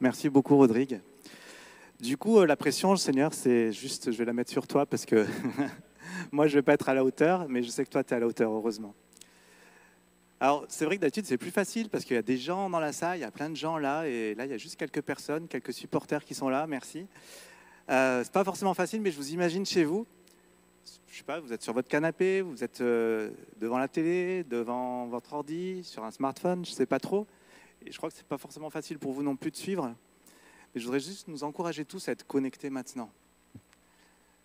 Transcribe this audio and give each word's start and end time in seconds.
Merci 0.00 0.28
beaucoup, 0.28 0.56
Rodrigue. 0.56 1.00
Du 1.98 2.16
coup, 2.16 2.38
euh, 2.38 2.46
la 2.46 2.54
pression, 2.54 2.94
Seigneur, 2.94 3.34
c'est 3.34 3.72
juste, 3.72 4.12
je 4.12 4.16
vais 4.18 4.24
la 4.24 4.32
mettre 4.32 4.52
sur 4.52 4.68
toi 4.68 4.86
parce 4.86 5.04
que 5.04 5.26
moi, 6.30 6.46
je 6.46 6.52
ne 6.52 6.58
vais 6.58 6.62
pas 6.62 6.74
être 6.74 6.88
à 6.88 6.94
la 6.94 7.02
hauteur, 7.02 7.48
mais 7.48 7.64
je 7.64 7.68
sais 7.68 7.84
que 7.84 7.90
toi, 7.90 8.04
tu 8.04 8.14
es 8.14 8.16
à 8.16 8.20
la 8.20 8.28
hauteur, 8.28 8.52
heureusement. 8.52 8.94
Alors, 10.38 10.64
c'est 10.68 10.84
vrai 10.84 10.94
que 10.94 11.00
d'habitude, 11.00 11.26
c'est 11.26 11.36
plus 11.36 11.50
facile 11.50 11.88
parce 11.88 12.04
qu'il 12.04 12.14
y 12.14 12.18
a 12.18 12.22
des 12.22 12.36
gens 12.36 12.70
dans 12.70 12.78
la 12.78 12.92
salle, 12.92 13.18
il 13.18 13.22
y 13.22 13.24
a 13.24 13.32
plein 13.32 13.50
de 13.50 13.56
gens 13.56 13.76
là, 13.76 14.06
et 14.06 14.36
là, 14.36 14.44
il 14.44 14.52
y 14.52 14.54
a 14.54 14.56
juste 14.56 14.76
quelques 14.76 15.02
personnes, 15.02 15.48
quelques 15.48 15.72
supporters 15.72 16.24
qui 16.24 16.32
sont 16.32 16.48
là, 16.48 16.68
merci. 16.68 17.08
Euh, 17.90 18.22
c'est 18.22 18.32
pas 18.32 18.44
forcément 18.44 18.74
facile, 18.74 19.00
mais 19.00 19.10
je 19.10 19.16
vous 19.16 19.32
imagine 19.32 19.66
chez 19.66 19.82
vous. 19.82 20.06
Je 21.08 21.18
sais 21.18 21.24
pas, 21.24 21.40
vous 21.40 21.52
êtes 21.52 21.62
sur 21.62 21.72
votre 21.72 21.88
canapé, 21.88 22.40
vous 22.40 22.62
êtes 22.62 22.82
euh, 22.82 23.30
devant 23.60 23.78
la 23.78 23.88
télé, 23.88 24.44
devant 24.44 25.08
votre 25.08 25.32
ordi, 25.32 25.82
sur 25.82 26.04
un 26.04 26.12
smartphone, 26.12 26.64
je 26.64 26.70
sais 26.70 26.86
pas 26.86 27.00
trop. 27.00 27.26
Et 27.88 27.92
je 27.92 27.96
crois 27.96 28.10
que 28.10 28.16
c'est 28.16 28.26
pas 28.26 28.36
forcément 28.36 28.68
facile 28.68 28.98
pour 28.98 29.14
vous 29.14 29.22
non 29.22 29.34
plus 29.34 29.50
de 29.50 29.56
suivre. 29.56 29.94
Mais 30.74 30.80
je 30.80 30.84
voudrais 30.84 31.00
juste 31.00 31.26
nous 31.26 31.42
encourager 31.42 31.86
tous 31.86 32.06
à 32.08 32.12
être 32.12 32.26
connectés 32.26 32.68
maintenant. 32.68 33.10
Vous 33.54 33.60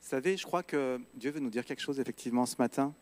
savez, 0.10 0.38
je 0.38 0.46
crois 0.46 0.64
que 0.64 1.02
Dieu 1.16 1.30
veut 1.30 1.42
nous 1.42 1.50
dire 1.50 1.66
quelque 1.66 1.82
chose 1.82 2.00
effectivement 2.00 2.46
ce 2.46 2.56
matin. 2.58 2.96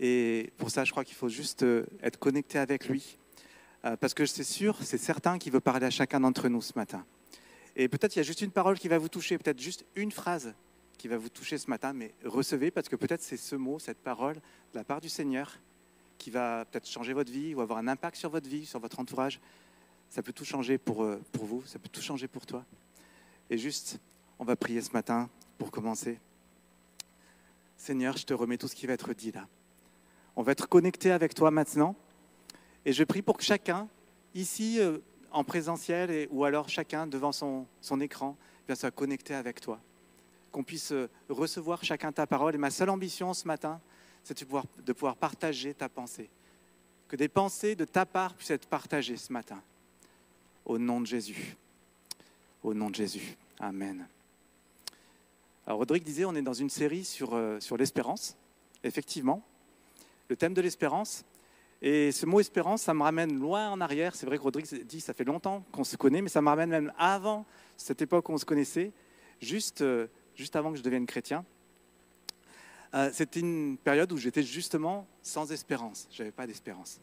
Et 0.00 0.50
pour 0.56 0.70
ça, 0.70 0.84
je 0.84 0.92
crois 0.92 1.04
qu'il 1.04 1.14
faut 1.14 1.28
juste 1.28 1.62
euh, 1.62 1.84
être 2.02 2.18
connecté 2.18 2.58
avec 2.58 2.88
lui. 2.88 3.18
Euh, 3.84 3.98
parce 3.98 4.14
que 4.14 4.24
c'est 4.24 4.44
sûr, 4.44 4.78
c'est 4.82 4.96
certain 4.96 5.38
qu'il 5.38 5.52
veut 5.52 5.60
parler 5.60 5.84
à 5.84 5.90
chacun 5.90 6.20
d'entre 6.20 6.48
nous 6.48 6.62
ce 6.62 6.72
matin. 6.74 7.04
Et 7.74 7.88
peut-être 7.88 8.16
il 8.16 8.20
y 8.20 8.20
a 8.20 8.24
juste 8.24 8.40
une 8.40 8.50
parole 8.52 8.78
qui 8.78 8.88
va 8.88 8.96
vous 8.96 9.10
toucher, 9.10 9.36
peut-être 9.36 9.60
juste 9.60 9.84
une 9.94 10.10
phrase 10.10 10.54
qui 10.96 11.06
va 11.06 11.18
vous 11.18 11.28
toucher 11.28 11.58
ce 11.58 11.68
matin, 11.68 11.92
mais 11.92 12.14
recevez, 12.24 12.70
parce 12.70 12.88
que 12.88 12.96
peut-être 12.96 13.20
c'est 13.20 13.36
ce 13.36 13.56
mot, 13.56 13.78
cette 13.78 13.98
parole, 13.98 14.36
de 14.36 14.78
la 14.78 14.84
part 14.84 15.02
du 15.02 15.10
Seigneur, 15.10 15.58
qui 16.16 16.30
va 16.30 16.64
peut-être 16.64 16.88
changer 16.88 17.12
votre 17.12 17.30
vie 17.30 17.54
ou 17.54 17.60
avoir 17.60 17.78
un 17.78 17.88
impact 17.88 18.16
sur 18.16 18.30
votre 18.30 18.48
vie, 18.48 18.64
sur 18.64 18.80
votre 18.80 18.98
entourage. 18.98 19.40
Ça 20.10 20.22
peut 20.22 20.32
tout 20.32 20.44
changer 20.44 20.78
pour, 20.78 21.02
euh, 21.02 21.20
pour 21.32 21.44
vous, 21.44 21.62
ça 21.66 21.78
peut 21.78 21.88
tout 21.88 22.00
changer 22.00 22.28
pour 22.28 22.46
toi. 22.46 22.64
Et 23.50 23.58
juste, 23.58 23.98
on 24.38 24.44
va 24.44 24.56
prier 24.56 24.80
ce 24.80 24.92
matin 24.92 25.28
pour 25.58 25.70
commencer. 25.70 26.18
Seigneur, 27.76 28.16
je 28.16 28.24
te 28.24 28.34
remets 28.34 28.58
tout 28.58 28.68
ce 28.68 28.74
qui 28.74 28.86
va 28.86 28.94
être 28.94 29.12
dit 29.14 29.32
là. 29.32 29.46
On 30.34 30.42
va 30.42 30.52
être 30.52 30.68
connecté 30.68 31.10
avec 31.12 31.34
toi 31.34 31.50
maintenant. 31.50 31.94
Et 32.84 32.92
je 32.92 33.04
prie 33.04 33.22
pour 33.22 33.36
que 33.36 33.44
chacun, 33.44 33.88
ici 34.34 34.80
euh, 34.80 34.98
en 35.30 35.44
présentiel, 35.44 36.10
et, 36.10 36.28
ou 36.30 36.44
alors 36.44 36.68
chacun 36.68 37.06
devant 37.06 37.32
son, 37.32 37.66
son 37.80 38.00
écran, 38.00 38.36
bien, 38.66 38.74
soit 38.74 38.90
connecté 38.90 39.34
avec 39.34 39.60
toi. 39.60 39.80
Qu'on 40.52 40.64
puisse 40.64 40.92
euh, 40.92 41.08
recevoir 41.28 41.84
chacun 41.84 42.12
ta 42.12 42.26
parole. 42.26 42.54
Et 42.54 42.58
ma 42.58 42.70
seule 42.70 42.90
ambition 42.90 43.34
ce 43.34 43.46
matin, 43.46 43.80
c'est 44.24 44.38
de 44.38 44.44
pouvoir, 44.44 44.64
de 44.84 44.92
pouvoir 44.92 45.16
partager 45.16 45.74
ta 45.74 45.88
pensée. 45.88 46.28
Que 47.08 47.16
des 47.16 47.28
pensées 47.28 47.76
de 47.76 47.84
ta 47.84 48.04
part 48.04 48.34
puissent 48.34 48.50
être 48.50 48.66
partagées 48.66 49.16
ce 49.16 49.32
matin. 49.32 49.62
Au 50.66 50.78
nom 50.78 51.00
de 51.00 51.06
Jésus. 51.06 51.56
Au 52.64 52.74
nom 52.74 52.90
de 52.90 52.96
Jésus. 52.96 53.36
Amen. 53.60 54.08
Alors, 55.64 55.78
Rodrigue 55.78 56.02
disait, 56.02 56.24
on 56.24 56.34
est 56.34 56.42
dans 56.42 56.52
une 56.52 56.70
série 56.70 57.04
sur, 57.04 57.34
euh, 57.34 57.60
sur 57.60 57.76
l'espérance. 57.76 58.36
Effectivement, 58.82 59.44
le 60.28 60.34
thème 60.34 60.54
de 60.54 60.60
l'espérance. 60.60 61.24
Et 61.82 62.10
ce 62.10 62.26
mot 62.26 62.40
espérance, 62.40 62.82
ça 62.82 62.94
me 62.94 63.04
ramène 63.04 63.38
loin 63.38 63.70
en 63.70 63.80
arrière. 63.80 64.16
C'est 64.16 64.26
vrai 64.26 64.38
que 64.38 64.42
Rodrigue 64.42 64.66
dit, 64.86 65.00
ça 65.00 65.14
fait 65.14 65.22
longtemps 65.22 65.64
qu'on 65.70 65.84
se 65.84 65.96
connaît, 65.96 66.20
mais 66.20 66.28
ça 66.28 66.42
me 66.42 66.48
ramène 66.48 66.70
même 66.70 66.92
avant 66.98 67.46
cette 67.76 68.02
époque 68.02 68.28
où 68.28 68.32
on 68.32 68.38
se 68.38 68.44
connaissait, 68.44 68.92
juste, 69.40 69.82
euh, 69.82 70.08
juste 70.34 70.56
avant 70.56 70.72
que 70.72 70.78
je 70.78 70.82
devienne 70.82 71.06
chrétien. 71.06 71.44
Euh, 72.92 73.10
C'était 73.12 73.38
une 73.38 73.78
période 73.78 74.10
où 74.10 74.16
j'étais 74.16 74.42
justement 74.42 75.06
sans 75.22 75.52
espérance. 75.52 76.08
Je 76.10 76.24
n'avais 76.24 76.32
pas 76.32 76.48
d'espérance. 76.48 77.00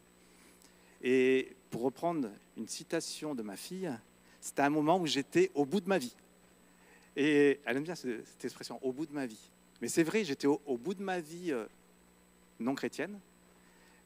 Et 1.01 1.55
pour 1.73 1.81
reprendre 1.81 2.29
une 2.55 2.67
citation 2.67 3.33
de 3.33 3.41
ma 3.41 3.55
fille, 3.55 3.91
c'était 4.39 4.61
un 4.61 4.69
moment 4.69 4.99
où 4.99 5.07
j'étais 5.07 5.49
au 5.55 5.65
bout 5.65 5.81
de 5.81 5.89
ma 5.89 5.97
vie. 5.97 6.15
Et 7.15 7.59
elle 7.65 7.77
aime 7.77 7.83
bien 7.83 7.95
cette 7.95 8.45
expression, 8.45 8.77
au 8.85 8.91
bout 8.91 9.07
de 9.07 9.11
ma 9.11 9.25
vie. 9.25 9.49
Mais 9.81 9.87
c'est 9.87 10.03
vrai, 10.03 10.23
j'étais 10.23 10.45
au, 10.45 10.77
bout 10.77 10.93
de 10.93 11.01
ma 11.01 11.19
vie 11.19 11.51
euh, 11.51 11.65
non 12.59 12.75
chrétienne, 12.75 13.19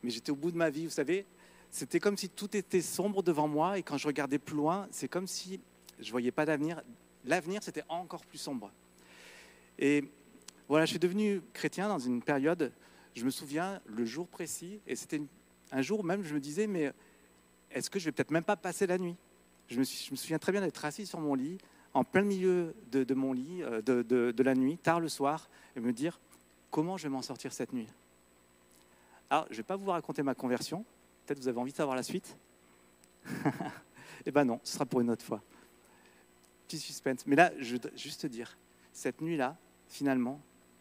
mais 0.02 0.12
j'étais 0.12 0.32
au 0.32 0.38
bout 0.38 0.52
de 0.52 0.56
ma 0.56 0.70
vie, 0.70 0.86
vous 0.86 0.94
savez, 0.94 1.26
c'était 1.70 2.00
comme 2.00 2.16
si 2.16 2.30
tout 2.30 2.56
était 2.56 2.80
sombre 2.80 3.22
devant 3.22 3.50
moi, 3.50 3.78
et 3.78 3.84
quand 3.84 3.98
je 3.98 4.08
regardais 4.08 4.40
plus 4.40 4.56
loin, 4.56 4.88
c'est 4.90 5.10
comme 5.10 5.28
si 5.28 5.60
je 6.00 6.06
ne 6.06 6.12
voyais 6.12 6.32
pas 6.32 6.46
d'avenir. 6.46 6.82
L'avenir, 7.26 7.62
c'était 7.62 7.84
encore 7.90 8.26
plus 8.26 8.38
sombre. 8.38 8.72
Et 9.78 10.06
voilà, 10.70 10.86
je 10.86 10.92
suis 10.92 11.00
devenu 11.00 11.42
chrétien 11.52 11.90
dans 11.90 12.00
une 12.00 12.22
période, 12.22 12.72
je 13.14 13.26
me 13.26 13.30
souviens, 13.30 13.82
le 13.88 14.06
jour 14.06 14.26
précis, 14.26 14.80
et 14.88 14.96
c'était 14.96 15.22
un 15.74 15.82
jour 15.82 16.06
même, 16.06 16.24
je 16.24 16.34
me 16.34 16.40
disais, 16.40 16.66
mais 16.66 16.94
est-ce 17.72 17.90
que 17.90 18.00
je 18.00 18.06
vais 18.06 18.12
peut-être 18.12 18.32
même 18.32 18.44
pas 18.44 18.56
passer 18.56 18.88
la 18.88 18.98
nuit? 18.98 19.16
Je 19.70 19.80
me, 19.80 19.84
souviens 19.84 20.40
très 20.40 20.52
bien 20.52 20.62
d'être 20.62 20.84
assis 20.86 21.06
sur 21.06 21.20
mon 21.20 21.36
lit, 21.36 21.58
en 21.94 22.04
plein 22.04 22.22
milieu 22.22 22.74
de, 22.92 23.14
mon 23.14 23.34
lit, 23.34 23.64
euh, 23.64 23.82
de, 23.82 24.44
la 24.44 24.56
nuit, 24.56 24.78
tard 24.78 25.00
le 25.00 25.10
soir, 25.10 25.50
et 25.76 25.80
me 25.80 25.92
dire, 25.92 26.20
comment 26.72 26.98
je 26.98 27.04
vais 27.04 27.10
m'en 27.10 27.22
sortir 27.22 27.52
cette 27.52 27.74
nuit? 27.74 27.88
Alors, 29.30 29.46
je 29.50 29.54
ne 29.54 29.58
vais 29.58 29.64
pas 29.64 29.76
vous 29.76 29.90
raconter 29.92 30.24
ma 30.24 30.36
conversion, 30.36 30.86
peut-être 31.26 31.40
vous 31.40 31.48
avez 31.50 31.60
envie 31.60 31.72
de 31.72 31.78
savoir 31.78 31.96
la 31.96 32.04
suite. 32.04 32.38
eh 34.26 34.32
bien 34.32 34.46
non, 34.46 34.60
ce 34.64 34.74
sera 34.74 34.86
pour 34.86 35.02
une 35.02 35.10
autre 35.10 35.26
fois. 35.26 35.42
Petit 36.68 36.80
suspense. 36.80 37.26
Mais 37.26 37.36
là, 37.36 37.52
je 37.60 37.76
veux 37.76 37.82
juste 37.96 38.22
te 38.22 38.28
dire, 38.28 38.58
cette 38.94 39.22
nuit-là, 39.22 39.58
finalement, 39.88 40.40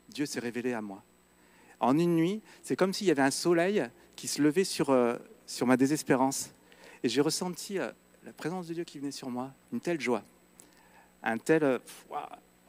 Dieu 0.09 0.27
s'est 0.27 0.41
révélé 0.41 0.73
à 0.73 0.81
moi. 0.81 1.03
En 1.81 1.99
une 1.99 2.15
nuit, 2.15 2.43
c'est 2.63 2.77
comme 2.77 2.93
s'il 2.93 3.07
y 3.09 3.11
avait 3.11 3.23
un 3.23 3.31
soleil 3.31 3.85
qui 4.15 4.29
se 4.29 4.41
levait 4.41 4.65
sur, 4.65 4.91
euh, 4.91 5.17
sur 5.45 5.67
ma 5.67 5.77
désespérance. 5.77 6.51
Et 7.03 7.09
j'ai 7.09 7.21
ressenti 7.21 7.79
euh, 7.79 7.91
la 8.25 8.33
présence 8.33 8.67
de 8.67 8.75
Dieu 8.75 8.85
qui 8.85 8.99
venait 8.99 9.11
sur 9.11 9.31
moi, 9.31 9.53
une 9.73 9.81
telle 9.81 10.01
joie, 10.01 10.23
un 11.23 11.39
tel 11.39 11.65
euh, 11.65 11.79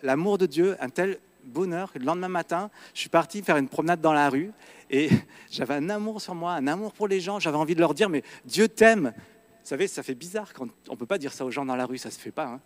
l'amour 0.01 0.37
de 0.37 0.45
Dieu, 0.45 0.75
un 0.79 0.89
tel 0.89 1.19
bonheur. 1.43 1.91
Le 1.95 2.05
lendemain 2.05 2.27
matin, 2.27 2.69
je 2.93 2.99
suis 2.99 3.09
parti 3.09 3.41
faire 3.41 3.57
une 3.57 3.69
promenade 3.69 4.01
dans 4.01 4.13
la 4.13 4.29
rue 4.29 4.51
et 4.89 5.09
j'avais 5.51 5.75
un 5.75 5.89
amour 5.89 6.21
sur 6.21 6.35
moi, 6.35 6.53
un 6.53 6.67
amour 6.67 6.93
pour 6.93 7.07
les 7.07 7.19
gens. 7.19 7.39
J'avais 7.39 7.57
envie 7.57 7.75
de 7.75 7.79
leur 7.79 7.93
dire, 7.93 8.09
mais 8.09 8.23
Dieu 8.45 8.67
t'aime. 8.67 9.13
Vous 9.15 9.69
savez, 9.69 9.87
ça 9.87 10.03
fait 10.03 10.15
bizarre 10.15 10.53
quand 10.53 10.67
on 10.87 10.93
ne 10.93 10.97
peut 10.97 11.05
pas 11.05 11.17
dire 11.17 11.33
ça 11.33 11.45
aux 11.45 11.51
gens 11.51 11.65
dans 11.65 11.75
la 11.75 11.85
rue, 11.85 11.97
ça 11.97 12.09
ne 12.09 12.13
se 12.13 12.19
fait 12.19 12.31
pas. 12.31 12.45
Hein. 12.45 12.61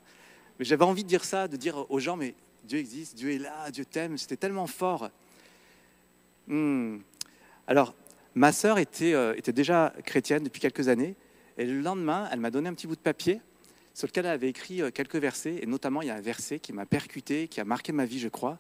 Mais 0.60 0.66
j'avais 0.66 0.84
envie 0.84 1.04
de 1.04 1.10
dire 1.10 1.24
ça, 1.24 1.48
de 1.48 1.58
dire 1.58 1.90
aux 1.90 2.00
gens, 2.00 2.16
mais 2.16 2.36
Dieu 2.64 2.80
existe, 2.80 3.16
Dieu 3.16 3.32
est 3.32 3.40
là, 3.40 3.72
Dieu 3.72 3.86
t'aime. 3.86 4.18
C'était 4.18 4.38
tellement 4.38 4.68
fort. 4.68 5.10
Hmm. 6.48 6.98
Alors, 7.68 7.96
ma 8.36 8.52
sœur 8.52 8.78
était, 8.78 9.14
euh, 9.14 9.36
était 9.36 9.54
déjà 9.54 9.94
chrétienne 10.06 10.44
depuis 10.44 10.60
quelques 10.60 10.88
années. 10.88 11.16
Et 11.58 11.66
le 11.66 11.82
lendemain, 11.82 12.30
elle 12.32 12.40
m'a 12.40 12.52
donné 12.52 12.70
un 12.70 12.74
petit 12.74 12.88
bout 12.88 12.96
de 12.96 13.02
papier 13.02 13.42
sur 13.94 14.08
lequel 14.08 14.26
elle 14.26 14.32
avait 14.32 14.50
écrit 14.50 14.82
euh, 14.82 14.92
quelques 14.92 15.16
versets. 15.16 15.60
Et 15.62 15.66
notamment, 15.66 16.02
il 16.02 16.08
y 16.08 16.12
a 16.12 16.16
un 16.16 16.22
verset 16.22 16.60
qui 16.60 16.74
m'a 16.74 16.86
percuté, 16.86 17.48
qui 17.48 17.60
a 17.60 17.66
marqué 17.66 17.92
ma 17.92 18.06
vie, 18.06 18.20
je 18.20 18.30
crois. 18.30 18.58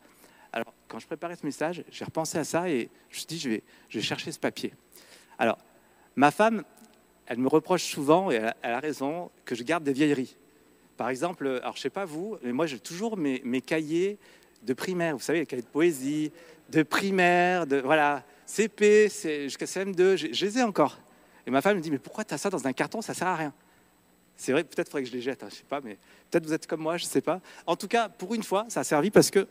Alors, 0.54 0.74
quand 0.88 1.00
je 1.00 1.08
préparais 1.08 1.36
ce 1.36 1.46
message, 1.46 1.84
j'ai 1.90 2.04
repensé 2.04 2.38
à 2.38 2.44
ça 2.44 2.70
et 2.70 2.90
je 3.10 3.16
me 3.16 3.20
suis 3.20 3.26
dit, 3.26 3.40
je 3.40 3.50
vais, 3.50 4.02
chercher 4.02 4.32
ce 4.32 4.40
papier. 4.40 4.74
Alors, 5.40 5.58
ma 6.16 6.32
femme, 6.32 6.64
elle 7.26 7.38
me 7.38 7.48
reproche 7.48 7.84
souvent, 7.84 8.30
et 8.30 8.36
elle 8.36 8.74
a, 8.74 8.80
raison, 8.80 9.32
que 9.46 9.56
je 9.56 9.64
garde 9.64 9.84
des 9.86 9.94
vieilleries. 9.94 10.36
Par 10.98 11.10
exemple, 11.10 11.48
alors 11.48 11.74
je 11.74 11.80
ne 11.80 11.84
sais 11.84 11.90
pas 11.90 12.04
vous, 12.04 12.38
mais 12.44 12.52
moi 12.52 12.66
j'ai 12.66 12.80
toujours 12.80 13.16
mes, 13.16 13.62
cahiers 13.62 14.18
de 14.64 14.74
primaire, 14.74 15.16
vous 15.16 15.24
savez, 15.24 15.40
les 15.40 15.46
cahiers 15.46 15.62
de 15.62 15.68
poésie, 15.68 16.32
de 16.70 16.84
primaire, 16.84 17.66
de 17.66 17.78
voilà, 17.78 18.26
CP, 18.46 19.10
jusqu'à 19.44 19.66
CM2, 19.66 20.18
je, 20.18 20.28
je, 20.34 20.46
les 20.46 20.58
ai 20.60 20.64
encore. 20.64 21.00
Et 21.48 21.52
ma 21.52 21.62
femme 21.62 21.78
me 21.78 21.82
dit, 21.82 21.92
mais 21.92 22.00
pourquoi 22.00 22.24
tu 22.24 22.34
as 22.34 22.38
ça 22.38 22.50
dans 22.50 22.68
un 22.68 22.74
carton 22.74 23.02
Ça 23.02 23.14
sert 23.14 23.28
à 23.28 23.36
rien? 23.36 23.54
C'est 24.36 24.52
vrai, 24.52 24.64
peut-être 24.64 24.90
faudrait 24.90 25.04
que 25.04 25.10
je 25.10 25.14
les 25.14 25.22
jette, 25.22 25.44
hein, 25.44 25.48
je 25.50 25.58
sais 25.58 25.64
pas, 25.68 25.82
mais 25.82 25.98
peut-être 26.30 26.46
vous 26.46 26.54
êtes 26.54 26.66
comme 26.66 26.82
moi, 26.82 26.98
je 26.98 27.06
ne 27.06 27.10
sais 27.10 27.22
pas. 27.22 27.42
En 27.68 27.76
tout 27.76 27.88
cas, 27.88 28.10
pour 28.10 28.34
une 28.34 28.44
fois, 28.44 28.66
ça 28.70 28.80
a 28.80 28.84
servi 28.84 29.12
parce 29.12 29.30
que, 29.30 29.48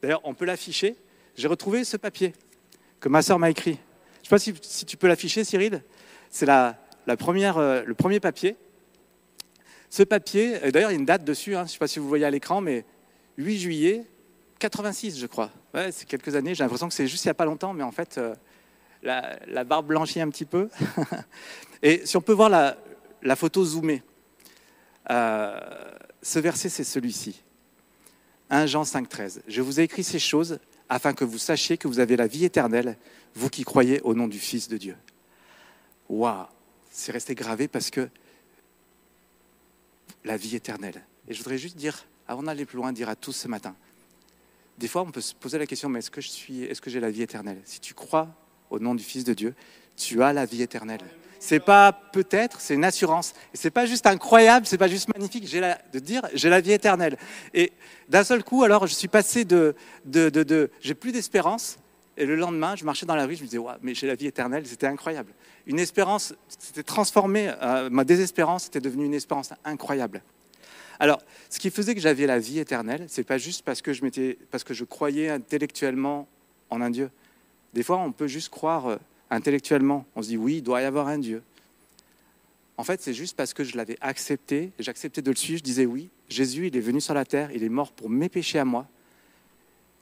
d'ailleurs, 0.00 0.20
on 0.24 0.34
peut 0.34 0.44
l'afficher. 0.44 0.96
J'ai 1.34 1.48
retrouvé 1.48 1.84
ce 1.84 1.96
papier 1.96 2.32
que 3.00 3.08
ma 3.08 3.22
sœur 3.22 3.38
m'a 3.38 3.50
écrit. 3.50 3.78
Je 4.22 4.28
sais 4.28 4.30
pas 4.30 4.38
si, 4.38 4.54
si, 4.62 4.86
tu 4.86 4.96
peux 4.96 5.08
l'afficher, 5.08 5.42
Cyril. 5.42 5.82
C'est 6.30 6.46
la, 6.46 6.78
la 7.06 7.16
euh, 7.18 7.84
le 7.84 7.94
premier 7.94 8.20
papier. 8.20 8.56
Ce 9.90 10.02
papier, 10.02 10.70
d'ailleurs, 10.70 10.90
il 10.90 10.94
y 10.94 10.96
a 10.96 11.00
une 11.00 11.04
date 11.04 11.24
dessus, 11.24 11.56
hein, 11.56 11.60
je 11.60 11.64
ne 11.64 11.72
sais 11.72 11.78
pas 11.78 11.88
si 11.88 11.98
vous 11.98 12.08
voyez 12.08 12.24
à 12.24 12.30
l'écran, 12.30 12.60
mais 12.60 12.84
8 13.38 13.58
juillet 13.58 14.06
86, 14.58 15.18
je 15.18 15.26
crois. 15.26 15.50
Ouais, 15.74 15.90
c'est 15.90 16.06
quelques 16.06 16.36
années, 16.36 16.54
j'ai 16.54 16.62
l'impression 16.62 16.86
que 16.86 16.94
c'est 16.94 17.08
juste 17.08 17.24
il 17.24 17.28
n'y 17.28 17.32
a 17.32 17.34
pas 17.34 17.44
longtemps, 17.44 17.72
mais 17.72 17.82
en 17.82 17.90
fait, 17.90 18.16
euh, 18.18 18.34
la, 19.02 19.64
barbe 19.64 19.86
blanchit 19.86 20.20
un 20.20 20.30
petit 20.30 20.44
peu. 20.44 20.68
Et 21.82 22.06
si 22.06 22.16
on 22.16 22.20
peut 22.20 22.32
voir 22.32 22.48
la, 22.48 23.36
photo 23.36 23.64
zoomée, 23.64 24.02
euh, 25.10 25.58
ce 26.22 26.38
verset, 26.38 26.68
c'est 26.68 26.84
celui-ci. 26.84 27.42
1 28.50 28.66
Jean 28.66 28.84
5, 28.84 29.08
13. 29.08 29.42
Je 29.48 29.62
vous 29.62 29.80
ai 29.80 29.84
écrit 29.84 30.04
ces 30.04 30.18
choses 30.18 30.58
afin 30.88 31.14
que 31.14 31.24
vous 31.24 31.38
sachiez 31.38 31.78
que 31.78 31.88
vous 31.88 32.00
avez 32.00 32.16
la 32.16 32.26
vie 32.26 32.44
éternelle, 32.44 32.96
vous 33.34 33.48
qui 33.48 33.64
croyez 33.64 34.00
au 34.02 34.14
nom 34.14 34.28
du 34.28 34.38
Fils 34.38 34.68
de 34.68 34.76
Dieu. 34.76 34.96
Waouh 36.08 36.46
C'est 36.90 37.12
resté 37.12 37.34
gravé 37.34 37.66
parce 37.66 37.90
que 37.90 38.08
la 40.24 40.36
vie 40.36 40.54
éternelle. 40.54 41.02
Et 41.28 41.34
je 41.34 41.38
voudrais 41.38 41.58
juste 41.58 41.76
dire, 41.76 42.04
avant 42.28 42.42
d'aller 42.42 42.66
plus 42.66 42.76
loin, 42.76 42.92
dire 42.92 43.08
à 43.08 43.16
tous 43.16 43.32
ce 43.32 43.48
matin, 43.48 43.74
des 44.78 44.88
fois 44.88 45.02
on 45.02 45.10
peut 45.10 45.20
se 45.20 45.34
poser 45.34 45.58
la 45.58 45.66
question, 45.66 45.88
mais 45.88 46.00
est-ce 46.00 46.10
que 46.10 46.20
je 46.20 46.28
suis, 46.28 46.62
est-ce 46.64 46.80
que 46.80 46.90
j'ai 46.90 47.00
la 47.00 47.10
vie 47.10 47.22
éternelle? 47.22 47.60
Si 47.64 47.80
tu 47.80 47.94
crois 47.94 48.28
au 48.72 48.78
nom 48.78 48.94
du 48.94 49.04
Fils 49.04 49.22
de 49.24 49.34
Dieu, 49.34 49.54
tu 49.96 50.22
as 50.22 50.32
la 50.32 50.46
vie 50.46 50.62
éternelle. 50.62 51.00
c'est 51.38 51.60
pas 51.60 51.92
peut-être, 51.92 52.60
c'est 52.60 52.74
une 52.74 52.84
assurance. 52.84 53.34
Et 53.52 53.56
c'est 53.56 53.70
pas 53.70 53.84
juste 53.84 54.06
incroyable, 54.06 54.66
c'est 54.66 54.78
pas 54.78 54.88
juste 54.88 55.08
magnifique, 55.08 55.52
la, 55.52 55.78
de 55.92 55.98
dire 55.98 56.22
j'ai 56.34 56.48
la 56.48 56.60
vie 56.60 56.72
éternelle. 56.72 57.16
Et 57.52 57.72
d'un 58.08 58.24
seul 58.24 58.42
coup, 58.42 58.62
alors 58.62 58.86
je 58.86 58.94
suis 58.94 59.08
passé 59.08 59.44
de, 59.44 59.74
de, 60.04 60.70
j'ai 60.80 60.94
plus 60.94 61.12
d'espérance. 61.12 61.78
Et 62.16 62.26
le 62.26 62.36
lendemain, 62.36 62.76
je 62.76 62.84
marchais 62.84 63.06
dans 63.06 63.14
la 63.14 63.24
rue, 63.24 63.36
je 63.36 63.40
me 63.40 63.46
disais, 63.46 63.58
ouais, 63.58 63.72
mais 63.80 63.94
j'ai 63.94 64.06
la 64.06 64.14
vie 64.14 64.26
éternelle, 64.26 64.66
c'était 64.66 64.86
incroyable. 64.86 65.32
Une 65.66 65.78
espérance 65.78 66.34
s'était 66.46 66.82
transformée, 66.82 67.50
euh, 67.62 67.88
ma 67.90 68.04
désespérance 68.04 68.66
était 68.66 68.80
devenue 68.80 69.06
une 69.06 69.14
espérance 69.14 69.50
incroyable. 69.64 70.22
Alors, 71.00 71.22
ce 71.48 71.58
qui 71.58 71.70
faisait 71.70 71.94
que 71.94 72.02
j'avais 72.02 72.26
la 72.26 72.38
vie 72.38 72.58
éternelle, 72.58 73.06
c'est 73.08 73.24
pas 73.24 73.38
juste 73.38 73.64
parce 73.64 73.80
que 73.80 73.94
je 73.94 74.02
parce 74.50 74.62
que 74.62 74.74
je 74.74 74.84
croyais 74.84 75.30
intellectuellement 75.30 76.28
en 76.68 76.82
un 76.82 76.90
Dieu. 76.90 77.10
Des 77.72 77.82
fois, 77.82 77.98
on 77.98 78.12
peut 78.12 78.26
juste 78.26 78.50
croire 78.50 78.86
euh, 78.86 78.96
intellectuellement. 79.30 80.04
On 80.14 80.22
se 80.22 80.28
dit 80.28 80.36
oui, 80.36 80.56
il 80.56 80.62
doit 80.62 80.82
y 80.82 80.84
avoir 80.84 81.08
un 81.08 81.18
Dieu. 81.18 81.42
En 82.76 82.84
fait, 82.84 83.00
c'est 83.02 83.14
juste 83.14 83.36
parce 83.36 83.54
que 83.54 83.64
je 83.64 83.76
l'avais 83.76 83.96
accepté, 84.00 84.72
j'acceptais 84.78 85.22
de 85.22 85.30
le 85.30 85.36
suivre, 85.36 85.58
je 85.58 85.64
disais 85.64 85.86
oui, 85.86 86.08
Jésus, 86.28 86.68
il 86.68 86.76
est 86.76 86.80
venu 86.80 87.00
sur 87.00 87.14
la 87.14 87.24
terre, 87.24 87.50
il 87.52 87.62
est 87.62 87.68
mort 87.68 87.92
pour 87.92 88.08
mes 88.08 88.28
péchés 88.28 88.58
à 88.58 88.64
moi. 88.64 88.86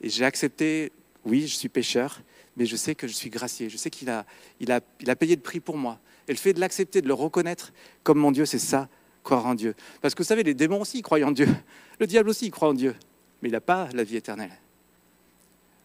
Et 0.01 0.09
j'ai 0.09 0.25
accepté, 0.25 0.91
oui, 1.25 1.47
je 1.47 1.55
suis 1.55 1.69
pécheur, 1.69 2.21
mais 2.57 2.65
je 2.65 2.75
sais 2.75 2.95
que 2.95 3.07
je 3.07 3.13
suis 3.13 3.29
gracié, 3.29 3.69
je 3.69 3.77
sais 3.77 3.89
qu'il 3.89 4.09
a, 4.09 4.25
il 4.59 4.71
a, 4.71 4.79
il 4.99 5.09
a 5.09 5.15
payé 5.15 5.35
le 5.35 5.41
prix 5.41 5.59
pour 5.59 5.77
moi. 5.77 5.99
Et 6.27 6.31
le 6.31 6.37
fait 6.37 6.53
de 6.53 6.59
l'accepter, 6.59 7.01
de 7.01 7.07
le 7.07 7.13
reconnaître 7.13 7.73
comme 8.03 8.17
mon 8.17 8.31
Dieu, 8.31 8.45
c'est 8.45 8.59
ça 8.59 8.87
croire 9.23 9.45
en 9.45 9.55
Dieu. 9.55 9.75
Parce 10.01 10.15
que 10.15 10.23
vous 10.23 10.27
savez, 10.27 10.43
les 10.43 10.53
démons 10.53 10.81
aussi 10.81 11.01
croient 11.01 11.21
en 11.23 11.31
Dieu. 11.31 11.47
Le 11.99 12.07
diable 12.07 12.29
aussi 12.29 12.49
croit 12.49 12.69
en 12.69 12.73
Dieu. 12.73 12.95
Mais 13.41 13.49
il 13.49 13.51
n'a 13.51 13.61
pas 13.61 13.87
la 13.93 14.03
vie 14.03 14.15
éternelle. 14.15 14.51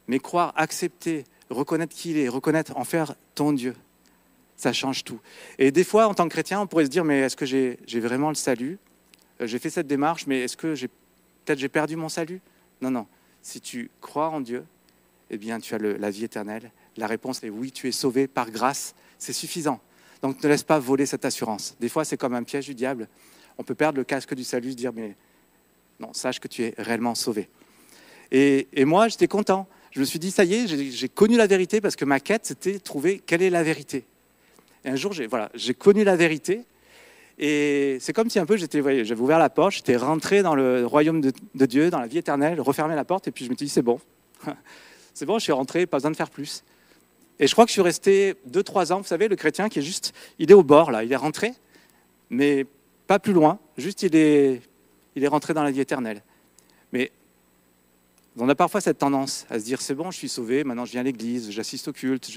Mais 0.08 0.18
croire, 0.18 0.52
accepter, 0.56 1.24
reconnaître 1.50 1.94
qui 1.94 2.10
il 2.10 2.18
est, 2.18 2.28
reconnaître, 2.28 2.76
en 2.76 2.84
faire 2.84 3.14
ton 3.34 3.52
Dieu, 3.52 3.74
ça 4.56 4.72
change 4.72 5.04
tout. 5.04 5.20
Et 5.58 5.70
des 5.70 5.84
fois, 5.84 6.08
en 6.08 6.14
tant 6.14 6.24
que 6.24 6.32
chrétien, 6.32 6.60
on 6.60 6.66
pourrait 6.66 6.86
se 6.86 6.90
dire, 6.90 7.04
mais 7.04 7.20
est-ce 7.20 7.36
que 7.36 7.46
j'ai 7.46 8.00
vraiment 8.00 8.28
le 8.28 8.34
salut? 8.34 8.78
Euh, 9.40 9.46
J'ai 9.46 9.58
fait 9.58 9.70
cette 9.70 9.86
démarche, 9.86 10.26
mais 10.26 10.40
est-ce 10.40 10.56
que 10.56 10.74
j'ai 10.74 10.88
peut-être 10.88 11.58
j'ai 11.58 11.68
perdu 11.68 11.96
mon 11.96 12.08
salut? 12.08 12.40
Non, 12.80 12.90
non. 12.90 13.06
Si 13.42 13.60
tu 13.60 13.90
crois 14.00 14.28
en 14.28 14.40
Dieu, 14.40 14.64
eh 15.30 15.38
bien, 15.38 15.60
tu 15.60 15.74
as 15.74 15.78
la 15.78 16.10
vie 16.10 16.24
éternelle. 16.24 16.70
La 16.96 17.06
réponse 17.06 17.42
est 17.42 17.50
oui, 17.50 17.70
tu 17.70 17.88
es 17.88 17.92
sauvé 17.92 18.26
par 18.26 18.50
grâce. 18.50 18.94
C'est 19.18 19.32
suffisant. 19.32 19.80
Donc 20.22 20.42
ne 20.42 20.48
laisse 20.48 20.62
pas 20.62 20.78
voler 20.78 21.06
cette 21.06 21.24
assurance. 21.24 21.76
Des 21.80 21.88
fois, 21.88 22.04
c'est 22.04 22.16
comme 22.16 22.34
un 22.34 22.42
piège 22.42 22.66
du 22.66 22.74
diable. 22.74 23.08
On 23.58 23.62
peut 23.62 23.74
perdre 23.74 23.98
le 23.98 24.04
casque 24.04 24.34
du 24.34 24.44
salut, 24.44 24.72
se 24.72 24.76
dire, 24.76 24.92
mais 24.92 25.14
non, 26.00 26.12
sache 26.12 26.40
que 26.40 26.48
tu 26.48 26.64
es 26.64 26.74
réellement 26.78 27.14
sauvé. 27.14 27.48
Et, 28.30 28.84
moi, 28.84 29.08
j'étais 29.08 29.28
content. 29.28 29.68
Je 29.96 30.00
me 30.02 30.04
suis 30.04 30.18
dit, 30.18 30.30
ça 30.30 30.44
y 30.44 30.52
est, 30.52 30.90
j'ai 30.90 31.08
connu 31.08 31.38
la 31.38 31.46
vérité 31.46 31.80
parce 31.80 31.96
que 31.96 32.04
ma 32.04 32.20
quête, 32.20 32.44
c'était 32.44 32.78
trouver 32.78 33.18
quelle 33.18 33.40
est 33.40 33.48
la 33.48 33.62
vérité. 33.62 34.04
Et 34.84 34.90
un 34.90 34.94
jour, 34.94 35.14
j'ai 35.14 35.72
connu 35.72 36.04
la 36.04 36.16
vérité. 36.16 36.66
Et 37.38 37.96
c'est 37.98 38.12
comme 38.12 38.28
si 38.28 38.38
un 38.38 38.44
peu, 38.44 38.58
j'avais 38.58 39.14
ouvert 39.14 39.38
la 39.38 39.48
porte, 39.48 39.72
j'étais 39.72 39.96
rentré 39.96 40.42
dans 40.42 40.54
le 40.54 40.84
royaume 40.84 41.22
de, 41.22 41.32
de, 41.54 41.64
Dieu, 41.64 41.88
dans 41.88 41.98
la 41.98 42.08
vie 42.08 42.18
éternelle, 42.18 42.60
refermé 42.60 42.94
la 42.94 43.06
porte, 43.06 43.26
et 43.28 43.30
puis 43.30 43.46
je 43.46 43.50
me 43.50 43.56
suis 43.56 43.64
dit, 43.64 43.72
c'est 43.72 43.80
bon. 43.80 43.98
c'est 45.14 45.24
bon, 45.24 45.38
je 45.38 45.44
suis 45.44 45.52
rentré, 45.52 45.86
pas 45.86 45.96
besoin 45.96 46.10
de 46.10 46.16
faire 46.16 46.28
plus. 46.28 46.62
Et 47.38 47.46
je 47.46 47.52
crois 47.52 47.64
que 47.64 47.70
je 47.70 47.72
suis 47.72 47.80
resté 47.80 48.34
2-3 48.50 48.92
ans, 48.92 48.98
vous 48.98 49.06
savez, 49.06 49.28
le 49.28 49.36
chrétien 49.36 49.70
qui 49.70 49.78
est 49.78 49.82
juste, 49.82 50.12
il 50.38 50.50
est 50.50 50.54
au 50.54 50.62
bord 50.62 50.90
là, 50.90 51.04
il 51.04 51.12
est 51.12 51.16
rentré, 51.16 51.54
mais 52.28 52.66
pas 53.06 53.18
plus 53.18 53.32
loin, 53.32 53.58
juste 53.78 54.02
il 54.02 54.14
est, 54.14 54.60
il 55.14 55.24
est 55.24 55.28
rentré 55.28 55.54
dans 55.54 55.64
la 55.64 55.70
vie 55.70 55.80
éternelle. 55.80 56.22
Mais 56.92 57.12
on 58.38 58.48
a 58.48 58.54
parfois 58.54 58.80
cette 58.80 58.98
tendance 58.98 59.46
à 59.50 59.58
se 59.58 59.64
dire, 59.64 59.80
c'est 59.80 59.94
bon, 59.94 60.10
je 60.10 60.18
suis 60.18 60.28
sauvé, 60.28 60.64
maintenant 60.64 60.84
je 60.84 60.92
viens 60.92 61.00
à 61.00 61.04
l'église, 61.04 61.50
j'assiste 61.50 61.88
au 61.88 61.92
culte, 61.92 62.30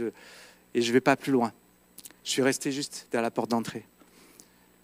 et 0.74 0.82
je 0.82 0.88
ne 0.88 0.94
vais 0.94 1.02
pas 1.02 1.16
plus 1.16 1.32
loin. 1.32 1.52
Je 2.24 2.32
suis 2.32 2.42
resté 2.42 2.72
juste 2.72 3.08
derrière 3.12 3.24
la 3.24 3.32
porte 3.32 3.50
d'entrée. 3.50 3.86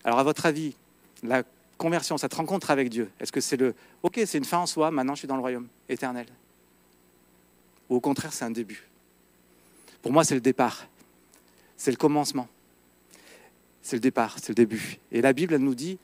Alors 0.04 0.20
à 0.20 0.24
votre 0.24 0.46
avis, 0.46 0.76
la 1.24 1.44
conversion, 1.78 2.18
cette 2.18 2.34
rencontre 2.34 2.72
avec 2.72 2.90
Dieu, 2.90 3.12
est-ce 3.20 3.32
que 3.32 3.42
c'est 3.42 3.58
le, 3.58 3.76
ok, 4.04 4.20
c'est 4.26 4.38
une 4.38 4.46
fin 4.46 4.60
en 4.60 4.66
soi, 4.66 4.92
maintenant 4.92 5.16
je 5.16 5.20
suis 5.20 5.28
dans 5.28 5.36
le 5.36 5.42
royaume 5.42 5.68
éternel? 5.90 6.28
Ou 7.90 7.96
au 7.96 8.00
contraire, 8.00 8.34
c'est 8.34 8.46
un 8.46 8.52
début? 8.52 8.88
Pour 10.02 10.12
moi, 10.12 10.24
c'est 10.24 10.36
le 10.36 10.42
départ. 10.42 10.88
C'est 11.78 11.92
le 11.92 11.98
commencement. 11.98 12.48
C'est 13.82 13.96
le 13.96 14.02
départ, 14.02 14.38
c'est 14.40 14.50
le 14.50 14.56
début. 14.56 14.98
Et 15.12 15.22
la 15.22 15.34
Bible, 15.34 15.56
nous 15.58 15.76
dit 15.76 15.98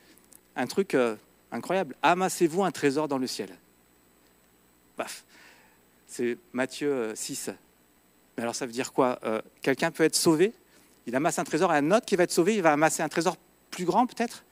un 0.56 0.68
truc 0.68 0.94
euh, 0.94 1.16
incroyable. 1.52 1.96
Amassez-vous 2.02 2.64
un 2.64 2.72
trésor 2.72 3.08
dans 3.08 3.18
le 3.18 3.28
ciel. 3.28 3.50
C'est 6.08 6.38
Matthieu 6.54 7.14
6. 7.16 7.48
Euh, 7.48 7.54
Mais 8.38 8.44
alors 8.44 8.56
ça 8.56 8.66
veut 8.66 8.72
dire 8.72 8.94
quoi 8.94 9.20
euh, 9.24 9.42
Quelqu'un 9.62 9.92
peut 9.92 10.04
être 10.04 10.16
sauvé, 10.16 10.54
il 11.08 11.16
amasse 11.16 11.40
un 11.40 11.44
trésor, 11.44 11.74
et 11.74 11.78
un 11.78 11.92
autre 11.92 12.06
qui 12.06 12.16
va 12.16 12.24
être 12.24 12.32
sauvé, 12.32 12.56
il 12.56 12.62
va 12.62 12.74
amasser 12.74 13.02
un 13.02 13.10
trésor 13.10 13.38
plus 13.70 13.86
grand 13.86 14.06
peut-être? 14.06 14.44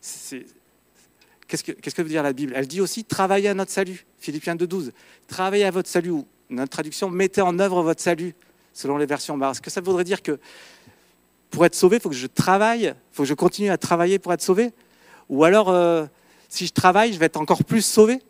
Qu'est-ce 0.00 1.64
que, 1.64 1.72
qu'est-ce 1.72 1.94
que 1.94 2.02
veut 2.02 2.08
dire 2.08 2.22
la 2.22 2.32
Bible? 2.32 2.52
Elle 2.56 2.66
dit 2.66 2.80
aussi 2.80 3.04
travaillez 3.04 3.48
à 3.48 3.54
notre 3.54 3.70
salut. 3.70 4.06
Philippiens 4.18 4.54
2.12. 4.54 4.92
Travaillez 5.26 5.64
à 5.64 5.70
votre 5.70 5.88
salut. 5.88 6.14
Notre 6.48 6.70
traduction, 6.70 7.10
mettez 7.10 7.42
en 7.42 7.58
œuvre 7.58 7.82
votre 7.82 8.00
salut 8.00 8.34
selon 8.72 8.96
les 8.96 9.06
versions. 9.06 9.40
Est-ce 9.50 9.60
que 9.60 9.70
ça 9.70 9.80
voudrait 9.80 10.04
dire 10.04 10.22
que 10.22 10.38
pour 11.50 11.66
être 11.66 11.74
sauvé, 11.74 11.96
il 11.96 12.00
faut 12.00 12.08
que 12.08 12.14
je 12.14 12.26
travaille, 12.26 12.84
il 12.84 12.94
faut 13.12 13.24
que 13.24 13.28
je 13.28 13.34
continue 13.34 13.70
à 13.70 13.78
travailler 13.78 14.18
pour 14.18 14.32
être 14.32 14.42
sauvé? 14.42 14.72
Ou 15.28 15.44
alors, 15.44 15.68
euh, 15.68 16.06
si 16.48 16.66
je 16.66 16.72
travaille, 16.72 17.12
je 17.12 17.18
vais 17.18 17.26
être 17.26 17.36
encore 17.36 17.64
plus 17.64 17.82
sauvé? 17.82 18.20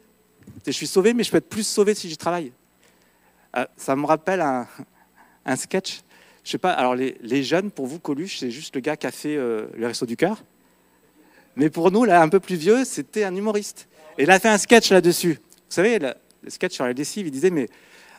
Je 0.67 0.73
suis 0.73 0.87
sauvé, 0.87 1.15
mais 1.15 1.25
je 1.25 1.31
peux 1.31 1.39
être 1.39 1.49
plus 1.49 1.67
sauvé 1.67 1.95
si 1.95 2.11
je 2.11 2.15
travaille. 2.17 2.53
Euh, 3.57 3.67
ça 3.77 3.97
me 3.97 4.07
rappelle 4.07 4.41
un, 4.41 5.57
sketch. 5.57 6.01
Je 6.45 6.51
sais 6.53 6.59
pas, 6.59 6.73
alors 6.73 6.95
les, 6.95 7.43
jeunes, 7.43 7.71
pour 7.71 7.87
vous, 7.87 7.99
Coluche, 7.99 8.39
c'est 8.39 8.51
juste 8.51 8.75
le 8.75 8.81
gars 8.81 8.97
qui 8.97 9.07
a 9.07 9.11
fait 9.11 9.37
euh, 9.37 9.67
le 9.77 9.87
Resto 9.87 10.07
du 10.07 10.17
Cœur. 10.17 10.43
Mais 11.57 11.71
pour 11.71 11.91
nous, 11.91 12.05
là, 12.05 12.23
un 12.23 12.29
peu 12.29 12.41
plus 12.41 12.57
vieux, 12.57 12.85
c'était 12.85 13.25
un 13.25 13.35
humoriste. 13.35 13.89
Et 14.19 14.23
il 14.23 14.31
a 14.31 14.39
fait 14.39 14.49
un 14.49 14.59
sketch 14.59 14.91
là-dessus. 14.91 15.35
Vous 15.35 15.75
savez, 15.75 15.99
le, 15.99 16.15
le 16.43 16.51
sketch 16.51 16.75
sur 16.75 16.85
la 16.85 16.93
lessive, 16.93 17.27
il 17.27 17.31
disait, 17.31 17.51
mais 17.51 17.69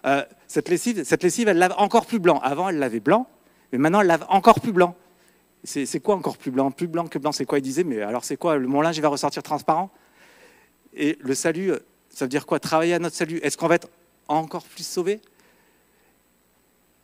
euh, 0.05 0.23
cette, 0.47 0.69
lessive, 0.69 1.03
cette 1.03 1.23
lessive, 1.23 1.47
elle 1.47 1.57
lave 1.57 1.73
encore 1.77 2.05
plus 2.05 2.19
blanc. 2.19 2.39
Avant, 2.39 2.69
elle 2.69 2.79
lavait 2.79 2.99
blanc, 2.99 3.27
mais 3.71 3.77
maintenant, 3.77 4.01
elle 4.01 4.07
lave 4.07 4.25
encore 4.29 4.59
plus 4.59 4.71
blanc. 4.71 4.95
C'est 5.63 5.99
quoi 5.99 6.15
encore 6.15 6.37
plus 6.37 6.49
blanc? 6.49 6.71
Plus 6.71 6.87
blanc 6.87 7.07
que 7.07 7.19
blanc, 7.19 7.31
c'est 7.31 7.45
quoi? 7.45 7.59
Il 7.59 7.61
disait, 7.61 7.83
mais 7.83 8.01
alors 8.01 8.23
c'est 8.23 8.37
quoi? 8.37 8.57
Mon 8.57 8.81
linge, 8.81 8.97
il 8.97 9.01
va 9.01 9.09
ressortir 9.09 9.43
transparent 9.43 9.91
Et 10.93 11.19
le 11.21 11.35
salut, 11.35 11.73
ça 12.13 12.25
veut 12.25 12.29
dire 12.29 12.45
quoi 12.45 12.59
Travailler 12.59 12.93
à 12.93 12.99
notre 12.99 13.15
salut? 13.15 13.39
Est-ce 13.43 13.57
qu'on 13.57 13.67
va 13.67 13.75
être 13.75 13.89
encore 14.27 14.63
plus 14.63 14.85
sauvé 14.85 15.19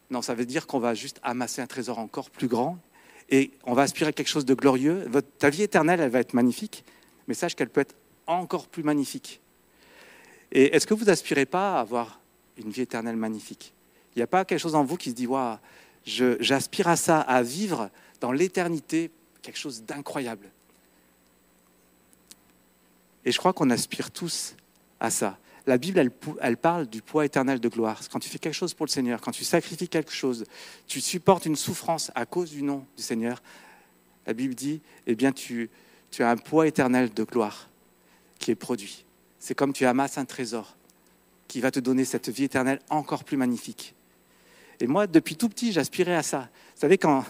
Non, 0.09 0.21
ça 0.21 0.35
veut 0.35 0.45
dire 0.45 0.67
qu'on 0.67 0.79
va 0.79 0.93
juste 0.93 1.19
amasser 1.23 1.61
un 1.61 1.67
trésor 1.67 1.99
encore 1.99 2.29
plus 2.29 2.47
grand 2.47 2.77
et 3.29 3.51
on 3.63 3.73
va 3.73 3.83
aspirer 3.83 4.09
à 4.09 4.13
quelque 4.13 4.29
chose 4.29 4.45
de 4.45 4.53
glorieux. 4.53 5.09
Ta 5.39 5.49
vie 5.49 5.63
éternelle, 5.63 5.99
elle 5.99 6.09
va 6.09 6.19
être 6.19 6.33
magnifique, 6.33 6.83
mais 7.27 7.33
sache 7.33 7.55
qu'elle 7.55 7.69
peut 7.69 7.81
être 7.81 7.95
encore 8.25 8.67
plus 8.67 8.83
magnifique. 8.83 9.41
Et 10.51 10.75
est-ce 10.75 10.87
que 10.87 10.93
vous 10.93 11.05
n'aspirez 11.05 11.45
pas 11.45 11.77
à 11.77 11.79
avoir 11.81 12.19
une 12.57 12.69
vie 12.69 12.81
éternelle 12.81 13.17
magnifique? 13.17 13.73
Il 14.15 14.19
n'y 14.19 14.23
a 14.23 14.27
pas 14.27 14.45
quelque 14.45 14.59
chose 14.59 14.75
en 14.75 14.83
vous 14.83 14.97
qui 14.97 15.09
se 15.09 15.15
dit, 15.15 15.27
waouh, 15.27 15.57
j'aspire 16.05 16.87
à 16.87 16.95
ça, 16.95 17.19
à 17.19 17.41
vivre 17.41 17.89
dans 18.21 18.31
l'éternité 18.31 19.11
quelque 19.41 19.57
chose 19.57 19.83
d'incroyable. 19.83 20.49
Et 23.25 23.31
je 23.31 23.37
crois 23.37 23.51
qu'on 23.51 23.69
aspire 23.69 24.09
tous 24.09 24.55
à 24.99 25.09
ça. 25.09 25.37
La 25.67 25.77
Bible, 25.77 25.99
elle, 26.39 26.57
parle 26.57 26.87
du 26.87 27.01
poids 27.01 27.25
éternel 27.25 27.59
de 27.59 27.67
gloire. 27.67 27.99
Quand 28.09 28.19
tu 28.19 28.29
fais 28.29 28.39
quelque 28.39 28.53
chose 28.53 28.73
pour 28.73 28.85
le 28.85 28.91
Seigneur, 28.91 29.19
quand 29.19 29.31
tu 29.31 29.43
sacrifies 29.43 29.89
quelque 29.89 30.13
chose, 30.13 30.45
tu 30.87 31.01
supportes 31.01 31.45
une 31.45 31.57
souffrance 31.57 32.09
à 32.15 32.25
cause 32.25 32.51
du 32.51 32.63
nom 32.63 32.85
du 32.95 33.03
Seigneur, 33.03 33.43
la 34.25 34.33
Bible 34.33 34.55
dit, 34.55 34.81
eh 35.07 35.15
bien, 35.15 35.33
tu, 35.33 35.69
as 36.19 36.29
un 36.29 36.37
poids 36.37 36.67
éternel 36.67 37.13
de 37.13 37.23
gloire 37.23 37.69
qui 38.39 38.51
est 38.51 38.55
produit. 38.55 39.05
C'est 39.39 39.55
comme 39.55 39.73
tu 39.73 39.85
amasses 39.85 40.17
un 40.17 40.25
trésor 40.25 40.77
qui 41.49 41.59
va 41.59 41.69
te 41.69 41.81
donner 41.81 42.05
cette 42.05 42.29
vie 42.29 42.45
éternelle 42.45 42.79
encore 42.89 43.25
plus 43.25 43.37
magnifique. 43.37 43.93
Et 44.79 44.87
moi, 44.87 45.05
depuis 45.05 45.35
tout 45.35 45.49
petit, 45.49 45.73
j'aspirais 45.73 46.15
à 46.15 46.23
ça. 46.23 46.49
Vous 46.75 46.81
savez, 46.81 46.97
quand 46.97 47.25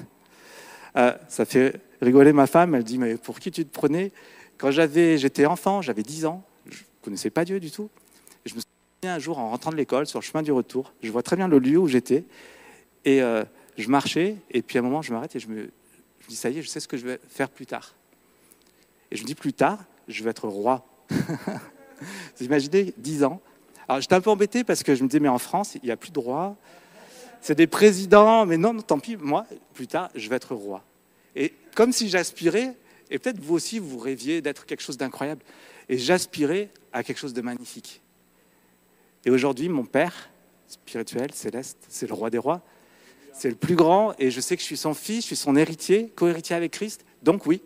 euh, 0.95 1.13
ça 1.27 1.45
fait 1.45 1.81
rigoler 2.01 2.33
ma 2.33 2.45
femme, 2.45 2.75
elle 2.75 2.83
dit, 2.83 2.99
mais 2.99 3.17
pour 3.17 3.39
qui 3.39 3.49
tu 3.49 3.65
te 3.65 3.73
prenais? 3.73 4.11
Quand 4.57 4.69
j'avais, 4.69 5.17
j'étais 5.17 5.45
enfant, 5.45 5.81
j'avais 5.81 6.03
10 6.03 6.25
ans, 6.25 6.43
connaissais 7.07 7.29
pas 7.29 7.45
Dieu 7.45 7.61
du 7.61 7.71
tout. 7.71 7.89
Je 8.45 8.53
me 8.53 8.59
souviens 8.59 9.15
un 9.15 9.19
jour, 9.19 9.39
en 9.39 9.51
rentrant 9.51 9.71
de 9.71 9.77
l'école, 9.77 10.07
sur 10.07 10.19
le 10.19 10.25
chemin 10.25 10.43
du 10.43 10.51
retour, 10.51 10.91
je 11.01 11.09
vois 11.09 11.23
très 11.23 11.37
bien 11.37 11.47
le 11.47 11.57
lieu 11.57 11.77
où 11.77 11.87
j'étais, 11.87 12.25
et 13.05 13.21
euh, 13.21 13.45
je 13.77 13.87
marchais, 13.87 14.35
et 14.51 14.61
puis 14.61 14.77
à 14.77 14.81
un 14.81 14.83
moment, 14.83 15.01
je 15.01 15.13
m'arrête 15.13 15.33
et 15.33 15.39
je 15.39 15.47
me, 15.47 15.69
dis, 16.27 16.35
ça 16.35 16.49
y 16.49 16.59
est, 16.59 16.61
je 16.61 16.67
sais 16.67 16.81
ce 16.81 16.87
que 16.89 16.97
je 16.97 17.07
vais 17.07 17.19
faire 17.29 17.47
plus 17.49 17.65
tard. 17.65 17.95
Et 19.09 19.15
je 19.15 19.21
me 19.21 19.27
dis, 19.27 19.35
plus 19.35 19.53
tard, 19.53 19.79
je 20.09 20.21
vais 20.21 20.31
être 20.31 20.49
roi. 20.49 20.85
Vous 21.09 22.41
imaginez, 22.41 22.93
10 22.97 23.23
ans, 23.23 23.41
alors 23.87 24.01
j'étais 24.01 24.15
un 24.15 24.21
peu 24.21 24.29
embêté 24.29 24.65
parce 24.65 24.83
que 24.83 24.93
je 24.93 25.01
me 25.01 25.07
disais, 25.07 25.21
mais 25.21 25.29
en 25.29 25.39
France, 25.39 25.75
il 25.75 25.85
n'y 25.85 25.91
a 25.91 25.95
plus 25.95 26.09
de 26.09 26.15
droit. 26.15 26.57
C'est 27.39 27.55
des 27.55 27.67
présidents, 27.67 28.45
mais 28.45 28.57
non, 28.57 28.75
tant 28.81 28.99
pis, 28.99 29.15
moi, 29.15 29.45
plus 29.73 29.87
tard, 29.87 30.09
je 30.13 30.27
vais 30.27 30.35
être 30.35 30.55
roi. 30.55 30.83
Et 31.37 31.53
comme 31.73 31.93
si 31.93 32.09
j'aspirais, 32.09 32.75
et 33.09 33.17
peut-être 33.17 33.39
vous 33.39 33.55
aussi, 33.55 33.79
vous 33.79 33.97
rêviez 33.97 34.41
d'être 34.41 34.65
quelque 34.65 34.81
chose 34.81 34.97
d'incroyable, 34.97 35.41
et 35.87 35.97
j'aspirais 35.97 36.69
à 36.97 37.03
quelque 37.03 37.17
chose 37.17 37.33
de 37.33 37.41
magnifique. 37.41 38.01
Et 39.25 39.29
aujourd'hui, 39.29 39.69
mon 39.69 39.85
Père 39.85 40.29
spirituel, 40.67 41.31
céleste, 41.33 41.77
c'est 41.87 42.07
le 42.07 42.13
roi 42.13 42.29
des 42.29 42.37
rois. 42.37 42.61
c'est 43.33 43.49
le 43.49 43.55
plus 43.55 43.75
grand, 43.75 44.13
et 44.17 44.31
je 44.31 44.41
sais 44.41 44.55
que 44.55 44.61
je 44.61 44.65
suis 44.65 44.77
son 44.77 44.93
fils, 44.93 45.21
je 45.21 45.27
suis 45.27 45.35
son 45.35 45.55
héritier, 45.55 46.11
co-héritier 46.15 46.55
avec 46.55 46.71
Christ. 46.71 47.05
Donc 47.21 47.45
oui, 47.45 47.61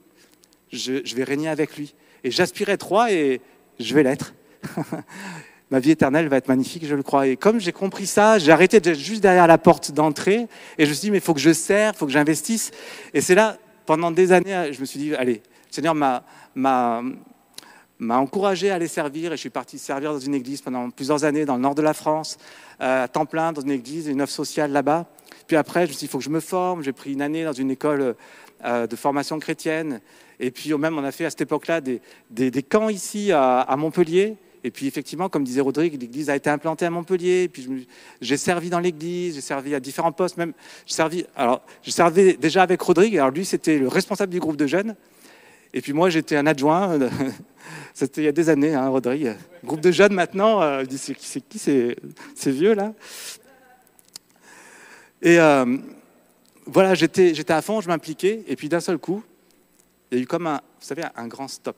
je, 0.71 1.15
vais 1.15 1.23
régner 1.23 1.47
avec 1.47 1.77
lui. 1.77 1.95
Et 2.23 2.31
j'aspire 2.31 2.69
être 2.69 2.85
roi, 2.85 3.11
et 3.11 3.41
je 3.79 3.95
vais 3.95 4.03
l'être. 4.03 4.33
Ma 5.71 5.79
vie 5.79 5.91
éternelle 5.91 6.27
va 6.27 6.37
être 6.37 6.49
magnifique, 6.49 6.85
je 6.85 6.93
le 6.93 7.03
crois. 7.03 7.27
Et 7.27 7.37
comme 7.37 7.59
j'ai 7.59 7.71
compris 7.71 8.05
ça, 8.05 8.37
j'ai 8.37 8.51
arrêté 8.51 8.81
juste 8.93 9.21
derrière 9.21 9.47
la 9.47 9.57
porte 9.57 9.91
d'entrée, 9.91 10.47
et 10.77 10.85
je 10.85 10.89
me 10.89 10.93
suis 10.93 11.05
dit, 11.05 11.11
mais 11.11 11.17
il 11.19 11.23
faut 11.23 11.33
que 11.33 11.39
je 11.39 11.53
sers, 11.53 11.93
il 11.95 11.97
faut 11.97 12.05
que 12.05 12.11
j'investisse. 12.11 12.71
Et 13.13 13.21
c'est 13.21 13.35
là, 13.35 13.57
pendant 13.85 14.11
des 14.11 14.33
années, 14.33 14.73
je 14.73 14.81
me 14.81 14.85
suis 14.85 14.99
dit, 14.99 15.15
allez, 15.15 15.35
le 15.35 15.73
Seigneur 15.73 15.95
m'a 15.95 17.01
m'a 18.01 18.17
encouragé 18.17 18.71
à 18.71 18.75
aller 18.75 18.87
servir 18.87 19.31
et 19.31 19.35
je 19.35 19.41
suis 19.41 19.51
parti 19.51 19.77
servir 19.77 20.11
dans 20.11 20.19
une 20.19 20.33
église 20.33 20.61
pendant 20.61 20.89
plusieurs 20.89 21.23
années 21.23 21.45
dans 21.45 21.55
le 21.55 21.61
nord 21.61 21.75
de 21.75 21.83
la 21.83 21.93
France, 21.93 22.37
euh, 22.81 23.03
à 23.03 23.07
temps 23.07 23.27
plein 23.27 23.53
dans 23.53 23.61
une 23.61 23.71
église, 23.71 24.07
une 24.07 24.21
œuvre 24.21 24.31
sociale 24.31 24.71
là-bas. 24.71 25.05
Puis 25.47 25.55
après, 25.55 25.81
je 25.81 25.89
me 25.89 25.91
suis 25.91 25.99
dit, 25.99 26.05
il 26.05 26.07
faut 26.09 26.17
que 26.17 26.23
je 26.23 26.31
me 26.31 26.39
forme. 26.39 26.83
J'ai 26.83 26.93
pris 26.93 27.13
une 27.13 27.21
année 27.21 27.43
dans 27.43 27.53
une 27.53 27.69
école 27.69 28.15
euh, 28.65 28.87
de 28.87 28.95
formation 28.95 29.37
chrétienne. 29.37 30.01
Et 30.39 30.49
puis 30.49 30.73
même, 30.73 30.97
on 30.97 31.03
a 31.03 31.11
fait 31.11 31.25
à 31.25 31.29
cette 31.29 31.41
époque-là 31.41 31.79
des, 31.79 32.01
des, 32.31 32.63
camps 32.63 32.89
ici 32.89 33.31
à, 33.31 33.75
Montpellier. 33.77 34.35
Et 34.63 34.71
puis 34.71 34.87
effectivement, 34.87 35.29
comme 35.29 35.43
disait 35.43 35.61
Rodrigue, 35.61 35.99
l'église 36.01 36.31
a 36.31 36.35
été 36.35 36.49
implantée 36.49 36.85
à 36.85 36.89
Montpellier. 36.89 37.43
Et 37.43 37.49
puis 37.49 37.87
j'ai 38.19 38.37
servi 38.37 38.71
dans 38.71 38.79
l'église, 38.79 39.35
j'ai 39.35 39.41
servi 39.41 39.75
à 39.75 39.79
différents 39.79 40.11
postes. 40.11 40.37
Même, 40.37 40.53
j'ai 40.87 40.95
servi. 40.95 41.25
Alors, 41.35 41.61
je 41.83 41.91
servais 41.91 42.33
déjà 42.33 42.63
avec 42.63 42.81
Rodrigue. 42.81 43.17
Alors 43.17 43.29
lui, 43.29 43.45
c'était 43.45 43.77
le 43.77 43.87
responsable 43.87 44.31
du 44.31 44.39
groupe 44.39 44.57
de 44.57 44.65
jeunes. 44.65 44.95
Et 45.73 45.81
puis 45.81 45.93
moi, 45.93 46.09
j'étais 46.09 46.35
un 46.35 46.47
adjoint. 46.47 46.99
C'était 47.93 48.21
il 48.21 48.25
y 48.25 48.27
a 48.27 48.31
des 48.31 48.49
années, 48.49 48.73
hein, 48.73 48.87
Rodrigue. 48.89 49.35
Groupe 49.63 49.81
de 49.81 49.91
jeunes 49.91 50.13
maintenant. 50.13 50.61
Euh, 50.61 50.83
c'est 50.97 51.15
qui 51.15 51.59
ces, 51.59 51.95
vieux 52.45 52.73
là? 52.73 52.93
Et 55.21 55.39
euh, 55.39 55.77
voilà, 56.65 56.93
j'étais 56.93 57.51
à 57.51 57.61
fond, 57.61 57.81
je 57.81 57.87
m'impliquais. 57.87 58.43
Et 58.47 58.55
puis 58.55 58.69
d'un 58.69 58.79
seul 58.79 58.97
coup, 58.97 59.23
il 60.11 60.17
y 60.17 60.21
a 60.21 60.23
eu 60.23 60.27
comme 60.27 60.47
un, 60.47 60.57
vous 60.57 60.87
savez, 60.87 61.03
un 61.15 61.27
grand 61.27 61.47
stop. 61.47 61.77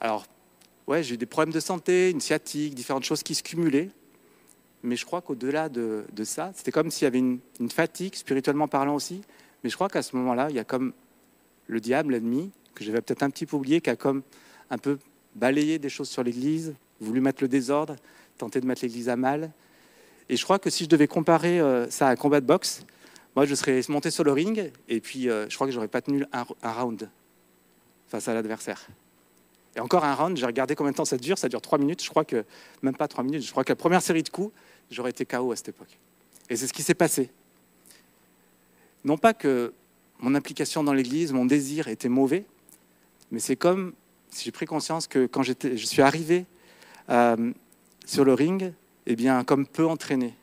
Alors, 0.00 0.26
ouais, 0.86 1.02
j'ai 1.02 1.14
eu 1.14 1.18
des 1.18 1.26
problèmes 1.26 1.54
de 1.54 1.60
santé, 1.60 2.10
une 2.10 2.20
sciatique, 2.20 2.74
différentes 2.74 3.04
choses 3.04 3.22
qui 3.22 3.34
se 3.34 3.42
cumulaient. 3.42 3.90
Mais 4.82 4.96
je 4.96 5.06
crois 5.06 5.22
qu'au-delà 5.22 5.68
de, 5.68 6.04
ça, 6.24 6.52
c'était 6.54 6.70
comme 6.70 6.90
s'il 6.90 7.04
y 7.04 7.08
avait 7.08 7.18
une 7.18 7.40
fatigue, 7.70 8.14
spirituellement 8.14 8.68
parlant 8.68 8.94
aussi, 8.94 9.22
mais 9.66 9.70
je 9.70 9.74
crois 9.74 9.88
qu'à 9.88 10.02
ce 10.02 10.14
moment-là, 10.14 10.46
il 10.48 10.54
y 10.54 10.60
a 10.60 10.64
comme 10.64 10.92
le 11.66 11.80
diable, 11.80 12.12
l'ennemi, 12.12 12.52
que 12.76 12.84
j'avais 12.84 13.00
peut-être 13.00 13.24
un 13.24 13.30
petit 13.30 13.46
peu 13.46 13.56
oublié, 13.56 13.80
qui 13.80 13.90
a 13.90 13.96
comme 13.96 14.22
un 14.70 14.78
peu 14.78 14.96
balayé 15.34 15.80
des 15.80 15.88
choses 15.88 16.08
sur 16.08 16.22
l'Église, 16.22 16.76
voulu 17.00 17.20
mettre 17.20 17.42
le 17.42 17.48
désordre, 17.48 17.96
tenté 18.38 18.60
de 18.60 18.66
mettre 18.66 18.82
l'Église 18.82 19.08
à 19.08 19.16
mal. 19.16 19.50
Et 20.28 20.36
je 20.36 20.44
crois 20.44 20.60
que 20.60 20.70
si 20.70 20.84
je 20.84 20.88
devais 20.88 21.08
comparer 21.08 21.58
euh, 21.58 21.90
ça 21.90 22.06
à 22.06 22.12
un 22.12 22.14
combat 22.14 22.40
de 22.40 22.46
boxe, 22.46 22.86
moi 23.34 23.44
je 23.44 23.56
serais 23.56 23.80
monté 23.88 24.12
sur 24.12 24.22
le 24.22 24.30
ring 24.30 24.70
et 24.88 25.00
puis 25.00 25.28
euh, 25.28 25.48
je 25.48 25.56
crois 25.56 25.66
que 25.66 25.72
j'aurais 25.72 25.88
pas 25.88 26.00
tenu 26.00 26.24
un, 26.32 26.72
round 26.72 27.10
face 28.06 28.28
à 28.28 28.34
l'adversaire. 28.34 28.86
Et 29.74 29.80
encore 29.80 30.04
un 30.04 30.14
round, 30.14 30.36
j'ai 30.36 30.46
regardé 30.46 30.76
combien 30.76 30.92
de 30.92 30.96
temps 30.96 31.04
ça 31.04 31.16
dure, 31.16 31.38
ça 31.38 31.48
dure 31.48 31.60
trois 31.60 31.78
minutes, 31.78 32.04
je 32.04 32.08
crois 32.08 32.24
que 32.24 32.44
même 32.82 32.94
pas 32.94 33.08
trois 33.08 33.24
minutes, 33.24 33.42
je 33.42 33.50
crois 33.50 33.64
que 33.64 33.72
la 33.72 33.76
première 33.76 34.00
série 34.00 34.22
de 34.22 34.28
coups, 34.28 34.54
j'aurais 34.92 35.10
été 35.10 35.26
KO 35.26 35.50
à 35.50 35.56
cette 35.56 35.70
époque. 35.70 35.98
Et 36.48 36.54
c'est 36.54 36.68
ce 36.68 36.72
qui 36.72 36.84
s'est 36.84 36.94
passé. 36.94 37.32
Non 39.06 39.16
pas 39.16 39.34
que 39.34 39.72
mon 40.18 40.34
implication 40.34 40.82
dans 40.82 40.92
l'Église, 40.92 41.32
mon 41.32 41.44
désir 41.44 41.86
était 41.86 42.08
mauvais, 42.08 42.44
mais 43.30 43.38
c'est 43.38 43.54
comme 43.54 43.92
si 44.30 44.44
j'ai 44.44 44.50
pris 44.50 44.66
conscience 44.66 45.06
que 45.06 45.26
quand 45.26 45.44
je 45.44 45.54
suis 45.76 46.02
arrivé 46.02 46.44
euh, 47.08 47.52
sur 48.04 48.24
le 48.24 48.34
ring, 48.34 48.72
eh 49.06 49.14
bien, 49.14 49.44
comme 49.44 49.64
peu 49.64 49.86
entraîné. 49.86 50.34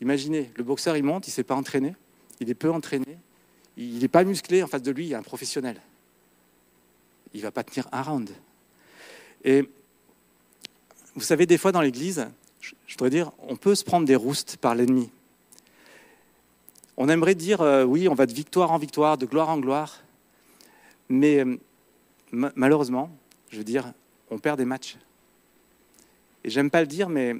Imaginez, 0.00 0.50
le 0.56 0.64
boxeur, 0.64 0.96
il 0.96 1.04
monte, 1.04 1.26
il 1.26 1.30
ne 1.30 1.34
s'est 1.34 1.44
pas 1.44 1.54
entraîné, 1.54 1.94
il 2.40 2.48
est 2.48 2.54
peu 2.54 2.70
entraîné, 2.70 3.18
il 3.76 3.98
n'est 3.98 4.08
pas 4.08 4.24
musclé, 4.24 4.62
en 4.62 4.66
face 4.66 4.82
de 4.82 4.92
lui, 4.92 5.04
il 5.04 5.08
y 5.10 5.14
a 5.14 5.18
un 5.18 5.22
professionnel. 5.22 5.78
Il 7.34 7.40
ne 7.40 7.42
va 7.42 7.50
pas 7.50 7.64
tenir 7.64 7.86
un 7.92 8.00
round. 8.00 8.30
Et 9.44 9.68
vous 11.14 11.20
savez, 11.20 11.44
des 11.44 11.58
fois 11.58 11.70
dans 11.70 11.82
l'Église, 11.82 12.28
je 12.60 12.94
voudrais 12.94 13.10
dire, 13.10 13.30
on 13.40 13.56
peut 13.56 13.74
se 13.74 13.84
prendre 13.84 14.06
des 14.06 14.16
roustes 14.16 14.56
par 14.56 14.74
l'ennemi. 14.74 15.10
On 17.02 17.08
aimerait 17.08 17.34
dire, 17.34 17.62
euh, 17.62 17.82
oui, 17.82 18.08
on 18.08 18.14
va 18.14 18.26
de 18.26 18.32
victoire 18.34 18.72
en 18.72 18.76
victoire, 18.76 19.16
de 19.16 19.24
gloire 19.24 19.48
en 19.48 19.56
gloire, 19.56 20.02
mais 21.08 21.42
euh, 21.42 21.56
malheureusement, 22.30 23.10
je 23.48 23.56
veux 23.56 23.64
dire, 23.64 23.94
on 24.30 24.36
perd 24.36 24.58
des 24.58 24.66
matchs. 24.66 24.98
Et 26.44 26.50
j'aime 26.50 26.70
pas 26.70 26.82
le 26.82 26.86
dire, 26.86 27.08
mais 27.08 27.36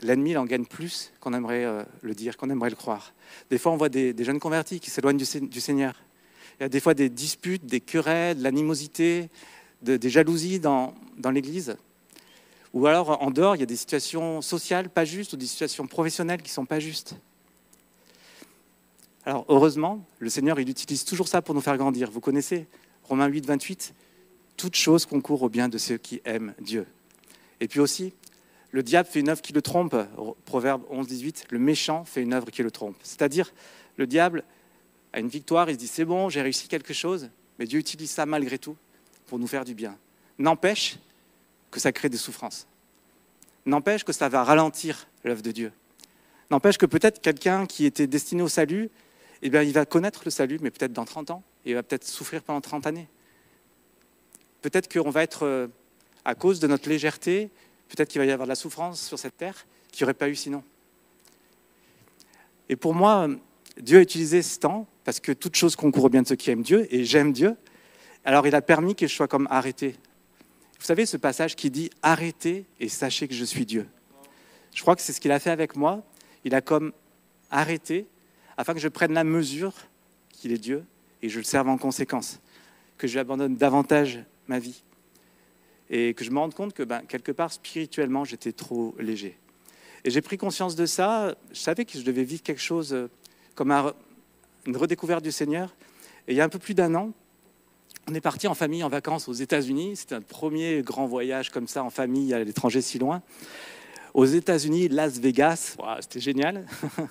l'ennemi, 0.00 0.30
il 0.30 0.38
en 0.38 0.46
gagne 0.46 0.64
plus 0.64 1.12
qu'on 1.20 1.34
aimerait 1.34 1.66
euh, 1.66 1.82
le 2.00 2.14
dire, 2.14 2.38
qu'on 2.38 2.48
aimerait 2.48 2.70
le 2.70 2.76
croire. 2.76 3.12
Des 3.50 3.58
fois, 3.58 3.72
on 3.72 3.76
voit 3.76 3.90
des, 3.90 4.14
jeunes 4.24 4.40
convertis 4.40 4.80
qui 4.80 4.88
s'éloignent 4.88 5.18
du, 5.18 5.60
Seigneur. 5.60 5.94
Il 6.58 6.62
y 6.62 6.64
a 6.64 6.70
des 6.70 6.80
fois 6.80 6.94
des 6.94 7.10
disputes, 7.10 7.66
des 7.66 7.80
querelles, 7.80 8.38
de 8.38 8.42
l'animosité, 8.44 9.28
des 9.82 10.08
jalousies 10.08 10.58
dans, 10.58 10.94
dans 11.18 11.30
l'Église. 11.30 11.76
Ou 12.72 12.86
alors, 12.86 13.22
en 13.22 13.30
dehors, 13.30 13.56
il 13.56 13.60
y 13.60 13.62
a 13.62 13.66
des 13.66 13.76
situations 13.76 14.40
sociales 14.40 14.88
pas 14.88 15.04
justes 15.04 15.34
ou 15.34 15.36
des 15.36 15.44
situations 15.44 15.86
professionnelles 15.86 16.40
qui 16.40 16.48
ne 16.48 16.54
sont 16.54 16.64
pas 16.64 16.80
justes. 16.80 17.14
Alors 19.26 19.44
heureusement, 19.48 20.06
le 20.20 20.30
Seigneur, 20.30 20.60
il 20.60 20.70
utilise 20.70 21.04
toujours 21.04 21.26
ça 21.26 21.42
pour 21.42 21.52
nous 21.52 21.60
faire 21.60 21.76
grandir. 21.76 22.12
Vous 22.12 22.20
connaissez 22.20 22.68
Romains 23.02 23.26
8, 23.26 23.44
28 23.44 23.92
Toute 24.56 24.76
chose 24.76 25.04
concourt 25.04 25.42
au 25.42 25.48
bien 25.48 25.68
de 25.68 25.78
ceux 25.78 25.96
qui 25.96 26.22
aiment 26.24 26.54
Dieu. 26.60 26.86
Et 27.58 27.66
puis 27.66 27.80
aussi, 27.80 28.14
le 28.70 28.84
diable 28.84 29.08
fait 29.08 29.18
une 29.18 29.28
œuvre 29.28 29.42
qui 29.42 29.52
le 29.52 29.62
trompe. 29.62 29.96
Proverbe 30.44 30.84
11, 30.90 31.08
18, 31.08 31.46
le 31.50 31.58
méchant 31.58 32.04
fait 32.04 32.22
une 32.22 32.34
œuvre 32.34 32.52
qui 32.52 32.62
le 32.62 32.70
trompe. 32.70 32.96
C'est-à-dire, 33.02 33.52
le 33.96 34.06
diable 34.06 34.44
a 35.12 35.18
une 35.18 35.28
victoire, 35.28 35.68
il 35.68 35.72
se 35.72 35.78
dit 35.80 35.88
c'est 35.88 36.04
bon, 36.04 36.28
j'ai 36.28 36.42
réussi 36.42 36.68
quelque 36.68 36.94
chose, 36.94 37.28
mais 37.58 37.66
Dieu 37.66 37.80
utilise 37.80 38.12
ça 38.12 38.26
malgré 38.26 38.58
tout 38.58 38.76
pour 39.26 39.40
nous 39.40 39.48
faire 39.48 39.64
du 39.64 39.74
bien. 39.74 39.98
N'empêche 40.38 41.00
que 41.72 41.80
ça 41.80 41.90
crée 41.90 42.08
des 42.08 42.16
souffrances. 42.16 42.68
N'empêche 43.64 44.04
que 44.04 44.12
ça 44.12 44.28
va 44.28 44.44
ralentir 44.44 45.08
l'œuvre 45.24 45.42
de 45.42 45.50
Dieu. 45.50 45.72
N'empêche 46.48 46.78
que 46.78 46.86
peut-être 46.86 47.20
quelqu'un 47.20 47.66
qui 47.66 47.86
était 47.86 48.06
destiné 48.06 48.42
au 48.42 48.48
salut 48.48 48.88
eh 49.42 49.50
bien, 49.50 49.62
il 49.62 49.72
va 49.72 49.84
connaître 49.84 50.22
le 50.24 50.30
salut, 50.30 50.58
mais 50.60 50.70
peut-être 50.70 50.92
dans 50.92 51.04
30 51.04 51.30
ans, 51.30 51.42
et 51.64 51.70
il 51.70 51.74
va 51.74 51.82
peut-être 51.82 52.06
souffrir 52.06 52.42
pendant 52.42 52.60
30 52.60 52.86
années. 52.86 53.08
Peut-être 54.62 54.92
qu'on 54.92 55.10
va 55.10 55.22
être, 55.22 55.44
euh, 55.44 55.68
à 56.24 56.34
cause 56.34 56.60
de 56.60 56.66
notre 56.66 56.88
légèreté, 56.88 57.50
peut-être 57.88 58.08
qu'il 58.08 58.20
va 58.20 58.24
y 58.24 58.30
avoir 58.30 58.46
de 58.46 58.50
la 58.50 58.56
souffrance 58.56 59.00
sur 59.00 59.18
cette 59.18 59.36
terre 59.36 59.66
qu'il 59.92 60.04
n'y 60.04 60.06
aurait 60.06 60.14
pas 60.14 60.28
eu 60.28 60.34
sinon. 60.34 60.62
Et 62.68 62.76
pour 62.76 62.94
moi, 62.94 63.28
Dieu 63.80 63.98
a 63.98 64.00
utilisé 64.00 64.42
ce 64.42 64.58
temps, 64.58 64.86
parce 65.04 65.20
que 65.20 65.32
toute 65.32 65.56
chose 65.56 65.76
concourt 65.76 66.04
au 66.04 66.08
bien 66.08 66.22
de 66.22 66.28
ceux 66.28 66.36
qui 66.36 66.50
aiment 66.50 66.62
Dieu, 66.62 66.86
et 66.90 67.04
j'aime 67.04 67.32
Dieu, 67.32 67.56
alors 68.24 68.46
il 68.46 68.54
a 68.54 68.62
permis 68.62 68.94
que 68.94 69.06
je 69.06 69.14
sois 69.14 69.28
comme 69.28 69.46
arrêté. 69.50 69.94
Vous 70.78 70.84
savez 70.84 71.06
ce 71.06 71.16
passage 71.16 71.56
qui 71.56 71.70
dit 71.70 71.90
Arrêtez 72.02 72.66
et 72.80 72.88
sachez 72.88 73.28
que 73.28 73.34
je 73.34 73.44
suis 73.44 73.64
Dieu. 73.64 73.88
Je 74.74 74.82
crois 74.82 74.96
que 74.96 75.02
c'est 75.02 75.12
ce 75.12 75.20
qu'il 75.20 75.32
a 75.32 75.38
fait 75.38 75.50
avec 75.50 75.76
moi. 75.76 76.02
Il 76.44 76.54
a 76.54 76.60
comme 76.60 76.92
arrêté 77.50 78.06
afin 78.56 78.74
que 78.74 78.80
je 78.80 78.88
prenne 78.88 79.12
la 79.12 79.24
mesure 79.24 79.74
qu'il 80.30 80.52
est 80.52 80.58
Dieu 80.58 80.84
et 81.22 81.28
je 81.28 81.38
le 81.38 81.44
serve 81.44 81.68
en 81.68 81.78
conséquence, 81.78 82.40
que 82.98 83.06
je 83.06 83.14
lui 83.14 83.20
abandonne 83.20 83.56
davantage 83.56 84.20
ma 84.48 84.58
vie 84.58 84.82
et 85.90 86.14
que 86.14 86.24
je 86.24 86.30
me 86.30 86.38
rende 86.38 86.54
compte 86.54 86.72
que 86.72 86.82
ben, 86.82 87.02
quelque 87.06 87.32
part 87.32 87.52
spirituellement 87.52 88.24
j'étais 88.24 88.52
trop 88.52 88.94
léger. 88.98 89.38
Et 90.04 90.10
j'ai 90.10 90.20
pris 90.20 90.36
conscience 90.36 90.76
de 90.76 90.86
ça, 90.86 91.34
je 91.52 91.58
savais 91.58 91.84
que 91.84 91.98
je 91.98 92.04
devais 92.04 92.24
vivre 92.24 92.42
quelque 92.42 92.60
chose 92.60 92.92
euh, 92.92 93.08
comme 93.54 93.72
une 94.66 94.76
redécouverte 94.76 95.22
du 95.22 95.32
Seigneur. 95.32 95.74
Et 96.28 96.32
il 96.32 96.36
y 96.36 96.40
a 96.40 96.44
un 96.44 96.48
peu 96.48 96.58
plus 96.58 96.74
d'un 96.74 96.94
an, 96.94 97.12
on 98.08 98.14
est 98.14 98.20
parti 98.20 98.46
en 98.46 98.54
famille 98.54 98.84
en 98.84 98.88
vacances 98.88 99.28
aux 99.28 99.32
États-Unis. 99.32 99.96
C'était 99.96 100.14
un 100.14 100.20
premier 100.20 100.82
grand 100.82 101.06
voyage 101.06 101.50
comme 101.50 101.66
ça 101.66 101.82
en 101.82 101.90
famille 101.90 102.32
à 102.34 102.44
l'étranger 102.44 102.80
si 102.80 103.00
loin. 103.00 103.20
Aux 104.14 104.26
États-Unis, 104.26 104.88
Las 104.88 105.18
Vegas, 105.18 105.76
c'était 106.00 106.20
génial. 106.20 106.66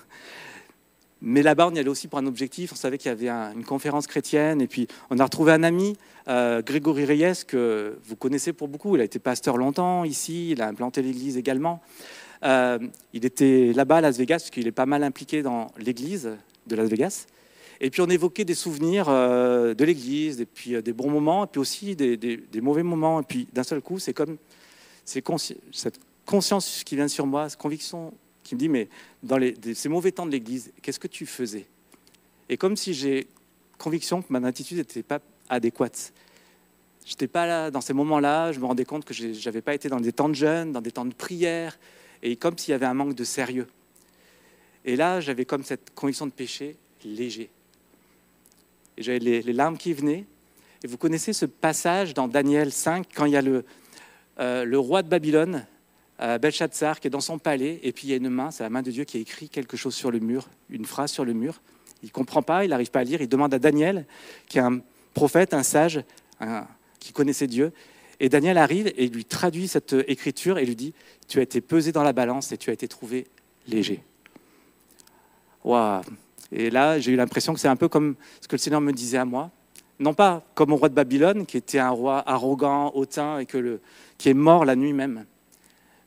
Mais 1.22 1.42
là-bas, 1.42 1.68
on 1.68 1.74
y 1.74 1.78
allait 1.78 1.88
aussi 1.88 2.08
pour 2.08 2.18
un 2.18 2.26
objectif. 2.26 2.72
On 2.72 2.76
savait 2.76 2.98
qu'il 2.98 3.08
y 3.08 3.12
avait 3.12 3.30
une 3.54 3.64
conférence 3.64 4.06
chrétienne. 4.06 4.60
Et 4.60 4.66
puis, 4.66 4.86
on 5.10 5.18
a 5.18 5.24
retrouvé 5.24 5.52
un 5.52 5.62
ami, 5.62 5.96
euh, 6.28 6.60
Grégory 6.62 7.06
Reyes, 7.06 7.44
que 7.46 7.98
vous 8.04 8.16
connaissez 8.16 8.52
pour 8.52 8.68
beaucoup. 8.68 8.96
Il 8.96 9.00
a 9.00 9.04
été 9.04 9.18
pasteur 9.18 9.56
longtemps 9.56 10.04
ici. 10.04 10.50
Il 10.50 10.60
a 10.60 10.68
implanté 10.68 11.00
l'église 11.00 11.38
également. 11.38 11.80
Euh, 12.44 12.78
il 13.14 13.24
était 13.24 13.72
là-bas 13.72 13.96
à 13.96 14.00
Las 14.02 14.18
Vegas, 14.18 14.40
parce 14.40 14.50
qu'il 14.50 14.66
est 14.66 14.72
pas 14.72 14.84
mal 14.84 15.02
impliqué 15.02 15.42
dans 15.42 15.68
l'église 15.78 16.30
de 16.66 16.76
Las 16.76 16.88
Vegas. 16.88 17.26
Et 17.80 17.88
puis, 17.88 18.02
on 18.02 18.08
évoquait 18.08 18.44
des 18.44 18.54
souvenirs 18.54 19.06
euh, 19.08 19.72
de 19.72 19.84
l'église, 19.86 20.42
et 20.42 20.46
puis 20.46 20.82
des 20.82 20.92
bons 20.92 21.10
moments, 21.10 21.44
et 21.44 21.46
puis 21.46 21.60
aussi 21.60 21.96
des, 21.96 22.60
mauvais 22.60 22.82
moments. 22.82 23.20
Et 23.20 23.24
puis, 23.24 23.48
d'un 23.54 23.62
seul 23.62 23.80
coup, 23.80 23.98
c'est 23.98 24.12
comme 24.12 24.36
cette 25.06 25.98
conscience 26.26 26.82
qui 26.84 26.94
vient 26.94 27.08
sur 27.08 27.26
moi, 27.26 27.48
cette 27.48 27.58
conviction 27.58 28.12
qui 28.46 28.54
me 28.54 28.60
dit, 28.60 28.68
mais 28.68 28.88
dans 29.22 29.38
ces 29.74 29.88
mauvais 29.88 30.12
temps 30.12 30.26
de 30.26 30.30
l'Église, 30.30 30.72
qu'est-ce 30.82 31.00
que 31.00 31.08
tu 31.08 31.26
faisais? 31.26 31.66
Et 32.48 32.56
comme 32.56 32.76
si 32.76 32.94
j'ai 32.94 33.26
conviction 33.78 34.22
que 34.22 34.32
ma 34.32 34.46
attitude 34.46 34.78
n'était 34.78 35.02
pas 35.02 35.20
adéquate. 35.48 36.12
Je 37.04 37.12
n'étais 37.12 37.28
pas 37.28 37.46
là 37.46 37.70
dans 37.70 37.80
ces 37.80 37.92
moments-là, 37.92 38.52
je 38.52 38.58
me 38.58 38.66
rendais 38.66 38.84
compte 38.84 39.04
que 39.04 39.14
je 39.14 39.44
n'avais 39.44 39.62
pas 39.62 39.74
été 39.74 39.88
dans 39.88 40.00
des 40.00 40.12
temps 40.12 40.28
de 40.28 40.34
jeûne, 40.34 40.72
dans 40.72 40.80
des 40.80 40.90
temps 40.90 41.04
de 41.04 41.14
prière, 41.14 41.78
et 42.22 42.36
comme 42.36 42.58
s'il 42.58 42.72
y 42.72 42.74
avait 42.74 42.86
un 42.86 42.94
manque 42.94 43.14
de 43.14 43.24
sérieux. 43.24 43.68
Et 44.84 44.96
là, 44.96 45.20
j'avais 45.20 45.44
comme 45.44 45.62
cette 45.62 45.94
conviction 45.94 46.26
de 46.26 46.32
péché 46.32 46.76
léger. 47.04 47.50
Et 48.96 49.02
j'avais 49.02 49.18
les, 49.18 49.52
larmes 49.52 49.76
qui 49.76 49.92
venaient. 49.92 50.24
Et 50.82 50.86
vous 50.86 50.96
connaissez 50.96 51.32
ce 51.32 51.46
passage 51.46 52.14
dans 52.14 52.28
Daniel 52.28 52.72
5, 52.72 53.06
quand 53.14 53.26
il 53.26 53.32
y 53.32 53.36
a 53.36 53.42
le, 53.42 53.64
euh, 54.40 54.64
le 54.64 54.78
roi 54.78 55.02
de 55.02 55.08
Babylone, 55.08 55.66
euh, 56.20 56.38
Belshazzar, 56.38 57.00
qui 57.00 57.08
est 57.08 57.10
dans 57.10 57.20
son 57.20 57.38
palais, 57.38 57.80
et 57.82 57.92
puis 57.92 58.08
il 58.08 58.10
y 58.10 58.12
a 58.14 58.16
une 58.16 58.30
main, 58.30 58.50
c'est 58.50 58.62
la 58.62 58.70
main 58.70 58.82
de 58.82 58.90
Dieu 58.90 59.04
qui 59.04 59.18
a 59.18 59.20
écrit 59.20 59.48
quelque 59.48 59.76
chose 59.76 59.94
sur 59.94 60.10
le 60.10 60.18
mur, 60.18 60.48
une 60.70 60.84
phrase 60.84 61.10
sur 61.10 61.24
le 61.24 61.32
mur. 61.32 61.60
Il 62.02 62.06
ne 62.06 62.12
comprend 62.12 62.42
pas, 62.42 62.64
il 62.64 62.70
n'arrive 62.70 62.90
pas 62.90 63.00
à 63.00 63.04
lire, 63.04 63.20
il 63.20 63.28
demande 63.28 63.52
à 63.52 63.58
Daniel, 63.58 64.06
qui 64.48 64.58
est 64.58 64.62
un 64.62 64.80
prophète, 65.14 65.54
un 65.54 65.62
sage, 65.62 66.02
qui 67.00 67.12
connaissait 67.12 67.46
Dieu. 67.46 67.72
Et 68.20 68.28
Daniel 68.28 68.58
arrive 68.58 68.92
et 68.96 69.08
lui 69.08 69.24
traduit 69.24 69.68
cette 69.68 69.94
écriture 70.08 70.58
et 70.58 70.64
lui 70.64 70.76
dit, 70.76 70.94
tu 71.28 71.38
as 71.38 71.42
été 71.42 71.60
pesé 71.60 71.92
dans 71.92 72.02
la 72.02 72.12
balance 72.12 72.52
et 72.52 72.56
tu 72.56 72.70
as 72.70 72.72
été 72.72 72.88
trouvé 72.88 73.26
léger. 73.68 74.02
Waouh 75.64 76.02
Et 76.52 76.70
là, 76.70 76.98
j'ai 76.98 77.12
eu 77.12 77.16
l'impression 77.16 77.52
que 77.52 77.60
c'est 77.60 77.68
un 77.68 77.76
peu 77.76 77.88
comme 77.88 78.14
ce 78.40 78.48
que 78.48 78.56
le 78.56 78.60
Seigneur 78.60 78.80
me 78.80 78.92
disait 78.92 79.18
à 79.18 79.24
moi. 79.24 79.50
Non 79.98 80.14
pas 80.14 80.44
comme 80.54 80.72
au 80.72 80.76
roi 80.76 80.88
de 80.88 80.94
Babylone, 80.94 81.46
qui 81.46 81.56
était 81.56 81.78
un 81.78 81.90
roi 81.90 82.22
arrogant, 82.26 82.92
hautain, 82.94 83.38
et 83.38 83.46
que 83.46 83.58
le, 83.58 83.80
qui 84.18 84.28
est 84.28 84.34
mort 84.34 84.64
la 84.64 84.76
nuit 84.76 84.92
même, 84.92 85.24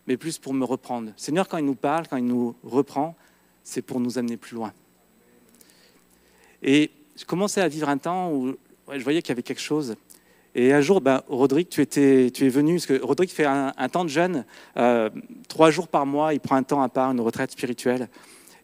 mais 0.09 0.17
plus 0.17 0.39
pour 0.39 0.55
me 0.55 0.65
reprendre. 0.65 1.11
Seigneur, 1.15 1.47
quand 1.47 1.59
il 1.59 1.65
nous 1.65 1.75
parle, 1.75 2.07
quand 2.07 2.17
il 2.17 2.25
nous 2.25 2.55
reprend, 2.63 3.15
c'est 3.63 3.83
pour 3.83 3.99
nous 3.99 4.17
amener 4.17 4.37
plus 4.37 4.55
loin. 4.55 4.73
Et 6.63 6.89
je 7.15 7.25
commençais 7.25 7.61
à 7.61 7.67
vivre 7.67 7.87
un 7.87 7.99
temps 7.99 8.33
où 8.33 8.55
je 8.91 9.03
voyais 9.03 9.21
qu'il 9.21 9.29
y 9.29 9.33
avait 9.33 9.43
quelque 9.43 9.61
chose. 9.61 9.95
Et 10.55 10.73
un 10.73 10.81
jour, 10.81 10.99
ben, 10.99 11.21
Rodrigue, 11.27 11.69
tu, 11.69 11.81
étais, 11.81 12.31
tu 12.31 12.47
es 12.47 12.49
venu, 12.49 12.73
parce 12.73 12.87
que 12.87 12.99
Rodrigue 12.99 13.29
fait 13.29 13.45
un, 13.45 13.71
temps 13.89 14.03
de 14.03 14.09
jeûne, 14.09 14.45
euh, 14.77 15.11
trois 15.47 15.69
jours 15.69 15.87
par 15.87 16.07
mois, 16.07 16.33
il 16.33 16.39
prend 16.39 16.55
un 16.55 16.63
temps 16.63 16.81
à 16.81 16.89
part, 16.89 17.11
une 17.11 17.21
retraite 17.21 17.51
spirituelle, 17.51 18.09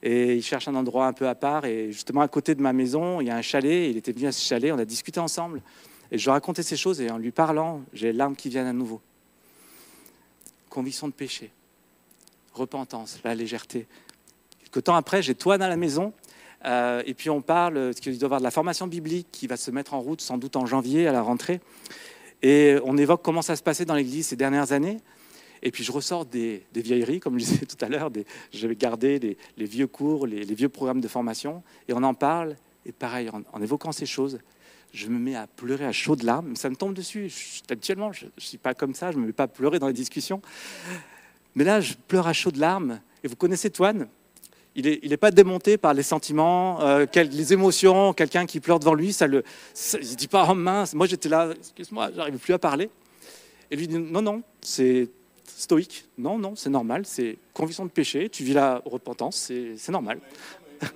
et 0.01 0.33
il 0.33 0.41
cherche 0.41 0.67
un 0.67 0.73
endroit 0.73 1.05
un 1.05 1.13
peu 1.13 1.27
à 1.27 1.35
part. 1.35 1.65
Et 1.65 1.91
justement, 1.91 2.21
à 2.21 2.27
côté 2.27 2.55
de 2.55 2.61
ma 2.61 2.73
maison, 2.73 3.21
il 3.21 3.27
y 3.27 3.29
a 3.29 3.35
un 3.35 3.43
chalet, 3.43 3.91
il 3.91 3.97
était 3.97 4.11
venu 4.11 4.25
à 4.25 4.31
ce 4.31 4.43
chalet, 4.43 4.71
on 4.71 4.79
a 4.79 4.85
discuté 4.85 5.19
ensemble, 5.19 5.61
et 6.11 6.17
je 6.17 6.27
racontais 6.27 6.63
ces 6.63 6.75
choses, 6.75 6.99
et 7.01 7.11
en 7.11 7.19
lui 7.19 7.31
parlant, 7.31 7.83
j'ai 7.93 8.07
les 8.07 8.13
larmes 8.13 8.35
qui 8.35 8.49
viennent 8.49 8.65
à 8.65 8.73
nouveau. 8.73 8.99
Conviction 10.75 11.07
de 11.07 11.13
péché, 11.13 11.53
repentance, 12.51 13.21
la 13.23 13.33
légèreté. 13.33 13.87
Quelques 14.59 14.83
temps 14.83 14.95
après, 14.95 15.23
j'ai 15.23 15.33
Toine 15.33 15.61
à 15.61 15.69
la 15.69 15.77
maison, 15.77 16.11
euh, 16.65 17.01
et 17.05 17.13
puis 17.13 17.29
on 17.29 17.41
parle 17.41 17.95
qu'il 17.95 18.17
doit 18.17 18.25
avoir 18.25 18.41
de 18.41 18.43
la 18.43 18.51
formation 18.51 18.85
biblique 18.85 19.29
qui 19.31 19.47
va 19.47 19.55
se 19.55 19.71
mettre 19.71 19.93
en 19.93 20.01
route 20.01 20.19
sans 20.19 20.37
doute 20.37 20.57
en 20.57 20.65
janvier 20.65 21.07
à 21.07 21.13
la 21.13 21.21
rentrée. 21.21 21.61
Et 22.41 22.75
on 22.83 22.97
évoque 22.97 23.21
comment 23.21 23.41
ça 23.41 23.55
se 23.55 23.63
passait 23.63 23.85
dans 23.85 23.95
l'Église 23.95 24.27
ces 24.27 24.35
dernières 24.35 24.73
années. 24.73 24.97
Et 25.63 25.71
puis 25.71 25.85
je 25.85 25.93
ressors 25.93 26.25
des, 26.25 26.65
vieilleries, 26.73 27.21
comme 27.21 27.39
je 27.39 27.45
disais 27.45 27.65
tout 27.65 27.77
à 27.79 27.87
l'heure, 27.87 28.11
j'avais 28.51 28.75
gardé 28.75 29.37
les, 29.55 29.65
vieux 29.65 29.87
cours, 29.87 30.27
les, 30.27 30.43
vieux 30.43 30.67
programmes 30.67 30.99
de 30.99 31.07
formation, 31.07 31.63
et 31.87 31.93
on 31.93 32.03
en 32.03 32.13
parle. 32.13 32.57
Et 32.85 32.91
pareil, 32.91 33.29
en, 33.29 33.61
évoquant 33.61 33.93
ces 33.93 34.05
choses, 34.05 34.39
je 34.93 35.07
me 35.07 35.19
mets 35.19 35.35
à 35.35 35.47
pleurer 35.47 35.85
à 35.85 35.91
chaudes 35.91 36.23
larmes. 36.23 36.55
Ça 36.55 36.69
me 36.69 36.75
tombe 36.75 36.93
dessus. 36.93 37.31
habituellement, 37.69 38.11
je 38.11 38.25
ne 38.25 38.31
suis 38.37 38.57
pas 38.57 38.73
comme 38.73 38.93
ça, 38.93 39.11
je 39.11 39.17
ne 39.17 39.21
me 39.21 39.27
mets 39.27 39.33
pas 39.33 39.43
à 39.43 39.47
pleurer 39.47 39.79
dans 39.79 39.87
les 39.87 39.93
discussions. 39.93 40.41
Mais 41.55 41.63
là, 41.63 41.81
je 41.81 41.93
pleure 42.07 42.27
à 42.27 42.33
chaudes 42.33 42.57
larmes. 42.57 42.99
Et 43.23 43.27
vous 43.27 43.35
connaissez 43.35 43.69
Toine? 43.69 44.07
Il 44.77 45.09
n'est 45.09 45.17
pas 45.17 45.31
démonté 45.31 45.77
par 45.77 45.93
les 45.93 46.03
sentiments, 46.03 46.81
euh, 46.81 47.05
les 47.15 47.53
émotions, 47.53 48.11
quelqu'un 48.11 48.45
qui 48.45 48.59
pleure 48.59 48.77
devant 48.77 48.93
lui, 48.93 49.13
ça 49.13 49.25
le, 49.25 49.41
il 49.93 49.99
ne 49.99 50.15
dit 50.15 50.27
pas 50.27 50.45
oh 50.49 50.53
mince, 50.53 50.93
moi 50.93 51.07
j'étais 51.07 51.29
là, 51.29 51.53
excuse-moi, 51.57 52.09
j'arrive 52.13 52.37
plus 52.37 52.53
à 52.53 52.59
parler. 52.59 52.89
Et 53.71 53.77
lui 53.77 53.87
dit 53.87 53.97
non, 53.97 54.21
non, 54.21 54.43
c'est 54.59 55.09
stoïque, 55.45 56.09
non, 56.17 56.37
non, 56.37 56.57
c'est 56.57 56.69
normal, 56.69 57.03
c'est 57.05 57.37
conviction 57.53 57.85
de 57.85 57.89
péché, 57.89 58.27
tu 58.27 58.43
vis 58.43 58.51
la 58.51 58.81
repentance, 58.85 59.49
c'est 59.77 59.91
normal. 59.91 60.19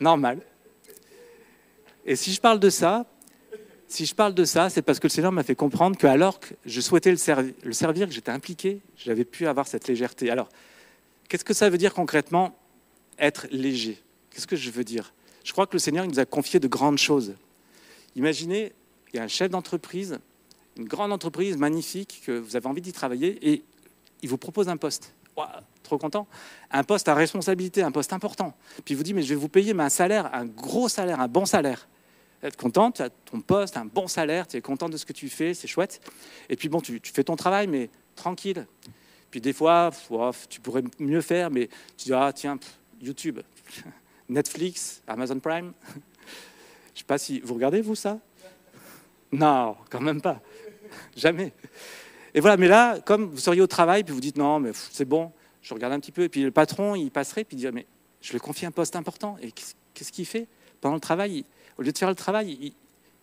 normal. 0.00 0.40
Et 2.06 2.16
si 2.16 2.32
je 2.32 2.40
parle 2.40 2.60
de 2.60 2.70
ça, 2.70 3.04
si 3.88 4.06
je 4.06 4.14
parle 4.14 4.34
de 4.34 4.44
ça, 4.44 4.70
c'est 4.70 4.82
parce 4.82 4.98
que 4.98 5.06
le 5.06 5.10
Seigneur 5.10 5.32
m'a 5.32 5.42
fait 5.42 5.54
comprendre 5.54 5.96
que 5.98 6.06
alors 6.06 6.40
que 6.40 6.54
je 6.64 6.80
souhaitais 6.80 7.10
le, 7.10 7.16
servir, 7.72 8.08
que 8.08 8.14
j'étais 8.14 8.30
impliqué, 8.30 8.80
j'avais 8.96 9.24
pu 9.24 9.46
avoir 9.46 9.68
cette 9.68 9.86
légèreté. 9.86 10.30
Alors, 10.30 10.48
Qu'est-ce 11.28 11.44
que 11.44 11.54
ça 11.54 11.68
veut 11.68 11.78
dire 11.78 11.92
concrètement 11.92 12.56
être 13.18 13.46
léger? 13.50 14.00
Qu'est-ce 14.30 14.46
que 14.46 14.56
je 14.56 14.70
veux 14.70 14.84
dire? 14.84 15.12
Je 15.44 15.52
crois 15.52 15.66
que 15.66 15.72
le 15.74 15.78
Seigneur 15.78 16.06
nous 16.06 16.18
a 16.18 16.24
confié 16.24 16.60
de 16.60 16.68
grandes 16.68 16.98
choses. 16.98 17.34
Imaginez, 18.14 18.72
il 19.12 19.16
y 19.16 19.18
a 19.18 19.22
un 19.22 19.28
chef 19.28 19.50
d'entreprise, 19.50 20.18
une 20.76 20.86
grande 20.86 21.12
entreprise 21.12 21.56
magnifique, 21.56 22.22
que 22.24 22.32
vous 22.32 22.56
avez 22.56 22.66
envie 22.66 22.80
d'y 22.80 22.92
travailler, 22.92 23.38
et 23.50 23.64
il 24.22 24.28
vous 24.28 24.38
propose 24.38 24.68
un 24.68 24.76
poste. 24.76 25.14
trop 25.82 25.98
content. 25.98 26.26
Un 26.70 26.84
poste 26.84 27.08
à 27.08 27.14
responsabilité, 27.14 27.82
un 27.82 27.92
poste 27.92 28.12
important. 28.12 28.54
Puis 28.84 28.94
il 28.94 28.96
vous 28.96 29.02
dit, 29.02 29.14
mais 29.14 29.22
je 29.22 29.30
vais 29.30 29.34
vous 29.34 29.48
payer 29.48 29.74
mais 29.74 29.84
un 29.84 29.88
salaire, 29.88 30.32
un 30.32 30.46
gros 30.46 30.88
salaire, 30.88 31.20
un 31.20 31.28
bon 31.28 31.44
salaire. 31.44 31.88
Êtes 32.42 32.56
content, 32.56 32.92
tu 32.92 33.02
as 33.02 33.10
ton 33.10 33.40
poste, 33.40 33.76
un 33.76 33.86
bon 33.86 34.08
salaire, 34.08 34.46
tu 34.46 34.56
es 34.56 34.60
content 34.60 34.88
de 34.88 34.96
ce 34.96 35.06
que 35.06 35.12
tu 35.12 35.28
fais, 35.28 35.54
c'est 35.54 35.66
chouette. 35.66 36.00
Et 36.48 36.56
puis 36.56 36.68
bon, 36.68 36.80
tu 36.80 37.00
fais 37.02 37.24
ton 37.24 37.36
travail, 37.36 37.66
mais 37.66 37.88
tranquille. 38.14 38.66
Puis 39.30 39.40
des 39.40 39.52
fois, 39.52 39.90
tu 40.48 40.60
pourrais 40.60 40.82
mieux 40.98 41.20
faire, 41.20 41.50
mais 41.50 41.68
tu 41.96 42.06
dis, 42.06 42.12
ah 42.12 42.32
tiens, 42.34 42.58
YouTube, 43.00 43.40
Netflix, 44.28 45.02
Amazon 45.06 45.38
Prime. 45.38 45.72
Je 46.94 47.00
sais 47.00 47.04
pas 47.04 47.18
si 47.18 47.40
vous 47.40 47.54
regardez, 47.54 47.82
vous, 47.82 47.94
ça? 47.94 48.18
Non, 49.32 49.76
quand 49.90 50.00
même 50.00 50.20
pas. 50.20 50.40
Jamais. 51.16 51.52
Et 52.34 52.40
voilà, 52.40 52.56
mais 52.56 52.68
là, 52.68 53.00
comme 53.00 53.30
vous 53.30 53.38
seriez 53.38 53.60
au 53.60 53.66
travail, 53.66 54.04
puis 54.04 54.14
vous 54.14 54.20
dites, 54.20 54.36
non, 54.36 54.60
mais 54.60 54.70
c'est 54.74 55.04
bon, 55.04 55.32
je 55.62 55.74
regarde 55.74 55.92
un 55.92 56.00
petit 56.00 56.12
peu, 56.12 56.22
et 56.22 56.28
puis 56.28 56.42
le 56.42 56.50
patron, 56.50 56.94
il 56.94 57.10
passerait, 57.10 57.44
puis 57.44 57.56
il 57.56 57.60
dirait, 57.60 57.72
mais 57.72 57.86
je 58.20 58.32
lui 58.32 58.40
confie 58.40 58.66
un 58.66 58.70
poste 58.70 58.96
important, 58.96 59.36
et 59.42 59.52
qu'est-ce 59.52 60.12
qu'il 60.12 60.26
fait? 60.26 60.46
Pendant 60.80 60.94
le 60.94 61.00
travail, 61.00 61.44
au 61.78 61.82
lieu 61.82 61.92
de 61.92 61.98
faire 61.98 62.08
le 62.08 62.14
travail, 62.14 62.58
il, 62.60 62.72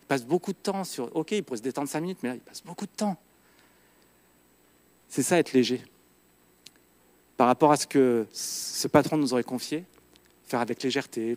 passe 0.06 0.26
beaucoup 0.26 0.52
de 0.52 0.58
temps 0.58 0.84
sur, 0.84 1.14
ok, 1.16 1.32
il 1.32 1.42
pourrait 1.42 1.56
se 1.56 1.62
détendre 1.62 1.88
cinq 1.88 2.00
minutes, 2.00 2.18
mais 2.22 2.28
là, 2.28 2.34
il 2.34 2.40
passe 2.40 2.62
beaucoup 2.62 2.84
de 2.84 2.90
temps. 2.90 3.16
C'est 5.08 5.22
ça, 5.22 5.38
être 5.38 5.54
léger 5.54 5.82
par 7.36 7.46
rapport 7.46 7.72
à 7.72 7.76
ce 7.76 7.86
que 7.86 8.26
ce 8.32 8.88
patron 8.88 9.16
nous 9.16 9.32
aurait 9.32 9.44
confié, 9.44 9.84
faire 10.44 10.60
avec 10.60 10.82
légèreté, 10.82 11.36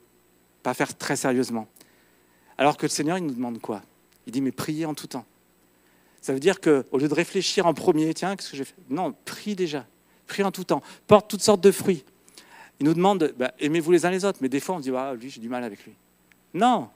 pas 0.64 0.74
faire 0.74 0.96
très 0.96 1.16
sérieusement. 1.16 1.68
Alors 2.58 2.78
que 2.78 2.86
le 2.86 2.92
Seigneur, 2.92 3.18
il 3.18 3.26
nous 3.26 3.34
demande 3.34 3.60
quoi? 3.60 3.82
Il 4.26 4.32
dit, 4.32 4.42
mais 4.42 4.52
priez 4.52 4.86
en 4.86 4.94
tout 4.94 5.08
temps. 5.08 5.26
Ça 6.22 6.34
veut 6.34 6.40
dire 6.40 6.60
qu'au 6.60 6.98
lieu 6.98 7.08
de 7.08 7.14
réfléchir 7.14 7.66
en 7.66 7.74
premier, 7.74 8.14
tiens, 8.14 8.36
qu'est-ce 8.36 8.52
que 8.52 8.58
j'ai 8.58 8.66
fait? 8.66 8.76
Non, 8.90 9.14
prie 9.26 9.56
déjà. 9.56 9.86
Prie 10.26 10.44
en 10.44 10.52
tout 10.52 10.66
temps. 10.66 10.82
Porte 11.08 11.30
toutes 11.30 11.42
sortes 11.42 11.62
de 11.62 11.72
fruits. 11.72 12.04
Il 12.80 12.86
nous 12.86 12.94
demande, 12.94 13.34
bah, 13.38 13.54
aimez-vous 13.60 13.92
les 13.92 14.06
uns 14.06 14.12
les 14.12 14.26
autres? 14.26 14.40
Mais 14.42 14.50
des 14.50 14.60
fois, 14.60 14.76
on 14.76 14.80
dit, 14.80 14.92
ah, 14.96 15.14
lui, 15.14 15.30
j'ai 15.30 15.40
du 15.40 15.50
mal 15.50 15.64
avec 15.64 15.86
lui. 15.86 15.94
Non, 16.54 16.90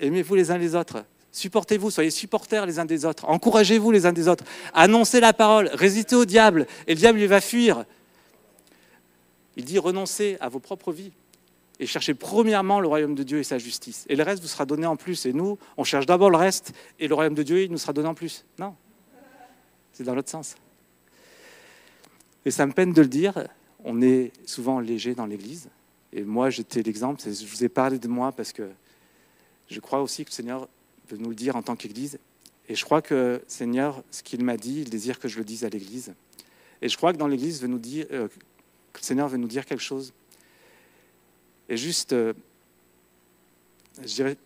aimez-vous 0.00 0.34
les 0.34 0.50
uns 0.50 0.58
les 0.58 0.74
autres. 0.74 1.04
Supportez-vous, 1.32 1.90
soyez 1.90 2.10
supporters 2.10 2.64
les 2.64 2.78
uns 2.78 2.84
des 2.84 3.04
autres. 3.04 3.24
Encouragez-vous 3.28 3.90
les 3.90 4.06
uns 4.06 4.12
des 4.12 4.28
autres. 4.28 4.44
Annoncez 4.72 5.18
la 5.18 5.32
parole. 5.32 5.68
Résistez 5.72 6.14
au 6.14 6.24
diable. 6.24 6.66
Et 6.86 6.94
le 6.94 7.00
diable, 7.00 7.18
il 7.18 7.26
va 7.26 7.40
fuir. 7.40 7.84
Il 9.56 9.64
dit 9.64 9.78
renoncez 9.78 10.36
à 10.40 10.48
vos 10.48 10.60
propres 10.60 10.92
vies 10.92 11.12
et 11.80 11.86
cherchez 11.86 12.14
premièrement 12.14 12.80
le 12.80 12.86
royaume 12.86 13.14
de 13.14 13.22
Dieu 13.22 13.38
et 13.38 13.44
sa 13.44 13.58
justice. 13.58 14.06
Et 14.08 14.16
le 14.16 14.22
reste 14.22 14.42
vous 14.42 14.48
sera 14.48 14.64
donné 14.64 14.86
en 14.86 14.96
plus. 14.96 15.26
Et 15.26 15.32
nous, 15.32 15.58
on 15.76 15.84
cherche 15.84 16.06
d'abord 16.06 16.30
le 16.30 16.36
reste 16.36 16.72
et 17.00 17.08
le 17.08 17.14
royaume 17.14 17.34
de 17.34 17.42
Dieu, 17.42 17.62
il 17.62 17.70
nous 17.70 17.78
sera 17.78 17.92
donné 17.92 18.08
en 18.08 18.14
plus. 18.14 18.44
Non, 18.58 18.74
c'est 19.92 20.04
dans 20.04 20.14
l'autre 20.14 20.30
sens. 20.30 20.54
Et 22.44 22.50
ça 22.50 22.66
me 22.66 22.72
peine 22.72 22.92
de 22.92 23.02
le 23.02 23.08
dire, 23.08 23.48
on 23.84 24.02
est 24.02 24.32
souvent 24.46 24.78
léger 24.80 25.14
dans 25.14 25.26
l'Église. 25.26 25.68
Et 26.12 26.22
moi, 26.22 26.50
j'étais 26.50 26.82
l'exemple, 26.82 27.20
je 27.24 27.46
vous 27.46 27.64
ai 27.64 27.68
parlé 27.68 27.98
de 27.98 28.06
moi 28.06 28.30
parce 28.30 28.52
que 28.52 28.70
je 29.68 29.80
crois 29.80 30.02
aussi 30.02 30.24
que 30.24 30.30
le 30.30 30.34
Seigneur 30.34 30.68
veut 31.08 31.16
nous 31.16 31.30
le 31.30 31.34
dire 31.34 31.56
en 31.56 31.62
tant 31.62 31.76
qu'Église. 31.76 32.18
Et 32.68 32.74
je 32.74 32.84
crois 32.84 33.02
que 33.02 33.42
Seigneur, 33.46 34.02
ce 34.10 34.22
qu'il 34.22 34.42
m'a 34.42 34.56
dit, 34.56 34.80
il 34.80 34.90
désire 34.90 35.18
que 35.18 35.28
je 35.28 35.38
le 35.38 35.44
dise 35.44 35.64
à 35.64 35.68
l'Église. 35.68 36.14
Et 36.80 36.88
je 36.88 36.96
crois 36.96 37.12
que 37.12 37.18
dans 37.18 37.28
l'Église, 37.28 37.62
euh, 37.64 37.68
le 38.10 38.30
Seigneur 39.00 39.28
veut 39.28 39.36
nous 39.36 39.48
dire 39.48 39.66
quelque 39.66 39.82
chose. 39.82 40.12
Et 41.68 41.76
juste, 41.76 42.12
euh, 42.12 42.32
je 44.02 44.14
dirais, 44.14 44.36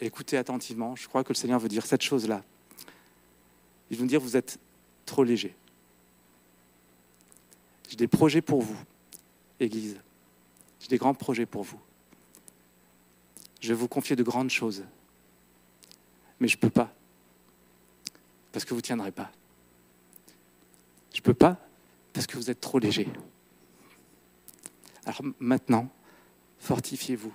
écoutez 0.00 0.36
attentivement, 0.36 0.96
je 0.96 1.08
crois 1.08 1.24
que 1.24 1.30
le 1.30 1.36
Seigneur 1.36 1.58
veut 1.58 1.68
dire 1.68 1.86
cette 1.86 2.02
chose-là. 2.02 2.44
Il 3.90 3.96
veut 3.96 4.02
nous 4.02 4.08
dire, 4.08 4.20
vous 4.20 4.36
êtes 4.36 4.58
trop 5.06 5.24
léger. 5.24 5.54
J'ai 7.88 7.96
des 7.96 8.08
projets 8.08 8.42
pour 8.42 8.62
vous, 8.62 8.76
Église. 9.60 9.96
J'ai 10.80 10.88
des 10.88 10.98
grands 10.98 11.14
projets 11.14 11.46
pour 11.46 11.62
vous. 11.62 11.80
Je 13.64 13.70
vais 13.70 13.80
vous 13.80 13.88
confier 13.88 14.14
de 14.14 14.22
grandes 14.22 14.50
choses. 14.50 14.84
Mais 16.38 16.48
je 16.48 16.56
ne 16.58 16.60
peux 16.60 16.68
pas. 16.68 16.92
Parce 18.52 18.62
que 18.66 18.74
vous 18.74 18.80
ne 18.80 18.82
tiendrez 18.82 19.10
pas. 19.10 19.32
Je 21.14 21.20
ne 21.20 21.22
peux 21.22 21.32
pas 21.32 21.56
parce 22.12 22.26
que 22.26 22.36
vous 22.36 22.50
êtes 22.50 22.60
trop 22.60 22.78
léger. 22.78 23.08
Alors 25.06 25.22
maintenant, 25.40 25.88
fortifiez-vous. 26.58 27.32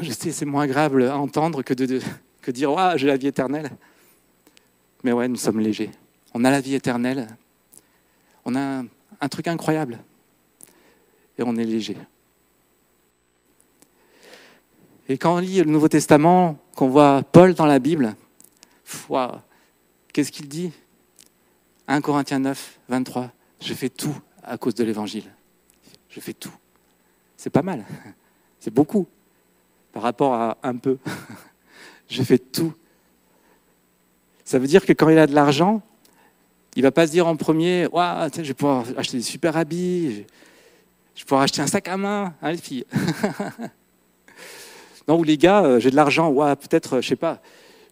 Je 0.00 0.12
sais, 0.12 0.30
c'est 0.30 0.44
moins 0.44 0.62
agréable 0.62 1.08
à 1.08 1.18
entendre 1.18 1.64
que 1.64 1.74
de, 1.74 2.00
que 2.40 2.52
dire 2.52 2.96
j'ai 2.96 3.08
la 3.08 3.16
vie 3.16 3.26
éternelle. 3.26 3.72
Mais 5.02 5.10
ouais, 5.10 5.26
nous 5.26 5.34
sommes 5.34 5.58
légers. 5.58 5.90
on 6.34 6.44
a 6.44 6.52
la 6.52 6.60
vie 6.60 6.76
éternelle, 6.76 7.36
on 8.44 8.54
a 8.54 8.84
un, 9.20 9.28
truc 9.28 9.48
incroyable, 9.48 9.98
et 11.38 11.42
on 11.42 11.56
est 11.56 11.64
léger. 11.64 11.96
Et 15.08 15.18
quand 15.18 15.36
on 15.36 15.38
lit 15.38 15.58
le 15.58 15.70
Nouveau 15.70 15.88
Testament, 15.88 16.58
qu'on 16.74 16.88
voit 16.88 17.22
Paul 17.22 17.54
dans 17.54 17.66
la 17.66 17.78
Bible, 17.78 18.14
qu'est-ce 20.12 20.32
qu'il 20.32 20.48
dit? 20.48 20.72
1 21.86 22.00
Corinthiens 22.00 22.38
9, 22.38 22.80
23, 22.88 23.30
je 23.60 23.74
fais 23.74 23.90
tout 23.90 24.16
à 24.42 24.56
cause 24.56 24.74
de 24.74 24.84
l'évangile. 24.84 25.30
Je 26.08 26.20
fais 26.20 26.32
tout. 26.32 26.54
C'est 27.36 27.50
pas 27.50 27.62
mal. 27.62 27.84
C'est 28.60 28.72
beaucoup 28.72 29.06
par 29.92 30.02
rapport 30.02 30.34
à 30.34 30.56
un 30.62 30.76
peu. 30.76 30.98
je 32.08 32.22
fais 32.22 32.38
tout. 32.38 32.72
Ça 34.44 34.58
veut 34.58 34.66
dire 34.66 34.84
que 34.86 34.92
quand 34.92 35.08
il 35.10 35.18
a 35.18 35.26
de 35.26 35.34
l'argent, 35.34 35.82
il 36.76 36.82
va 36.82 36.90
pas 36.90 37.06
se 37.06 37.12
dire 37.12 37.26
en 37.26 37.36
premier, 37.36 37.86
ouais, 37.86 38.28
je 38.36 38.42
vais 38.42 38.54
pouvoir 38.54 38.84
acheter 38.96 39.18
des 39.18 39.22
super 39.22 39.56
habits, 39.56 40.24
je 41.14 41.22
pouvoir 41.22 41.42
acheter 41.42 41.62
un 41.62 41.66
sac 41.66 41.88
à 41.88 41.96
main, 41.96 42.34
hein, 42.42 42.52
les 42.52 42.58
filles. 42.58 42.84
non, 45.08 45.18
ou 45.18 45.22
les 45.22 45.38
gars, 45.38 45.64
euh, 45.64 45.80
j'ai 45.80 45.90
de 45.90 45.96
l'argent, 45.96 46.30
ouais, 46.30 46.54
peut-être, 46.56 47.00
je 47.00 47.08
sais 47.08 47.16
pas, 47.16 47.40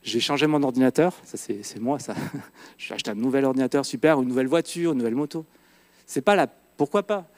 j'ai 0.03 0.21
changé 0.21 0.47
mon 0.47 0.63
ordinateur, 0.63 1.15
ça 1.25 1.37
c'est 1.37 1.79
moi 1.79 2.01
ça. 2.01 2.17
Je 2.79 2.89
vais 2.89 2.97
acheter 2.97 3.13
un 3.13 3.15
nouvel 3.15 3.45
ordinateur 3.45 3.87
super, 3.87 4.21
une 4.21 4.29
nouvelle 4.29 4.49
voiture, 4.49 4.93
une 4.93 4.99
nouvelle 4.99 5.15
moto. 5.15 5.47
C'est 6.07 6.23
pas 6.23 6.35
la, 6.35 6.49
pourquoi 6.49 7.05
pas? 7.05 7.29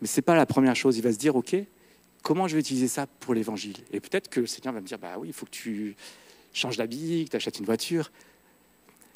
Mais 0.00 0.06
c'est 0.06 0.22
pas 0.22 0.34
la 0.34 0.46
première 0.46 0.74
chose. 0.74 0.96
Il 0.96 1.02
va 1.02 1.12
se 1.12 1.18
dire, 1.18 1.36
ok, 1.36 1.54
comment 2.22 2.48
je 2.48 2.54
vais 2.54 2.60
utiliser 2.60 2.88
ça 2.88 3.06
pour 3.06 3.34
l'évangile? 3.34 3.76
Et 3.92 4.00
peut-être 4.00 4.28
que 4.28 4.40
le 4.40 4.46
Seigneur 4.46 4.72
va 4.72 4.80
me 4.80 4.86
dire, 4.86 4.98
bah 4.98 5.16
oui, 5.18 5.28
il 5.28 5.34
faut 5.34 5.44
que 5.44 5.50
tu 5.50 5.96
changes 6.54 6.78
d'habit, 6.78 7.26
que 7.26 7.30
tu 7.30 7.36
achètes 7.36 7.58
une 7.58 7.66
voiture. 7.66 8.10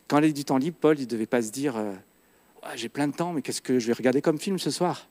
Quand 0.09 0.19
il 0.19 0.27
a 0.27 0.33
du 0.33 0.45
temps 0.45 0.59
libre, 0.59 0.77
Paul, 0.79 0.99
il 0.99 1.05
ne 1.05 1.07
devait 1.07 1.27
pas 1.27 1.41
se 1.41 1.51
dire, 1.51 1.79
euh, 1.79 1.95
j'ai 2.75 2.91
plein 2.91 3.09
de 3.09 3.15
temps, 3.15 3.33
mais 3.33 3.41
qu'est-ce 3.41 3.63
que 3.63 3.79
je 3.79 3.87
vais 3.87 3.95
regarder 3.95 4.21
comme 4.21 4.39
film 4.39 4.59
ce 4.59 4.71
soir? 4.71 5.09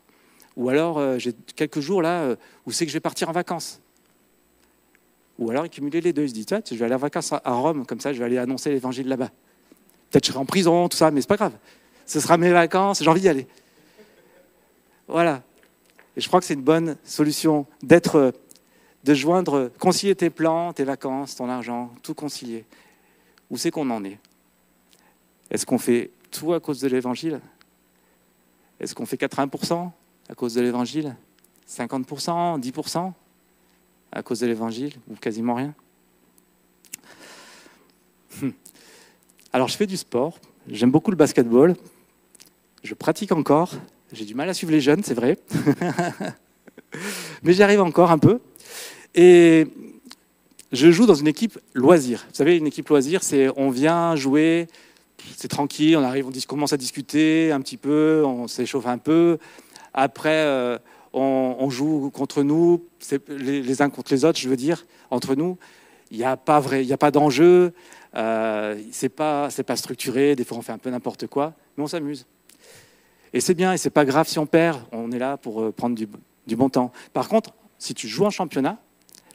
Ou 0.57 0.69
alors, 0.69 0.97
euh, 0.97 1.17
j'ai 1.17 1.33
quelques 1.55 1.79
jours 1.79 2.01
là 2.01 2.21
euh, 2.21 2.35
où 2.65 2.71
c'est 2.71 2.85
que 2.85 2.91
je 2.91 2.97
vais 2.97 3.01
partir 3.01 3.29
en 3.29 3.31
vacances. 3.31 3.81
Ou 5.39 5.49
alors, 5.49 5.65
il 5.65 5.69
cumulait 5.69 6.01
les 6.01 6.13
deux. 6.13 6.23
Il 6.23 6.29
se 6.29 6.33
dit, 6.33 6.45
tiens, 6.45 6.61
je 6.69 6.75
vais 6.75 6.85
aller 6.85 6.95
en 6.95 6.99
vacances 6.99 7.33
à 7.33 7.53
Rome, 7.53 7.85
comme 7.85 7.99
ça, 7.99 8.13
je 8.13 8.19
vais 8.19 8.25
aller 8.25 8.37
annoncer 8.37 8.69
l'évangile 8.69 9.07
là-bas. 9.07 9.29
Peut-être 10.09 10.25
je 10.25 10.31
serai 10.31 10.39
en 10.39 10.45
prison, 10.45 10.89
tout 10.89 10.97
ça, 10.97 11.09
mais 11.09 11.21
c'est 11.21 11.27
pas 11.27 11.37
grave. 11.37 11.53
Ce 12.05 12.19
sera 12.19 12.37
mes 12.37 12.51
vacances, 12.51 13.01
j'ai 13.01 13.09
envie 13.09 13.21
d'y 13.21 13.29
aller. 13.29 13.47
Voilà. 15.07 15.41
Et 16.17 16.21
je 16.21 16.27
crois 16.27 16.41
que 16.41 16.45
c'est 16.45 16.53
une 16.53 16.61
bonne 16.61 16.97
solution 17.03 17.65
d'être, 17.81 18.33
de 19.03 19.13
joindre, 19.13 19.71
concilier 19.79 20.15
tes 20.15 20.29
plans, 20.29 20.73
tes 20.73 20.83
vacances, 20.83 21.35
ton 21.35 21.49
argent, 21.49 21.93
tout 22.03 22.13
concilier. 22.13 22.65
Où 23.49 23.57
c'est 23.57 23.71
qu'on 23.71 23.89
en 23.89 24.03
est? 24.03 24.19
Est-ce 25.49 25.65
qu'on 25.65 25.77
fait 25.77 26.11
tout 26.29 26.53
à 26.53 26.59
cause 26.59 26.81
de 26.81 26.87
l'évangile? 26.87 27.39
Est-ce 28.79 28.93
qu'on 28.93 29.05
fait 29.05 29.17
80% 29.17 29.91
à 30.31 30.35
cause 30.35 30.53
de 30.53 30.61
l'évangile? 30.61 31.15
50% 31.69 32.59
10% 32.59 33.11
à 34.13 34.23
cause 34.23 34.39
de 34.39 34.47
l'évangile 34.47 34.93
ou 35.09 35.15
quasiment 35.15 35.55
rien? 35.55 35.75
Hum. 38.41 38.53
Alors 39.51 39.67
je 39.67 39.75
fais 39.75 39.85
du 39.85 39.97
sport, 39.97 40.39
j'aime 40.69 40.89
beaucoup 40.89 41.11
le 41.11 41.17
basketball, 41.17 41.75
je 42.83 42.93
pratique 42.93 43.33
encore, 43.33 43.73
j'ai 44.13 44.23
du 44.23 44.33
mal 44.33 44.47
à 44.49 44.53
suivre 44.53 44.71
les 44.71 44.79
jeunes, 44.79 45.03
c'est 45.03 45.13
vrai. 45.13 45.37
Mais 47.43 47.53
j'y 47.53 47.61
arrive 47.61 47.81
encore 47.81 48.11
un 48.11 48.17
peu. 48.17 48.39
Et 49.13 49.67
je 50.71 50.91
joue 50.91 51.05
dans 51.05 51.15
une 51.15 51.27
équipe 51.27 51.59
loisir. 51.73 52.25
Vous 52.29 52.35
savez, 52.35 52.57
une 52.57 52.67
équipe 52.67 52.87
loisir, 52.87 53.21
c'est 53.23 53.49
on 53.57 53.69
vient 53.69 54.15
jouer, 54.15 54.67
c'est 55.35 55.49
tranquille, 55.49 55.97
on 55.97 56.03
arrive, 56.03 56.27
on 56.27 56.31
commence 56.47 56.71
à 56.71 56.77
discuter 56.77 57.51
un 57.51 57.59
petit 57.59 57.77
peu, 57.77 58.23
on 58.25 58.47
s'échauffe 58.47 58.87
un 58.87 58.97
peu. 58.97 59.37
Après, 59.93 60.45
euh, 60.45 60.77
on, 61.13 61.69
joue 61.69 62.09
contre 62.11 62.43
nous, 62.43 62.85
les, 63.27 63.81
uns 63.81 63.89
contre 63.89 64.13
les 64.13 64.25
autres, 64.25 64.39
je 64.39 64.49
veux 64.49 64.55
dire, 64.55 64.85
entre 65.09 65.35
nous. 65.35 65.57
Il 66.11 66.17
n'y 66.17 66.23
a 66.23 66.37
pas 66.37 67.11
d'enjeu. 67.11 67.73
Euh, 68.15 68.81
c'est 68.91 69.09
pas, 69.09 69.49
structuré. 69.75 70.35
Des 70.35 70.43
fois, 70.43 70.57
on 70.57 70.61
fait 70.61 70.71
un 70.71 70.77
peu 70.77 70.89
n'importe 70.89 71.27
quoi, 71.27 71.53
mais 71.77 71.83
on 71.83 71.87
s'amuse. 71.87 72.25
Et 73.33 73.39
c'est 73.39 73.53
bien, 73.53 73.73
et 73.73 73.77
c'est 73.77 73.89
pas 73.89 74.05
grave 74.05 74.27
si 74.27 74.39
on 74.39 74.45
perd, 74.45 74.81
on 74.91 75.11
est 75.11 75.19
là 75.19 75.37
pour 75.37 75.61
euh, 75.61 75.71
prendre 75.71 75.95
du, 75.95 76.55
bon 76.55 76.69
temps. 76.69 76.91
Par 77.13 77.29
contre, 77.29 77.53
si 77.77 77.93
tu 77.93 78.07
joues 78.07 78.25
en 78.25 78.29
championnat, 78.29 78.77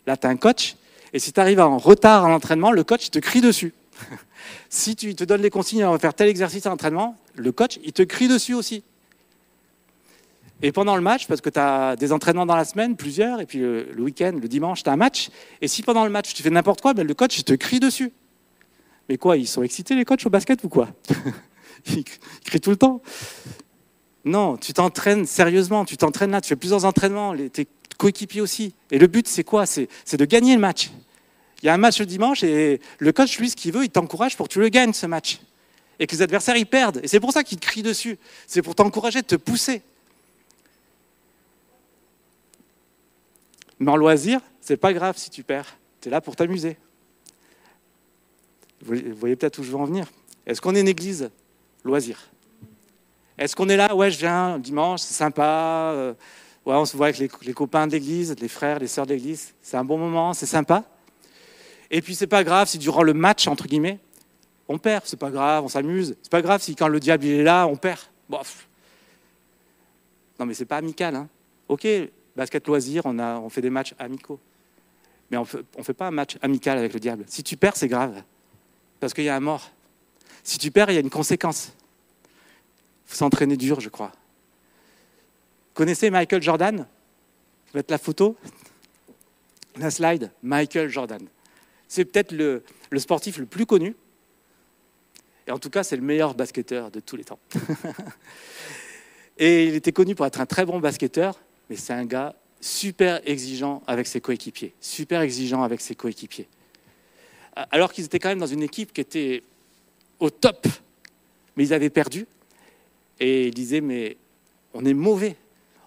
là, 0.07 0.17
tu 0.17 0.27
as 0.27 0.31
un 0.31 0.37
coach, 0.37 0.77
et 1.13 1.19
si 1.19 1.33
tu 1.33 1.41
arrives 1.41 1.61
en 1.61 1.79
retard 1.79 2.27
à 2.27 2.29
l'entraînement, 2.29 2.73
le 2.73 2.85
coach 2.85 3.11
te 3.11 3.19
crie 3.19 3.41
dessus. 3.41 3.73
si 4.69 4.97
tu 4.97 5.15
te 5.15 5.25
donnes 5.25 5.41
les 5.41 5.49
consignes, 5.49 5.85
on 5.87 5.93
va 5.93 5.99
faire 5.99 6.13
tel 6.13 6.29
exercice 6.29 6.67
à 6.67 6.69
l'entraînement, 6.69 7.17
le 7.35 7.53
coach, 7.53 7.79
il 7.85 7.93
te 7.93 8.03
crie 8.03 8.29
dessus 8.29 8.53
aussi. 8.53 8.85
Et 10.63 10.73
pendant 10.73 10.97
le 10.97 11.03
match, 11.03 11.27
parce 11.27 11.41
que 11.41 11.51
tu 11.51 11.59
as 11.59 11.97
des 11.97 12.13
entraînements 12.13 12.47
dans 12.47 12.57
la 12.57 12.65
semaine, 12.65 12.97
plusieurs, 12.97 13.41
et 13.41 13.47
puis 13.47 13.59
le, 13.59 13.95
week-end, 13.99 14.33
le 14.41 14.49
dimanche, 14.49 14.83
tu 14.83 14.89
as 14.89 14.93
un 14.93 14.97
match, 14.97 15.29
et 15.61 15.69
si 15.69 15.83
pendant 15.83 16.05
le 16.05 16.11
match 16.11 16.33
tu 16.33 16.43
fais 16.43 16.51
n'importe 16.51 16.81
quoi, 16.81 16.95
ben 16.95 17.07
le 17.07 17.15
coach 17.15 17.39
il 17.39 17.45
te 17.45 17.53
crie 17.53 17.81
dessus. 17.81 18.13
Mais 19.09 19.19
quoi, 19.19 19.37
ils 19.37 19.47
sont 19.47 19.63
excités 19.63 19.95
les 19.95 20.05
coachs 20.05 20.25
au 20.27 20.31
basket 20.31 20.65
ou 20.65 20.69
quoi? 20.69 20.89
Ils 21.89 22.03
crient 22.45 22.61
tout 22.61 22.71
le 22.71 22.77
temps. 22.77 23.01
Non, 24.25 24.57
tu 24.57 24.73
t'entraînes 24.73 25.25
sérieusement, 25.25 25.85
tu 25.85 25.97
t'entraînes 25.97 26.33
là, 26.33 26.41
tu 26.41 26.49
fais 26.49 26.57
plusieurs 26.57 26.85
entraînements, 26.85 27.33
tes 27.53 27.69
coéquipiers 27.97 28.41
aussi. 28.41 28.75
Et 28.91 28.99
le 28.99 29.07
but, 29.07 29.29
c'est 29.29 29.45
quoi? 29.45 29.67
C'est 29.67 29.89
de 30.17 30.25
gagner 30.25 30.55
le 30.55 30.61
match. 30.61 30.91
Il 31.63 31.67
y 31.67 31.69
a 31.69 31.75
un 31.75 31.79
match 31.79 32.01
le 32.01 32.07
dimanche 32.07 32.43
et 32.43 32.81
le 32.99 33.13
coach, 33.13 33.39
lui, 33.39 33.51
ce 33.51 33.57
qu'il 33.57 33.73
veut, 33.73 33.85
il 33.85 33.91
t'encourage 33.91 34.37
pour 34.37 34.49
que 34.49 34.53
tu 34.53 34.61
le 34.61 34.69
gagnes, 34.69 34.93
ce 34.93 35.07
match. 35.07 35.39
Et 35.99 36.07
que 36.07 36.15
les 36.15 36.23
adversaires, 36.23 36.57
ils 36.57 36.67
perdent. 36.67 37.01
Et 37.03 37.09
c'est 37.09 37.21
pour 37.21 37.33
ça 37.33 37.45
qu'il 37.45 37.59
te 37.59 37.67
crie 37.67 37.83
dessus. 37.83 38.19
C'est 38.47 38.63
pour 38.63 38.75
t'encourager, 38.75 39.23
te 39.23 39.37
pousser. 39.37 39.83
Mais 43.79 43.91
en 43.91 43.97
loisir, 43.97 44.41
c'est 44.61 44.77
pas 44.77 44.93
grave 44.93 45.17
si 45.17 45.31
tu 45.31 45.43
perds. 45.43 45.77
Tu 46.01 46.09
es 46.09 46.11
là 46.11 46.21
pour 46.21 46.37
t'amuser. 46.37 46.77
Vous 48.83 48.95
voyez 49.15 49.37
peut-être 49.37 49.59
où 49.59 49.63
je 49.63 49.71
veux 49.71 49.77
en 49.77 49.85
venir. 49.85 50.07
Est-ce 50.47 50.61
qu'on 50.61 50.75
est 50.75 50.81
une 50.81 50.89
église 50.89 51.31
loisir 51.85 52.31
est-ce 53.39 53.55
qu'on 53.55 53.69
est 53.69 53.77
là? 53.77 53.95
Ouais, 53.95 54.11
je 54.11 54.19
viens 54.19 54.59
dimanche, 54.59 55.01
c'est 55.03 55.15
sympa. 55.15 55.93
Euh, 55.95 56.15
ouais, 56.65 56.75
on 56.75 56.87
se 56.87 56.97
voit 56.97 57.09
avec 57.09 57.19
les, 57.19 57.53
copains 57.53 57.87
de 57.87 57.93
l'église, 57.93 58.35
les 58.41 58.49
frères, 58.49 58.79
les 58.79 58.87
sœurs 58.87 59.07
de 59.07 59.13
l'église. 59.13 59.53
C'est 59.61 59.77
un 59.77 59.85
bon 59.85 59.99
moment, 59.99 60.33
c'est 60.33 60.47
sympa. 60.47 60.85
Et 61.91 62.01
puis 62.01 62.15
c'est 62.15 62.27
pas 62.27 62.43
grave 62.43 62.69
si 62.69 62.79
durant 62.79 63.03
le 63.03 63.13
match, 63.13 63.47
entre 63.47 63.67
guillemets, 63.67 63.99
on 64.69 64.79
perd. 64.79 65.03
C'est 65.05 65.19
pas 65.19 65.31
grave, 65.31 65.65
on 65.65 65.69
s'amuse. 65.69 66.17
C'est 66.23 66.31
pas 66.31 66.43
grave 66.43 66.63
si 66.63 66.75
quand 66.75 66.89
le 66.89 66.99
diable 66.99 67.27
est 67.27 67.43
là, 67.43 67.67
on 67.67 67.77
perd. 67.77 68.01
Bof. 68.29 68.67
Non, 70.41 70.47
mais 70.47 70.55
c'est 70.55 70.65
pas 70.65 70.79
amical. 70.79 71.15
Hein. 71.15 71.29
Ok, 71.69 71.87
basket 72.37 72.67
loisir, 72.67 73.07
on, 73.07 73.49
fait 73.49 73.63
des 73.63 73.71
matchs 73.71 73.95
amicaux. 73.99 74.39
Mais 75.31 75.37
on 75.37 75.47
ne 75.79 75.83
fait 75.83 75.95
pas 75.95 76.07
un 76.07 76.13
match 76.13 76.37
amical 76.43 76.79
avec 76.79 76.93
le 76.93 77.01
diable. 77.01 77.25
Si 77.27 77.43
tu 77.43 77.57
perds, 77.57 77.77
c'est 77.77 77.89
grave. 77.89 78.23
Parce 79.01 79.13
qu'il 79.13 79.25
y 79.25 79.29
a 79.29 79.37
un 79.37 79.41
mort. 79.41 79.73
Si 80.45 80.59
tu 80.59 80.71
perds, 80.71 80.91
il 80.91 80.95
y 80.95 80.99
a 80.99 81.01
une 81.01 81.11
conséquence. 81.11 81.73
Il 83.07 83.11
faut 83.11 83.17
s'entraîner 83.17 83.57
dur, 83.57 83.81
je 83.81 83.89
crois. 83.89 84.13
Connaissez 85.75 86.11
Michael 86.11 86.43
Jordan? 86.43 86.87
Je 87.67 87.73
vais 87.73 87.79
mettre 87.81 87.93
la 87.93 87.99
photo. 87.99 88.37
La 89.79 89.91
slide, 89.91 90.31
Michael 90.43 90.89
Jordan. 90.89 91.27
C'est 91.89 92.05
peut-être 92.05 92.33
le, 92.33 92.63
sportif 92.99 93.39
le 93.39 93.47
plus 93.47 93.67
connu. 93.67 93.95
Et 95.47 95.51
en 95.51 95.59
tout 95.59 95.71
cas, 95.71 95.83
c'est 95.83 95.97
le 95.97 96.03
meilleur 96.03 96.35
basketteur 96.35 96.91
de 96.91 97.01
tous 97.01 97.17
les 97.17 97.25
temps. 97.25 97.39
et 99.39 99.67
il 99.67 99.75
était 99.75 99.93
connu 99.93 100.15
pour 100.15 100.27
être 100.27 100.41
un 100.41 100.47
très 100.47 100.65
bon 100.65 100.81
basketteur, 100.81 101.39
mais 101.69 101.77
c'est 101.77 101.93
un 101.93 102.05
gars 102.05 102.35
super 102.61 103.21
exigeant 103.29 103.83
avec 103.87 104.07
ses 104.07 104.21
coéquipiers. 104.21 104.75
Super 104.81 105.21
exigeant 105.21 105.63
avec 105.63 105.81
ses 105.81 105.95
coéquipiers. 105.95 106.49
Alors 107.71 107.93
qu'ils 107.93 108.05
étaient 108.05 108.19
quand 108.19 108.29
même 108.29 108.39
dans 108.39 108.47
une 108.47 108.63
équipe 108.63 108.93
qui 108.93 109.01
était 109.01 109.43
au 110.19 110.31
top, 110.31 110.67
mais 111.57 111.65
ils 111.65 111.73
avaient 111.73 111.91
perdu. 111.91 112.27
Et 113.19 113.49
il 113.49 113.55
disait, 113.55 113.81
mais 113.81 114.17
on 114.75 114.85
est 114.85 114.95
mauvais. 114.95 115.37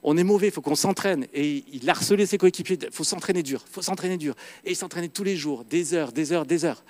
On 0.01 0.17
est 0.17 0.23
mauvais, 0.23 0.47
il 0.47 0.53
faut 0.53 0.61
qu'on 0.61 0.75
s'entraîne. 0.75 1.27
Et 1.33 1.63
il 1.71 1.89
harcelait 1.89 2.25
ses 2.25 2.37
coéquipiers, 2.37 2.77
il 2.81 2.91
faut 2.91 3.03
s'entraîner 3.03 3.43
dur, 3.43 3.63
il 3.67 3.73
faut 3.73 3.81
s'entraîner 3.81 4.17
dur. 4.17 4.35
Et 4.63 4.71
il 4.71 4.75
s'entraînait 4.75 5.09
tous 5.09 5.23
les 5.23 5.35
jours, 5.35 5.65
des 5.65 5.93
heures, 5.93 6.11
des 6.11 6.31
heures, 6.31 6.45
des 6.45 6.65
heures. 6.65 6.83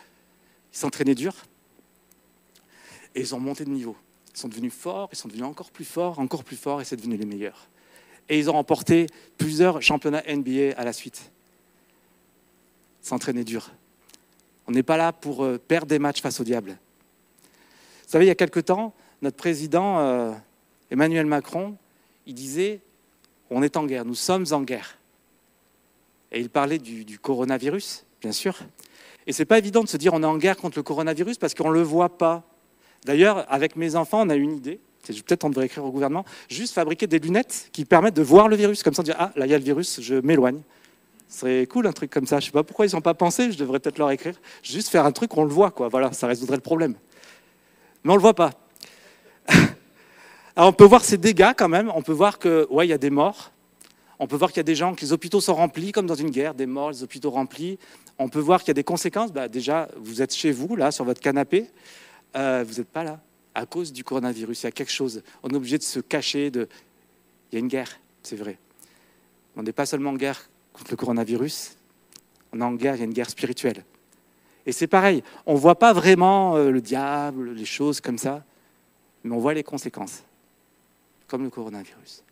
Ils 0.74 0.78
s'entraînaient 0.78 1.16
dur. 1.16 1.34
Et 3.16 3.22
ils 3.22 3.36
ont 3.36 3.40
monté 3.40 3.66
de 3.66 3.70
niveau. 3.70 3.96
Ils 4.36 4.40
sont 4.40 4.48
devenus 4.48 4.74
forts, 4.74 5.10
ils 5.12 5.18
sont 5.18 5.28
devenus 5.28 5.48
encore 5.48 5.72
plus 5.72 5.86
forts, 5.86 6.20
encore 6.20 6.44
plus 6.44 6.56
forts, 6.56 6.82
et 6.82 6.86
c'est 6.86 6.96
devenu 6.96 7.18
les 7.18 7.26
meilleurs. 7.26 7.68
Et 8.30 8.38
ils 8.38 8.50
ont 8.50 8.54
remporté 8.54 9.08
plusieurs 9.38 9.82
championnats 9.82 10.24
NBA 10.28 10.76
à 10.78 10.86
la 10.86 10.94
suite. 10.94 11.32
S'entraîner 13.02 13.44
dur. 13.44 13.72
On 14.68 14.72
n'est 14.72 14.84
pas 14.84 14.98
là 14.98 15.12
pour 15.12 15.44
euh, 15.44 15.58
perdre 15.58 15.88
des 15.88 16.00
matchs 16.00 16.22
face 16.22 16.40
au 16.40 16.44
diable. 16.44 16.78
Vous 18.04 18.12
savez, 18.12 18.26
il 18.26 18.28
y 18.28 18.32
a 18.32 18.36
quelque 18.36 18.60
temps, 18.60 18.94
notre 19.22 19.38
président 19.38 20.00
euh, 20.00 20.32
Emmanuel 20.92 21.26
Macron, 21.26 21.76
il 22.26 22.36
disait 22.36 22.82
on 23.50 23.64
est 23.64 23.78
en 23.78 23.86
guerre, 23.86 24.06
nous 24.06 24.16
sommes 24.16 24.46
en 24.52 24.62
guerre. 24.62 24.98
Et 26.32 26.40
il 26.40 26.50
parlait 26.50 26.78
du, 26.78 27.18
coronavirus, 27.18 28.06
bien 28.22 28.32
sûr. 28.32 28.60
Et 29.26 29.34
c'est 29.34 29.46
pas 29.46 29.58
évident 29.58 29.84
de 29.84 29.88
se 29.88 29.98
dire 29.98 30.14
on 30.14 30.22
est 30.22 30.28
en 30.28 30.38
guerre 30.38 30.58
contre 30.58 30.78
le 30.78 30.84
coronavirus 30.84 31.38
parce 31.38 31.54
qu'on 31.54 31.70
ne 31.70 31.74
le 31.74 31.82
voit 31.82 32.18
pas. 32.18 32.44
D'ailleurs, 33.06 33.52
avec 33.52 33.76
mes 33.76 33.96
enfants, 33.96 34.22
on 34.22 34.30
a 34.30 34.36
une 34.36 34.56
idée. 34.56 34.80
Peut-être 35.04 35.44
on 35.44 35.50
devrait 35.50 35.66
écrire 35.66 35.84
au 35.86 35.92
gouvernement, 35.92 36.26
juste 36.50 36.74
fabriquer 36.74 37.08
des 37.08 37.20
lunettes 37.20 37.70
qui 37.72 37.86
permettent 37.86 38.16
de 38.16 38.22
voir 38.22 38.48
le 38.48 38.56
virus. 38.56 38.84
Comme 38.84 38.94
ça, 38.94 39.04
on 39.08 39.12
Ah, 39.18 39.32
là, 39.36 39.46
il 39.46 39.52
y 39.52 39.56
a 39.56 39.58
le 39.58 39.64
virus, 39.64 40.02
je 40.02 40.16
m'éloigne. 40.16 40.62
Ce 41.30 41.40
serait 41.40 41.66
cool 41.68 41.88
un 41.88 41.94
truc 41.94 42.12
comme 42.12 42.26
ça. 42.26 42.40
Je 42.40 42.46
ne 42.46 42.48
sais 42.48 42.52
pas 42.52 42.64
pourquoi 42.64 42.86
ils 42.86 42.94
n'ont 42.94 43.02
pas 43.02 43.14
pensé, 43.14 43.52
je 43.52 43.58
devrais 43.58 43.80
peut-être 43.80 44.00
leur 44.00 44.12
écrire. 44.12 44.36
Juste 44.64 44.90
faire 44.90 45.06
un 45.06 45.12
truc, 45.12 45.36
on 45.38 45.44
le 45.44 45.50
voit, 45.50 45.72
quoi. 45.72 45.88
Voilà, 45.88 46.12
ça 46.12 46.28
résoudrait 46.28 46.58
le 46.58 46.62
problème. 46.62 46.96
Mais 48.04 48.12
on 48.12 48.14
ne 48.14 48.18
le 48.18 48.22
voit 48.22 48.34
pas. 48.34 48.52
Alors 50.56 50.70
on 50.70 50.74
peut 50.74 50.86
voir 50.86 51.06
ces 51.06 51.18
dégâts 51.18 51.54
quand 51.56 51.70
même. 51.70 51.92
On 51.96 52.02
peut 52.02 52.14
voir 52.14 52.40
que, 52.40 52.68
ouais, 52.70 52.88
il 52.88 52.90
y 52.90 52.94
a 52.94 52.98
des 52.98 53.12
morts. 53.12 53.52
On 54.18 54.28
peut 54.28 54.36
voir 54.36 54.50
qu'il 54.50 54.58
y 54.58 54.60
a 54.60 54.64
des 54.64 54.76
gens, 54.76 54.96
que 54.96 55.02
les 55.02 55.14
hôpitaux 55.14 55.40
sont 55.40 55.56
remplis, 55.56 55.92
comme 55.94 56.06
dans 56.06 56.16
une 56.16 56.30
guerre, 56.30 56.54
des 56.54 56.66
morts, 56.66 56.92
les 56.92 57.04
hôpitaux 57.04 57.32
remplis. 57.32 57.80
On 58.18 58.28
peut 58.28 58.40
voir 58.40 58.60
qu'il 58.60 58.68
y 58.68 58.72
a 58.72 58.74
des 58.74 58.84
conséquences. 58.84 59.32
Bah, 59.32 59.48
déjà, 59.48 59.88
vous 59.96 60.22
êtes 60.22 60.36
chez 60.36 60.52
vous, 60.52 60.76
là, 60.76 60.92
sur 60.92 61.06
votre 61.06 61.22
canapé. 61.22 61.68
Euh, 62.36 62.66
vous 62.68 62.76
n'êtes 62.80 62.90
pas 62.90 63.04
là 63.04 63.20
à 63.60 63.66
cause 63.66 63.92
du 63.92 64.04
coronavirus. 64.04 64.64
Il 64.64 64.66
y 64.66 64.68
a 64.68 64.72
quelque 64.72 64.92
chose. 64.92 65.22
On 65.44 65.50
est 65.50 65.56
obligé 65.56 65.78
de 65.78 65.84
se 65.84 66.00
cacher. 66.00 66.48
Il 66.48 66.68
y 67.52 67.56
a 67.58 67.60
une 67.60 67.68
guerre, 67.68 68.00
c'est 68.24 68.38
vrai. 68.38 68.58
On 69.56 69.64
n'est 69.64 69.74
pas 69.74 69.86
seulement 69.86 70.12
en 70.12 70.16
guerre 70.16 70.50
contre 70.72 70.92
le 70.92 70.98
coronavirus. 70.98 71.76
On 72.54 72.62
est 72.62 72.64
en 72.64 72.74
guerre, 72.74 72.96
il 72.96 73.00
y 73.00 73.02
a 73.02 73.06
une 73.06 73.14
guerre 73.14 73.30
spirituelle. 73.30 73.84
Et 74.66 74.72
c'est 74.72 74.88
pareil. 74.88 75.24
On 75.46 75.56
ne 75.56 75.60
voit 75.60 75.78
pas 75.78 75.92
vraiment 75.92 76.56
euh, 76.56 76.72
le 76.72 76.80
diable, 76.80 77.52
les 77.52 77.66
choses 77.66 78.00
comme 78.00 78.18
ça, 78.18 78.46
mais 79.24 79.36
on 79.36 79.40
voit 79.40 79.54
les 79.54 79.64
conséquences, 79.64 80.24
comme 81.28 81.44
le 81.44 81.50
coronavirus. 81.50 82.24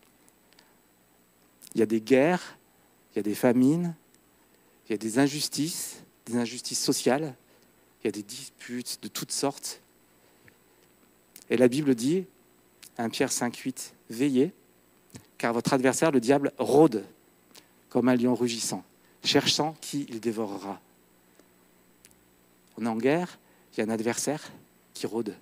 Il 1.76 1.80
y 1.80 1.84
a 1.84 1.86
des 1.86 2.02
guerres, 2.02 2.58
il 3.14 3.18
y 3.18 3.20
a 3.20 3.24
des 3.24 3.36
famines, 3.36 3.96
il 4.88 4.92
y 4.92 4.96
a 4.96 4.98
des 4.98 5.20
injustices, 5.20 6.04
des 6.26 6.38
injustices 6.38 6.82
sociales, 6.82 7.36
il 8.02 8.08
y 8.08 8.10
a 8.10 8.12
des 8.12 8.24
disputes 8.24 9.00
de 9.02 9.10
toutes 9.10 9.32
sortes. 9.32 9.82
Et 11.50 11.58
la 11.58 11.68
Bible 11.68 11.96
dit, 11.96 12.26
1 12.98 13.10
Pierre 13.10 13.32
5, 13.32 13.56
8, 13.56 13.94
veillez, 14.10 14.52
car 15.38 15.54
votre 15.54 15.74
adversaire, 15.74 16.12
le 16.12 16.20
diable, 16.20 16.52
rôde 16.58 17.04
comme 17.90 18.10
un 18.10 18.16
lion 18.16 18.36
rugissant, 18.36 18.84
cherchant 19.24 19.76
qui 19.82 20.06
il 20.10 20.20
dévorera. 20.20 20.80
On 22.78 22.86
est 22.86 22.90
en 22.90 22.98
guerre, 22.98 23.40
il 23.74 23.80
y 23.80 23.82
a 23.82 23.86
un 23.86 23.90
adversaire 23.90 24.52
qui 24.94 25.08
rôde. 25.08 25.36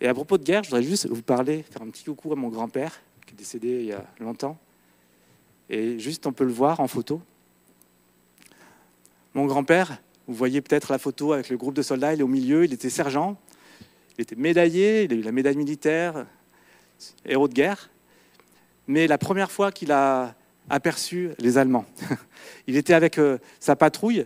Et 0.00 0.08
à 0.08 0.14
propos 0.14 0.38
de 0.38 0.44
guerre, 0.44 0.62
je 0.62 0.70
voudrais 0.70 0.82
juste 0.82 1.06
vous 1.08 1.22
parler, 1.22 1.62
faire 1.62 1.82
un 1.82 1.88
petit 1.88 2.04
coucou 2.04 2.32
à 2.32 2.36
mon 2.36 2.48
grand-père, 2.48 3.00
qui 3.26 3.34
est 3.34 3.36
décédé 3.36 3.68
il 3.80 3.86
y 3.86 3.92
a 3.92 4.04
longtemps. 4.20 4.58
Et 5.68 5.98
juste, 5.98 6.26
on 6.26 6.32
peut 6.32 6.44
le 6.44 6.52
voir 6.52 6.80
en 6.80 6.86
photo. 6.86 7.20
Mon 9.34 9.46
grand-père, 9.46 9.98
vous 10.26 10.34
voyez 10.34 10.60
peut-être 10.60 10.92
la 10.92 10.98
photo 10.98 11.32
avec 11.32 11.48
le 11.48 11.56
groupe 11.56 11.74
de 11.74 11.82
soldats, 11.82 12.14
il 12.14 12.20
est 12.20 12.22
au 12.22 12.28
milieu, 12.28 12.64
il 12.64 12.72
était 12.72 12.90
sergent, 12.90 13.36
il 14.18 14.22
était 14.22 14.36
médaillé, 14.36 15.04
il 15.04 15.12
a 15.12 15.16
eu 15.16 15.22
la 15.22 15.32
médaille 15.32 15.56
militaire, 15.56 16.26
héros 17.24 17.48
de 17.48 17.54
guerre. 17.54 17.90
Mais 18.86 19.06
la 19.06 19.18
première 19.18 19.50
fois 19.50 19.72
qu'il 19.72 19.92
a 19.92 20.34
aperçu 20.68 21.30
les 21.38 21.58
Allemands, 21.58 21.86
il 22.66 22.76
était 22.76 22.94
avec 22.94 23.18
euh, 23.18 23.38
sa 23.60 23.76
patrouille 23.76 24.24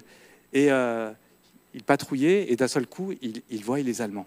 et 0.52 0.70
euh, 0.70 1.10
il 1.74 1.82
patrouillait 1.82 2.50
et 2.52 2.56
d'un 2.56 2.68
seul 2.68 2.86
coup, 2.86 3.12
il, 3.22 3.42
il 3.50 3.64
voit 3.64 3.80
les 3.80 4.02
Allemands. 4.02 4.26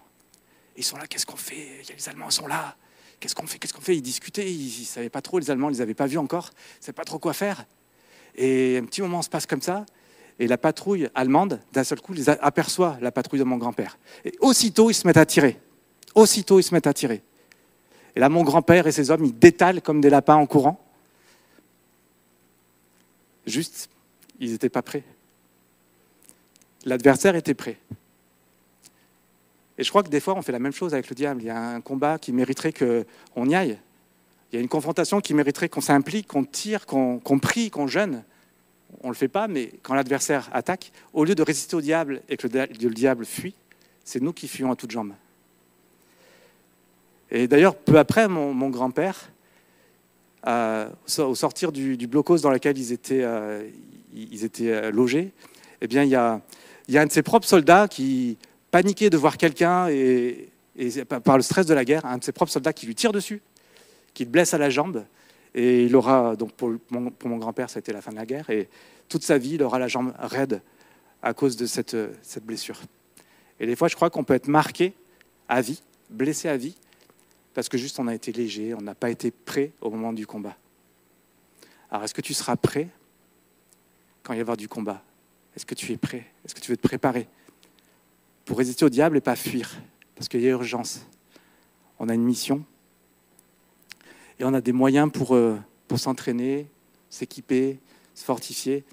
Ils 0.76 0.84
sont 0.84 0.97
là, 0.97 1.08
qu'est-ce 1.08 1.26
qu'on 1.26 1.38
fait? 1.38 1.84
Les 1.95 2.10
Allemands 2.10 2.30
sont 2.30 2.47
là. 2.47 2.76
Qu'est-ce 3.19 3.36
qu'on 3.36 3.47
fait? 3.47 3.60
Qu'est-ce 3.60 3.73
qu'on 3.73 3.82
fait? 3.82 3.95
Ils 3.95 4.02
discutaient, 4.02 4.52
ils 4.52 4.82
ne 4.82 4.86
savaient 4.86 5.10
pas 5.10 5.21
trop, 5.21 5.39
les 5.39 5.49
Allemands 5.49 5.67
ne 5.67 5.76
les 5.76 5.82
avaient 5.82 5.93
pas 5.93 6.08
vus 6.08 6.17
encore, 6.17 6.49
ils 6.52 6.80
ne 6.80 6.86
savaient 6.86 6.95
pas 6.95 7.06
trop 7.06 7.19
quoi 7.19 7.34
faire. 7.34 7.65
Et 8.36 8.78
un 8.78 8.86
petit 8.86 9.02
moment 9.02 9.21
se 9.21 9.30
passe 9.30 9.45
comme 9.45 9.62
ça, 9.62 9.86
et 10.44 10.48
la 10.48 10.58
patrouille 10.58 11.08
allemande, 11.16 11.62
d'un 11.72 11.86
seul 11.86 12.02
coup, 12.02 12.12
les 12.12 12.28
aperçoit 12.28 12.98
la 13.00 13.14
patrouille 13.14 13.40
de 13.40 13.46
mon 13.46 13.56
grand-père. 13.56 13.98
Et 14.26 14.34
aussitôt, 14.42 14.90
ils 14.90 14.94
se 14.94 15.08
mettent 15.08 15.16
à 15.16 15.26
tirer. 15.26 15.58
Aussitôt, 16.16 16.60
ils 16.60 16.64
se 16.64 16.74
mettent 16.74 16.86
à 16.86 16.94
tirer. 16.94 17.24
Et 18.14 18.20
là, 18.20 18.28
mon 18.28 18.44
grand-père 18.44 18.86
et 18.86 18.92
ses 18.92 19.10
hommes, 19.10 19.24
ils 19.24 19.40
détalent 19.40 19.82
comme 19.82 20.02
des 20.02 20.10
lapins 20.10 20.36
en 20.36 20.46
courant. 20.46 20.86
Juste, 23.48 23.90
ils 24.42 24.52
n'étaient 24.52 24.68
pas 24.68 24.82
prêts. 24.82 25.06
L'adversaire 26.84 27.38
était 27.38 27.54
prêt. 27.54 27.78
Et 29.78 29.84
je 29.86 29.90
crois 29.90 30.04
que 30.04 30.10
des 30.10 30.20
fois, 30.20 30.36
on 30.36 30.42
fait 30.42 30.52
la 30.52 30.60
même 30.60 30.74
chose 30.74 30.94
avec 30.94 31.08
le 31.08 31.16
diable. 31.16 31.42
Il 31.42 31.46
y 31.46 31.52
a 31.52 31.58
un 31.58 31.80
combat 31.80 32.20
qui 32.20 32.34
mériterait 32.34 32.74
qu'on 32.74 33.48
y 33.48 33.56
aille. 33.56 33.80
Il 34.52 34.56
y 34.56 34.60
a 34.60 34.62
une 34.62 34.68
confrontation 34.68 35.22
qui 35.22 35.34
mériterait 35.34 35.70
qu'on 35.70 35.80
s'implique, 35.80 36.28
qu'on 36.28 36.44
tire, 36.44 36.86
qu'on 36.86 37.40
prie, 37.42 37.70
qu'on 37.70 37.88
jeûne. 37.88 38.26
On 39.02 39.08
ne 39.08 39.14
le 39.14 39.18
fait 39.18 39.28
pas, 39.28 39.48
mais 39.48 39.72
quand 39.82 39.94
l'adversaire 39.94 40.50
attaque, 40.54 40.92
au 41.14 41.26
lieu 41.26 41.36
de 41.36 41.44
résister 41.44 41.76
au 41.76 41.82
diable 41.82 42.22
et 42.30 42.38
que 42.38 42.48
le 42.48 42.94
diable 42.94 43.26
fuit, 43.26 43.56
c'est 44.04 44.22
nous 44.22 44.34
qui 44.34 44.48
fuyons 44.48 44.72
à 44.72 44.76
toutes 44.76 44.92
jambes. 44.92 45.14
Et 47.32 47.48
d'ailleurs, 47.48 47.76
peu 47.76 47.98
après, 47.98 48.28
mon, 48.28 48.70
grand-père, 48.70 49.32
euh, 50.48 50.88
au 51.18 51.36
sortir 51.36 51.72
du, 51.72 51.98
blocos 52.08 52.38
dans 52.38 52.52
lequel 52.52 52.78
ils 52.78 52.92
étaient, 52.92 53.24
euh, 53.24 53.68
euh, 54.62 54.92
logés, 54.92 55.32
eh 55.82 55.88
bien, 55.88 56.04
il 56.04 56.10
y, 56.10 56.16
a, 56.16 56.42
un 56.94 57.06
de 57.06 57.12
ses 57.12 57.24
propres 57.24 57.48
soldats 57.48 57.88
qui, 57.88 58.38
paniqué 58.70 59.10
de 59.10 59.18
voir 59.18 59.38
quelqu'un 59.38 59.88
et, 59.88 60.50
par 61.24 61.38
le 61.38 61.44
stress 61.44 61.66
de 61.66 61.74
la 61.74 61.86
guerre, 61.86 62.06
un 62.06 62.20
de 62.20 62.24
ses 62.24 62.32
propres 62.32 62.52
soldats 62.52 62.74
qui 62.74 62.86
lui 62.86 62.96
tire 62.96 63.12
dessus, 63.12 63.42
qui 64.14 64.26
le 64.26 64.30
blesse 64.30 64.54
à 64.54 64.60
la 64.60 64.70
jambe. 64.70 65.04
Et 65.56 65.86
il 65.86 65.96
aura, 65.96 66.36
donc 66.36 66.52
pour 66.54 66.72
mon, 66.89 67.38
grand-père, 67.38 67.70
ça 67.70 67.78
a 67.78 67.82
été 67.82 67.94
la 67.94 68.02
fin 68.02 68.12
de 68.12 68.16
la 68.16 68.26
guerre. 68.26 68.50
Et 68.50 68.70
toute 69.08 69.24
sa 69.24 69.38
vie, 69.38 69.56
il 69.56 69.63
aura 69.63 69.80
la 69.80 69.88
jambe 69.88 70.13
raide 70.18 70.62
à 71.22 71.34
cause 71.34 71.56
de 71.56 71.66
cette, 71.66 71.96
cette 72.22 72.46
blessure. 72.46 72.80
Et 73.60 73.68
des 73.68 73.76
fois, 73.76 73.88
je 73.88 73.96
crois 73.96 74.10
qu'on 74.10 74.24
peut 74.24 74.34
être 74.34 74.48
marqué 74.48 74.94
à 75.48 75.62
vie, 75.62 75.82
blessé 76.10 76.50
à 76.50 76.58
vie, 76.58 76.76
parce 77.54 77.70
que 77.70 77.78
juste 77.78 78.00
on 78.00 78.08
a 78.08 78.16
été 78.16 78.32
léger, 78.32 78.74
on 78.74 78.82
n'a 78.82 78.96
pas 78.96 79.12
été 79.12 79.30
prêt 79.30 79.72
au 79.80 79.92
moment 79.92 80.12
du 80.12 80.26
combat. 80.26 80.58
Alors, 81.92 82.04
est-ce 82.04 82.13
que 82.13 82.22
tu 82.22 82.34
seras 82.34 82.56
prêt 82.56 82.89
quand 84.24 84.34
il 84.34 84.38
va 84.38 84.39
y 84.39 84.42
avoir 84.42 84.58
du 84.58 84.68
combat? 84.68 85.04
Est-ce 85.56 85.66
que 85.66 85.76
tu 85.76 85.92
es 85.92 85.98
prêt? 85.98 86.26
Est-ce 86.44 86.56
que 86.56 86.60
tu 86.60 86.72
veux 86.72 86.78
te 86.78 86.88
préparer 86.88 87.28
pour 88.46 88.58
résister 88.58 88.86
au 88.86 88.89
diable 88.89 89.18
et 89.18 89.22
pas 89.22 89.36
fuir, 89.36 89.72
parce 90.16 90.28
qu'il 90.28 90.42
y 90.42 90.48
a 90.48 90.50
urgence. 90.50 91.06
On 92.00 92.10
a 92.10 92.13
une 92.13 92.24
mission 92.24 92.66
et 94.44 94.46
on 94.46 94.54
a 94.54 94.60
des 94.60 94.74
moyens 94.74 95.10
pour, 95.10 95.36
euh, 95.36 95.58
pour 95.88 96.00
s'entraîner, 96.00 96.68
s'équiper, 97.10 97.80
se 98.14 98.26
fortifier. 98.26 98.84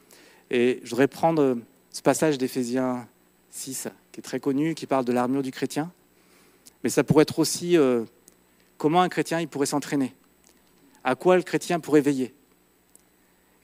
Et 0.49 0.81
je 0.85 0.91
voudrais 0.91 1.09
prendre 1.09 1.43
euh, 1.43 1.55
ce 1.91 2.03
passage 2.03 2.39
d'Éphésiens 2.39 3.09
6, 3.51 3.89
qui 4.13 4.21
est 4.21 4.23
très 4.23 4.39
connu, 4.39 4.77
qui 4.77 4.87
parle 4.87 5.05
de 5.05 5.13
l'armure 5.13 5.43
du 5.43 5.51
chrétien. 5.51 5.91
Mais 6.85 6.89
ça 6.89 7.03
pourrait 7.03 7.23
être 7.23 7.41
aussi 7.41 7.77
euh, 7.77 8.05
comment 8.79 9.03
un 9.03 9.09
chrétien 9.09 9.41
il 9.41 9.49
pourrait 9.49 9.67
s'entraîner, 9.67 10.15
à 11.03 11.17
quoi 11.17 11.37
le 11.37 11.43
chrétien 11.43 11.81
pourrait 11.81 12.01
veiller? 12.01 12.33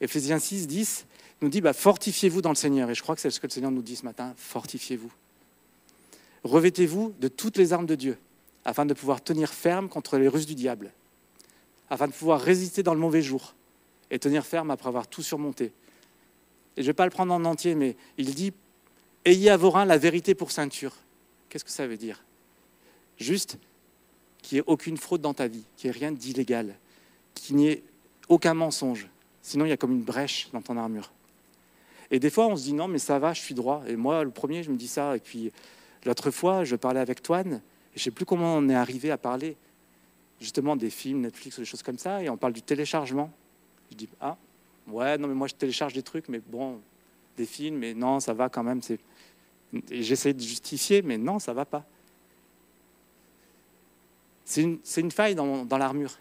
Éphésiens 0.01 0.39
6, 0.39 0.67
10 0.67 1.05
nous 1.41 1.47
dit 1.47 1.61
bah, 1.61 1.71
fortifiez-vous 1.71 2.41
dans 2.41 2.49
le 2.49 2.55
Seigneur. 2.55 2.89
Et 2.89 2.95
je 2.95 3.01
crois 3.01 3.15
que 3.15 3.21
c'est 3.21 3.29
ce 3.29 3.39
que 3.39 3.47
le 3.47 3.51
Seigneur 3.51 3.71
nous 3.71 3.81
dit 3.81 3.95
ce 3.95 4.03
matin 4.03 4.33
fortifiez-vous. 4.35 5.11
Revêtez-vous 6.43 7.13
de 7.17 7.29
toutes 7.29 7.55
les 7.55 7.71
armes 7.71 7.85
de 7.85 7.95
Dieu, 7.95 8.17
afin 8.65 8.85
de 8.85 8.93
pouvoir 8.93 9.23
tenir 9.23 9.53
ferme 9.53 9.87
contre 9.87 10.17
les 10.17 10.27
ruses 10.27 10.45
du 10.45 10.53
diable, 10.53 10.91
afin 11.89 12.07
de 12.07 12.13
pouvoir 12.13 12.41
résister 12.41 12.83
dans 12.83 12.93
le 12.93 12.99
mauvais 12.99 13.21
jour 13.21 13.53
et 14.09 14.19
tenir 14.19 14.45
ferme 14.45 14.71
après 14.71 14.87
avoir 14.87 15.07
tout 15.07 15.23
surmonté. 15.23 15.65
Et 15.65 15.71
je 16.77 16.81
ne 16.81 16.87
vais 16.87 16.93
pas 16.93 17.05
le 17.05 17.11
prendre 17.11 17.33
en 17.33 17.43
entier, 17.45 17.75
mais 17.75 17.95
il 18.17 18.33
dit 18.33 18.53
Ayez 19.25 19.49
à 19.49 19.57
vos 19.57 19.69
reins 19.69 19.85
la 19.85 19.97
vérité 19.97 20.35
pour 20.35 20.51
ceinture. 20.51 20.95
Qu'est-ce 21.49 21.65
que 21.65 21.71
ça 21.71 21.87
veut 21.87 21.97
dire? 21.97 22.23
Juste 23.17 23.57
qu'il 24.41 24.55
n'y 24.55 24.59
ait 24.59 24.65
aucune 24.67 24.97
fraude 24.97 25.21
dans 25.21 25.33
ta 25.33 25.47
vie, 25.47 25.63
qu'il 25.75 25.89
n'y 25.89 25.95
ait 25.95 25.99
rien 25.99 26.11
d'illégal, 26.11 26.75
qu'il 27.33 27.55
n'y 27.55 27.67
ait 27.67 27.83
aucun 28.29 28.53
mensonge. 28.53 29.07
Sinon, 29.41 29.65
il 29.65 29.69
y 29.69 29.73
a 29.73 29.77
comme 29.77 29.91
une 29.91 30.03
brèche 30.03 30.49
dans 30.53 30.61
ton 30.61 30.77
armure. 30.77 31.11
Et 32.11 32.19
des 32.19 32.29
fois, 32.29 32.47
on 32.47 32.55
se 32.55 32.63
dit 32.63 32.73
non, 32.73 32.87
mais 32.87 32.99
ça 32.99 33.19
va, 33.19 33.33
je 33.33 33.41
suis 33.41 33.55
droit. 33.55 33.83
Et 33.87 33.95
moi, 33.95 34.23
le 34.23 34.29
premier, 34.29 34.63
je 34.63 34.71
me 34.71 34.77
dis 34.77 34.87
ça. 34.87 35.15
Et 35.15 35.19
puis, 35.19 35.51
L'autre 36.07 36.31
fois, 36.31 36.63
je 36.63 36.77
parlais 36.77 37.01
avec 37.01 37.21
Toine, 37.21 37.55
et 37.93 37.97
je 37.97 37.99
ne 37.99 38.03
sais 38.05 38.11
plus 38.11 38.25
comment 38.25 38.55
on 38.55 38.69
est 38.69 38.75
arrivé 38.75 39.11
à 39.11 39.17
parler 39.17 39.57
justement 40.39 40.75
des 40.75 40.89
films, 40.89 41.21
Netflix, 41.21 41.59
des 41.59 41.65
choses 41.65 41.83
comme 41.83 41.97
ça, 41.97 42.21
et 42.21 42.29
on 42.29 42.37
parle 42.37 42.53
du 42.53 42.61
téléchargement. 42.61 43.31
Je 43.91 43.95
dis, 43.95 44.09
ah, 44.19 44.37
ouais, 44.87 45.17
non, 45.17 45.27
mais 45.27 45.33
moi 45.33 45.47
je 45.47 45.55
télécharge 45.55 45.93
des 45.93 46.03
trucs, 46.03 46.29
mais 46.29 46.39
bon, 46.39 46.79
des 47.35 47.45
films, 47.45 47.77
mais 47.77 47.93
non, 47.93 48.19
ça 48.19 48.33
va 48.33 48.49
quand 48.49 48.63
même. 48.63 48.81
J'essaie 49.89 50.33
de 50.33 50.41
justifier, 50.41 51.01
mais 51.01 51.17
non, 51.17 51.39
ça 51.39 51.53
va 51.53 51.65
pas. 51.65 51.85
C'est 54.45 54.61
une, 54.61 55.11
faille 55.11 55.35
dans, 55.35 55.77
l'armure. 55.77 56.17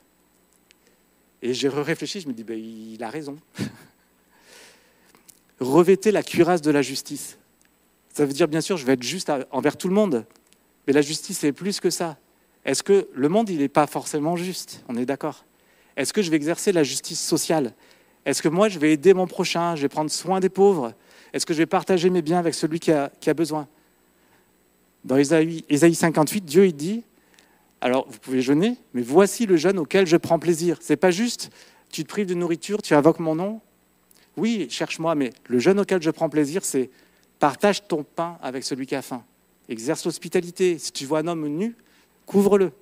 Et 1.42 1.54
j'ai 1.54 1.68
réfléchi, 1.68 2.20
je 2.20 2.26
me 2.26 2.32
dis, 2.32 2.42
ben, 2.42 2.58
il 2.58 3.00
a 3.04 3.08
raison. 3.08 3.38
Revêtez 5.60 6.10
la 6.10 6.24
cuirasse 6.24 6.60
de 6.60 6.72
la 6.72 6.82
justice. 6.82 7.38
Ça 8.12 8.26
veut 8.26 8.32
dire, 8.32 8.48
bien 8.48 8.60
sûr, 8.60 8.76
je 8.76 8.84
vais 8.84 8.94
être 8.94 9.02
juste 9.02 9.30
envers 9.52 9.76
tout 9.76 9.86
le 9.86 9.94
monde. 9.94 10.26
Mais 10.86 10.92
la 10.92 11.02
justice, 11.02 11.38
c'est 11.38 11.52
plus 11.52 11.78
que 11.78 11.88
ça. 11.88 12.18
Est-ce 12.66 12.82
que 12.82 13.08
le 13.14 13.28
monde, 13.28 13.48
n'est 13.48 13.68
pas 13.68 13.86
forcément 13.86 14.36
juste? 14.36 14.84
On 14.88 14.96
est 14.96 15.06
d'accord. 15.06 15.44
Est-ce 15.96 16.12
que 16.12 16.20
je 16.20 16.30
vais 16.30 16.36
exercer 16.36 16.72
la 16.72 16.82
justice 16.82 17.20
sociale? 17.20 17.72
Est-ce 18.26 18.42
que 18.42 18.48
moi, 18.48 18.68
je 18.68 18.80
vais 18.80 18.92
aider 18.92 19.14
mon 19.14 19.28
prochain? 19.28 19.76
Je 19.76 19.82
vais 19.82 19.88
prendre 19.88 20.10
soin 20.10 20.40
des 20.40 20.48
pauvres? 20.48 20.92
Est-ce 21.32 21.46
que 21.46 21.54
je 21.54 21.58
vais 21.58 21.66
partager 21.66 22.10
mes 22.10 22.22
biens 22.22 22.38
avec 22.38 22.54
celui 22.54 22.80
qui 22.80 22.90
a, 22.90 23.10
qui 23.20 23.30
a 23.30 23.34
besoin? 23.34 23.68
Dans 25.04 25.16
Ésaïe, 25.16 25.94
58, 25.94 26.44
Dieu 26.44 26.66
il 26.66 26.74
dit, 26.74 27.04
alors 27.80 28.08
vous 28.10 28.18
pouvez 28.18 28.42
jeûner, 28.42 28.76
mais 28.94 29.02
voici 29.02 29.46
le 29.46 29.56
jeûne 29.56 29.78
auquel 29.78 30.04
je 30.04 30.16
prends 30.16 30.40
plaisir. 30.40 30.78
C'est 30.80 30.96
pas 30.96 31.12
juste, 31.12 31.50
tu 31.92 32.02
te 32.02 32.08
prives 32.08 32.26
de 32.26 32.34
nourriture, 32.34 32.82
tu 32.82 32.94
invoques 32.94 33.20
mon 33.20 33.36
nom. 33.36 33.60
Oui, 34.36 34.66
cherche-moi, 34.68 35.14
mais 35.14 35.32
le 35.46 35.60
jeûne 35.60 35.78
auquel 35.78 36.02
je 36.02 36.10
prends 36.10 36.28
plaisir, 36.28 36.64
c'est 36.64 36.90
partage 37.38 37.86
ton 37.86 38.02
pain 38.02 38.38
avec 38.42 38.64
celui 38.64 38.86
qui 38.86 38.96
a 38.96 39.02
faim. 39.02 39.22
Exerce 39.68 40.04
l'hospitalité. 40.04 40.78
Si 40.78 40.90
tu 40.90 41.06
vois 41.06 41.20
un 41.20 41.28
homme 41.28 41.46
nu, 41.46 41.76
couvre-le. 42.26 42.72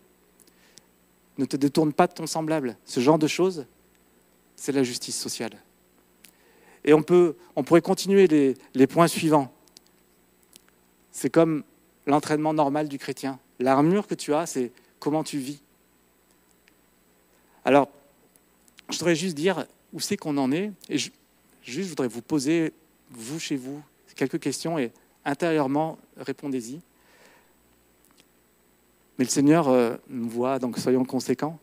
Ne 1.38 1.44
te 1.44 1.56
détourne 1.56 1.92
pas 1.92 2.06
de 2.06 2.14
ton 2.14 2.26
semblable. 2.26 2.76
Ce 2.84 3.00
genre 3.00 3.18
de 3.18 3.26
choses, 3.26 3.66
c'est 4.56 4.72
la 4.72 4.82
justice 4.82 5.18
sociale. 5.18 5.60
Et 6.84 6.92
on, 6.92 7.02
pourrait 7.02 7.80
continuer 7.80 8.26
les, 8.74 8.86
points 8.86 9.08
suivants. 9.08 9.50
C'est 11.10 11.30
comme 11.30 11.64
l'entraînement 12.06 12.52
normal 12.52 12.88
du 12.88 12.98
chrétien. 12.98 13.38
L'armure 13.58 14.06
que 14.06 14.14
tu 14.14 14.34
as, 14.34 14.46
c'est 14.46 14.70
comment 14.98 15.24
tu 15.24 15.38
vis. 15.38 15.60
Alors, 17.64 17.88
je 18.90 18.98
voudrais 18.98 19.14
juste 19.14 19.34
dire 19.34 19.64
où 19.94 20.00
c'est 20.00 20.18
qu'on 20.18 20.36
en 20.36 20.52
est. 20.52 20.72
Et 20.90 20.98
juste, 20.98 21.14
je 21.62 21.82
voudrais 21.82 22.08
vous 22.08 22.20
poser, 22.20 22.74
vous 23.10 23.38
chez 23.38 23.56
vous, 23.56 23.82
quelques 24.14 24.40
questions 24.40 24.78
et 24.78 24.92
intérieurement, 25.24 25.98
répondez-y. 26.18 26.80
Mais 29.18 29.24
le 29.24 29.30
Seigneur 29.30 29.68
euh, 29.68 29.96
nous 30.08 30.28
voit, 30.28 30.58
donc 30.58 30.78
soyons 30.78 31.04
conséquents. 31.04 31.58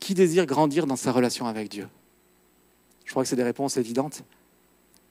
Qui 0.00 0.14
désire 0.14 0.46
grandir 0.46 0.86
dans 0.86 0.96
sa 0.96 1.12
relation 1.12 1.46
avec 1.46 1.68
Dieu? 1.68 1.88
Je 3.04 3.10
crois 3.10 3.22
que 3.22 3.28
c'est 3.28 3.36
des 3.36 3.42
réponses 3.42 3.76
évidentes. 3.76 4.22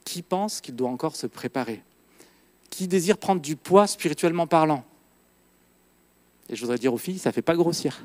Qui 0.04 0.22
pense 0.22 0.60
qu'il 0.60 0.74
doit 0.74 0.90
encore 0.90 1.16
se 1.16 1.26
préparer? 1.26 1.82
Qui 2.68 2.88
désire 2.88 3.18
prendre 3.18 3.40
du 3.40 3.56
poids 3.56 3.86
spirituellement 3.86 4.46
parlant? 4.46 4.84
Et 6.48 6.56
je 6.56 6.60
voudrais 6.62 6.78
dire 6.78 6.92
aux 6.92 6.98
filles, 6.98 7.18
ça 7.18 7.30
ne 7.30 7.32
fait 7.32 7.42
pas 7.42 7.54
grossir. 7.54 8.02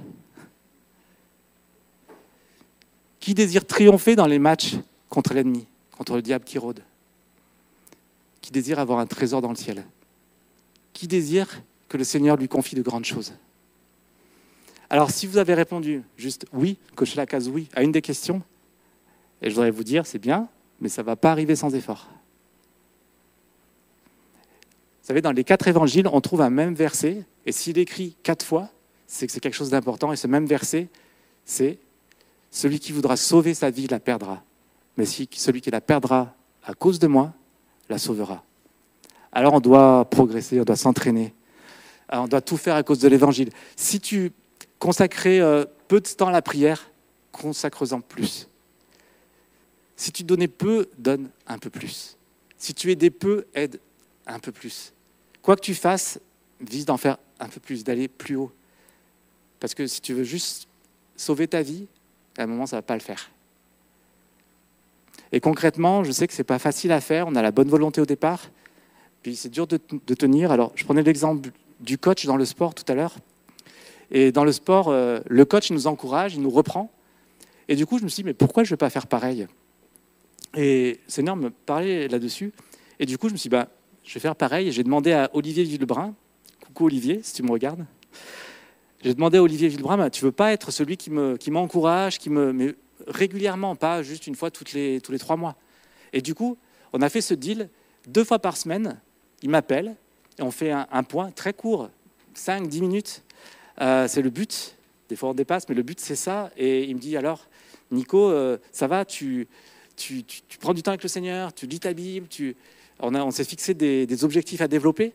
Qui 3.19 3.33
désire 3.33 3.65
triompher 3.65 4.15
dans 4.15 4.27
les 4.27 4.37
matchs 4.37 4.75
contre 5.09 5.33
l'ennemi, 5.33 5.65
contre 5.97 6.15
le 6.15 6.21
diable 6.21 6.45
qui 6.45 6.59
rôde? 6.59 6.81
Qui 8.41 8.51
désire 8.51 8.77
avoir 8.77 8.99
un 8.99 9.07
trésor 9.07 9.41
dans 9.41 9.49
le 9.49 9.55
ciel? 9.55 9.83
Qui 10.93 11.07
désire 11.07 11.63
que 11.95 11.97
le 11.97 12.03
Seigneur 12.03 12.35
lui 12.35 12.49
confie 12.49 12.75
de 12.75 12.81
grandes 12.81 13.05
choses 13.05 13.33
Alors 14.89 15.11
si 15.11 15.27
vous 15.27 15.37
avez 15.37 15.53
répondu 15.53 16.03
juste 16.17 16.45
oui, 16.51 16.77
cochez 16.93 17.15
la 17.15 17.25
case 17.25 17.47
oui 17.47 17.69
à 17.73 17.83
une 17.83 17.93
des 17.93 18.01
questions, 18.01 18.41
et 19.41 19.49
je 19.49 19.55
voudrais 19.55 19.71
vous 19.71 19.85
dire, 19.85 20.05
c'est 20.05 20.19
bien, 20.19 20.49
mais 20.81 20.89
ça 20.89 21.03
ne 21.03 21.05
va 21.05 21.15
pas 21.15 21.31
arriver 21.31 21.55
sans 21.55 21.73
effort. 21.73 22.09
Vous 25.01 25.07
savez, 25.07 25.21
dans 25.21 25.31
les 25.31 25.45
quatre 25.45 25.69
évangiles, 25.69 26.09
on 26.11 26.19
trouve 26.19 26.41
un 26.41 26.49
même 26.49 26.73
verset, 26.73 27.23
et 27.45 27.53
s'il 27.53 27.77
écrit 27.77 28.17
quatre 28.23 28.45
fois, 28.45 28.69
c'est 29.07 29.25
que 29.25 29.31
c'est 29.31 29.39
quelque 29.39 29.55
chose 29.55 29.69
d'important, 29.69 30.11
et 30.11 30.17
ce 30.17 30.27
même 30.27 30.47
verset, 30.47 30.89
c'est 31.45 31.77
celui 32.51 32.79
qui 32.79 32.91
voudra 32.91 33.15
sauver 33.15 33.53
sa 33.53 33.69
vie 33.69 33.87
la 33.87 34.01
perdra, 34.01 34.43
mais 34.97 35.05
celui 35.05 35.61
qui 35.61 35.71
la 35.71 35.79
perdra 35.79 36.35
à 36.65 36.73
cause 36.73 36.99
de 36.99 37.07
moi 37.07 37.33
la 37.87 37.99
sauvera. 37.99 38.43
Alors 39.31 39.53
on 39.53 39.61
doit 39.61 40.09
progresser, 40.09 40.59
on 40.59 40.65
doit 40.65 40.75
s'entraîner, 40.75 41.33
on 42.11 42.27
doit 42.27 42.41
tout 42.41 42.57
faire 42.57 42.75
à 42.75 42.83
cause 42.83 42.99
de 42.99 43.07
l'évangile. 43.07 43.49
Si 43.75 43.99
tu 43.99 44.31
consacrais 44.79 45.39
euh, 45.39 45.65
peu 45.87 45.99
de 45.99 46.07
temps 46.07 46.27
à 46.27 46.31
la 46.31 46.41
prière, 46.41 46.91
consacre-en 47.31 48.01
plus. 48.01 48.47
Si 49.95 50.11
tu 50.11 50.23
donnais 50.23 50.47
peu, 50.47 50.89
donne 50.97 51.29
un 51.47 51.57
peu 51.57 51.69
plus. 51.69 52.17
Si 52.57 52.73
tu 52.73 52.91
aidais 52.91 53.09
peu, 53.09 53.45
aide 53.53 53.79
un 54.27 54.39
peu 54.39 54.51
plus. 54.51 54.93
Quoi 55.41 55.55
que 55.55 55.61
tu 55.61 55.73
fasses, 55.73 56.19
vise 56.59 56.85
d'en 56.85 56.97
faire 56.97 57.17
un 57.39 57.47
peu 57.47 57.59
plus, 57.59 57.83
d'aller 57.83 58.07
plus 58.07 58.35
haut. 58.35 58.51
Parce 59.59 59.73
que 59.73 59.87
si 59.87 60.01
tu 60.01 60.13
veux 60.13 60.23
juste 60.23 60.67
sauver 61.15 61.47
ta 61.47 61.61
vie, 61.61 61.87
à 62.37 62.43
un 62.43 62.47
moment, 62.47 62.65
ça 62.65 62.75
ne 62.75 62.79
va 62.79 62.83
pas 62.83 62.95
le 62.95 63.01
faire. 63.01 63.31
Et 65.31 65.39
concrètement, 65.39 66.03
je 66.03 66.11
sais 66.11 66.27
que 66.27 66.33
ce 66.33 66.39
n'est 66.39 66.45
pas 66.45 66.59
facile 66.59 66.91
à 66.91 67.01
faire, 67.01 67.27
on 67.27 67.35
a 67.35 67.41
la 67.41 67.51
bonne 67.51 67.69
volonté 67.69 68.01
au 68.01 68.05
départ, 68.05 68.49
puis 69.21 69.35
c'est 69.35 69.49
dur 69.49 69.67
de, 69.67 69.79
de, 70.05 70.13
tenir. 70.13 70.51
Alors, 70.51 70.71
je 70.75 70.83
prenais 70.83 71.01
l'exemple 71.01 71.49
du 71.79 71.97
coach 71.97 72.25
dans 72.25 72.37
le 72.37 72.45
sport 72.45 72.73
tout 72.73 72.83
à 72.87 72.95
l'heure. 72.95 73.15
Et 74.11 74.31
dans 74.31 74.43
le 74.43 74.51
sport, 74.51 74.89
euh, 74.89 75.19
le 75.27 75.45
coach 75.45 75.71
nous 75.71 75.87
encourage, 75.87 76.35
il 76.35 76.41
nous 76.41 76.49
reprend. 76.49 76.91
Et 77.67 77.75
du 77.75 77.85
coup, 77.85 77.97
je 77.97 78.03
me 78.03 78.09
suis 78.09 78.21
dit, 78.21 78.27
mais 78.27 78.33
pourquoi 78.33 78.63
je 78.63 78.69
ne 78.69 78.73
vais 78.73 78.77
pas 78.77 78.89
faire 78.89 79.07
pareil? 79.07 79.47
Et 80.55 80.99
énorme 81.17 81.41
me 81.41 81.49
parler 81.49 82.07
là-dessus. 82.07 82.53
Et 82.99 83.05
du 83.05 83.17
coup, 83.17 83.27
je 83.27 83.33
me 83.33 83.37
suis 83.37 83.49
dit, 83.49 83.55
bah, 83.55 83.67
je 84.03 84.13
vais 84.13 84.19
faire 84.19 84.35
pareil. 84.35 84.71
J'ai 84.71 84.83
demandé 84.83 85.11
à 85.11 85.29
Olivier 85.33 85.63
Villebrun, 85.63 86.13
coucou 86.63 86.85
Olivier, 86.85 87.21
si 87.23 87.33
tu 87.33 87.43
me 87.43 87.51
regardes. 87.51 87.85
J'ai 89.03 89.13
demandé 89.13 89.37
à 89.37 89.43
Olivier 89.43 89.67
Villebrun, 89.67 89.97
bah, 89.97 90.09
tu 90.09 90.23
veux 90.23 90.31
pas 90.31 90.53
être 90.53 90.71
celui 90.71 90.97
qui 90.97 91.09
m'encourage, 91.09 92.17
qui, 92.17 92.23
qui 92.23 92.29
me, 92.29 92.53
mais 92.53 92.75
régulièrement, 93.07 93.75
pas 93.75 94.01
juste 94.03 94.27
une 94.27 94.35
fois 94.35 94.49
les, 94.73 95.01
tous 95.01 95.11
les 95.11 95.19
trois 95.19 95.35
mois. 95.35 95.55
Et 96.13 96.21
du 96.21 96.33
coup, 96.33 96.57
on 96.93 97.01
a 97.01 97.09
fait 97.09 97.21
ce 97.21 97.33
deal 97.33 97.69
deux 98.07 98.23
fois 98.23 98.39
par 98.39 98.55
semaine. 98.55 98.99
Il 99.41 99.49
m'appelle, 99.49 99.89
et 99.89 99.95
on 100.39 100.51
fait 100.51 100.71
un, 100.71 101.03
point 101.03 101.31
très 101.31 101.53
court, 101.53 101.89
5-10 102.35 102.81
minutes. 102.81 103.23
Euh, 103.81 104.07
c'est 104.07 104.21
le 104.21 104.29
but. 104.29 104.75
Des 105.09 105.15
fois, 105.15 105.29
on 105.29 105.33
dépasse, 105.33 105.67
mais 105.69 105.75
le 105.75 105.83
but, 105.83 105.99
c'est 105.99 106.15
ça. 106.15 106.51
Et 106.57 106.85
il 106.85 106.95
me 106.95 106.99
dit 106.99 107.15
alors, 107.15 107.47
Nico, 107.91 108.29
euh, 108.29 108.57
ça 108.71 108.87
va, 108.87 109.05
tu, 109.05 109.47
prends 110.59 110.73
du 110.73 110.81
temps 110.83 110.91
avec 110.91 111.03
le 111.03 111.09
Seigneur, 111.09 111.53
tu 111.53 111.67
lis 111.67 111.79
ta 111.79 111.93
Bible, 111.93 112.27
tu... 112.27 112.55
on, 112.99 113.31
s'est 113.31 113.43
fixé 113.43 113.73
des, 113.73 114.23
objectifs 114.23 114.61
à 114.61 114.67
développer. 114.67 115.13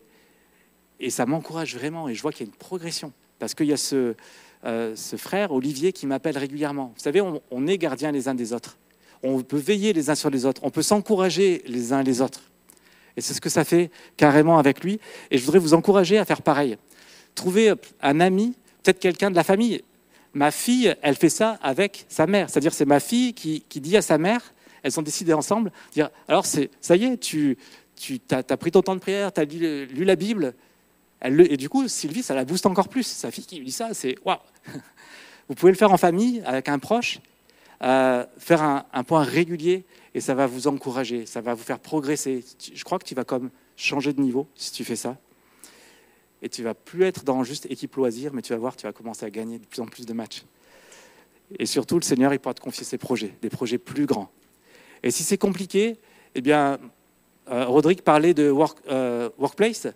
Et 0.99 1.09
ça 1.09 1.25
m'encourage 1.25 1.75
vraiment. 1.75 2.07
Et 2.07 2.15
je 2.15 2.21
vois 2.21 2.31
qu'il 2.31 2.45
y 2.45 2.49
a 2.49 2.51
une 2.51 2.57
progression. 2.57 3.11
Parce 3.39 3.55
qu'il 3.55 3.65
y 3.67 3.73
a 3.73 3.77
ce, 3.77 4.15
euh, 4.65 4.95
frère, 4.95 5.51
Olivier, 5.51 5.93
qui 5.93 6.05
m'appelle 6.05 6.37
régulièrement. 6.37 6.93
Vous 6.95 7.01
savez, 7.01 7.21
on 7.21 7.67
est 7.67 7.77
gardiens 7.77 8.11
les 8.11 8.27
uns 8.27 8.35
des 8.35 8.53
autres. 8.53 8.77
On 9.23 9.41
peut 9.41 9.57
veiller 9.57 9.93
les 9.93 10.09
uns 10.09 10.15
sur 10.15 10.29
les 10.29 10.45
autres. 10.45 10.61
On 10.63 10.69
peut 10.69 10.81
s'encourager 10.81 11.63
les 11.65 11.93
uns 11.93 12.03
les 12.03 12.21
autres. 12.21 12.50
Et 13.21 13.23
c'est 13.23 13.35
ce 13.35 13.41
que 13.41 13.49
ça 13.49 13.63
fait 13.63 13.91
carrément 14.17 14.57
avec 14.57 14.83
lui. 14.83 14.99
Et 15.29 15.37
je 15.37 15.45
voudrais 15.45 15.59
vous 15.59 15.75
encourager 15.75 16.17
à 16.17 16.25
faire 16.25 16.41
pareil. 16.41 16.75
Trouvez 17.35 17.71
un 18.01 18.19
ami, 18.19 18.55
peut-être 18.81 18.97
quelqu'un 18.97 19.29
de 19.29 19.35
la 19.35 19.43
famille. 19.43 19.83
Ma 20.33 20.49
fille, 20.49 20.95
elle 21.03 21.15
fait 21.15 21.29
ça 21.29 21.59
avec 21.61 22.07
sa 22.09 22.25
mère. 22.25 22.49
C'est-à-dire, 22.49 22.73
c'est 22.73 22.85
ma 22.85 22.99
fille 22.99 23.35
qui, 23.35 23.63
dit 23.75 23.95
à 23.95 24.01
sa 24.01 24.17
mère, 24.17 24.55
elles 24.81 24.99
ont 24.99 25.03
décidé 25.03 25.33
ensemble, 25.33 25.71
dire, 25.93 26.09
alors 26.27 26.47
ça 26.47 26.95
y 26.95 27.03
est, 27.03 27.17
tu, 27.19 27.59
as, 28.31 28.57
pris 28.57 28.71
ton 28.71 28.81
temps 28.81 28.95
de 28.95 29.01
prière, 29.01 29.31
tu 29.31 29.41
as 29.41 29.45
lu, 29.45 30.03
la 30.03 30.15
Bible. 30.15 30.55
Et 31.23 31.57
du 31.57 31.69
coup, 31.69 31.87
Sylvie, 31.87 32.23
ça 32.23 32.33
la 32.33 32.43
booste 32.43 32.65
encore 32.65 32.89
plus. 32.89 33.05
Sa 33.05 33.29
fille 33.29 33.45
qui 33.45 33.57
lui 33.57 33.65
dit 33.65 33.71
ça, 33.71 33.89
c'est 33.93 34.15
waouh. 34.25 34.39
Vous 35.47 35.53
pouvez 35.53 35.71
le 35.71 35.77
faire 35.77 35.91
en 35.91 35.97
famille, 35.97 36.41
avec 36.43 36.69
un 36.69 36.79
proche, 36.79 37.19
euh, 37.83 38.25
faire 38.39 38.83
un 38.91 39.03
point 39.03 39.21
régulier 39.21 39.85
et 40.13 40.21
ça 40.21 40.33
va 40.33 40.47
vous 40.47 40.67
encourager, 40.67 41.25
ça 41.25 41.41
va 41.41 41.53
vous 41.53 41.63
faire 41.63 41.79
progresser. 41.79 42.43
Je 42.73 42.83
crois 42.83 42.99
que 42.99 43.05
tu 43.05 43.15
vas 43.15 43.23
comme 43.23 43.49
changer 43.77 44.13
de 44.13 44.21
niveau 44.21 44.47
si 44.55 44.71
tu 44.71 44.83
fais 44.83 44.95
ça. 44.95 45.17
Et 46.41 46.49
tu 46.49 46.63
vas 46.63 46.73
plus 46.73 47.03
être 47.03 47.23
dans 47.23 47.43
juste 47.43 47.67
équipe 47.69 47.95
loisir, 47.95 48.33
mais 48.33 48.41
tu 48.41 48.51
vas 48.53 48.59
voir, 48.59 48.75
tu 48.75 48.85
vas 48.85 48.93
commencer 48.93 49.25
à 49.25 49.29
gagner 49.29 49.59
de 49.59 49.65
plus 49.65 49.81
en 49.81 49.85
plus 49.85 50.05
de 50.05 50.13
matchs. 50.13 50.43
Et 51.59 51.65
surtout, 51.65 51.95
le 51.95 52.03
Seigneur, 52.03 52.33
il 52.33 52.39
pourra 52.39 52.53
te 52.53 52.61
confier 52.61 52.83
ses 52.83 52.97
projets, 52.97 53.35
des 53.41 53.49
projets 53.49 53.77
plus 53.77 54.05
grands. 54.05 54.31
Et 55.03 55.11
si 55.11 55.23
c'est 55.23 55.37
compliqué, 55.37 55.97
eh 56.35 56.41
bien, 56.41 56.79
euh, 57.49 57.65
Rodrigue 57.65 58.01
parlait 58.01 58.33
de 58.33 58.53
euh, 58.89 59.29
Workplace. 59.37 59.87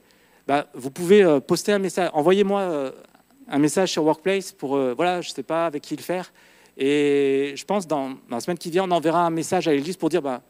Bah, 0.48 0.68
vous 0.74 0.92
pouvez 0.92 1.24
euh, 1.24 1.40
poster 1.40 1.72
un 1.72 1.80
message, 1.80 2.10
envoyez-moi 2.14 2.62
euh, 2.62 2.92
un 3.48 3.58
message 3.58 3.92
sur 3.92 4.04
Workplace 4.04 4.52
pour, 4.52 4.78
voilà, 4.96 5.22
je 5.22 5.30
ne 5.30 5.34
sais 5.34 5.44
pas 5.44 5.68
avec 5.68 5.84
qui 5.84 5.96
le 5.96 6.02
faire. 6.02 6.32
Et 6.78 7.54
je 7.56 7.66
pense 7.66 7.88
dans, 7.88 8.10
dans 8.10 8.36
la 8.36 8.40
semaine 8.42 8.58
qui 8.58 8.70
vient, 8.70 8.84
on 8.84 8.92
enverra 8.92 9.26
un 9.26 9.30
message 9.30 9.68
à 9.68 9.72
l'Église 9.72 9.96
pour 9.96 10.10
dire 10.10 10.22
bah, 10.22 10.42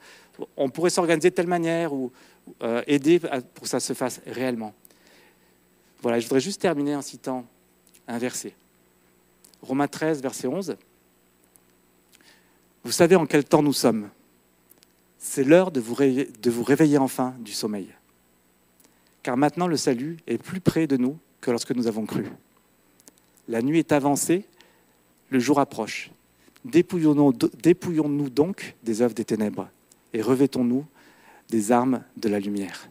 on 0.57 0.69
pourrait 0.69 0.89
s'organiser 0.89 1.29
de 1.29 1.35
telle 1.35 1.47
manière 1.47 1.93
ou 1.93 2.11
euh, 2.63 2.81
aider 2.87 3.19
pour 3.19 3.63
que 3.63 3.69
ça 3.69 3.79
se 3.79 3.93
fasse 3.93 4.21
réellement. 4.25 4.73
Voilà, 6.01 6.19
je 6.19 6.25
voudrais 6.25 6.39
juste 6.39 6.61
terminer 6.61 6.95
en 6.95 7.01
citant 7.01 7.45
un 8.07 8.17
verset. 8.17 8.53
Romains 9.61 9.87
13, 9.87 10.21
verset 10.21 10.47
11. 10.47 10.77
Vous 12.83 12.91
savez 12.91 13.15
en 13.15 13.25
quel 13.25 13.43
temps 13.43 13.63
nous 13.63 13.73
sommes. 13.73 14.09
C'est 15.17 15.43
l'heure 15.43 15.71
de 15.71 15.79
de 15.79 16.49
vous 16.51 16.63
réveiller 16.63 16.99
enfin 16.99 17.33
du 17.39 17.51
sommeil. 17.51 17.89
Car 19.23 19.37
maintenant 19.37 19.65
le 19.65 19.77
salut 19.77 20.17
est 20.27 20.37
plus 20.37 20.59
près 20.59 20.85
de 20.85 20.97
nous 20.97 21.17
que 21.41 21.49
lorsque 21.49 21.71
nous 21.71 21.87
avons 21.87 22.05
cru. 22.05 22.25
La 23.47 23.63
nuit 23.63 23.79
est 23.79 23.91
avancée, 23.91 24.45
le 25.29 25.39
jour 25.39 25.59
approche. 25.59 26.11
Dépouillons-nous 26.65 27.31
dépouillons 27.61 28.09
donc 28.09 28.75
des 28.83 29.03
œuvres 29.03 29.13
des 29.13 29.23
ténèbres 29.23 29.69
et 30.13 30.21
revêtons-nous 30.21 30.83
des 31.49 31.71
armes 31.71 32.03
de 32.17 32.27
la 32.27 32.39
lumière. 32.39 32.89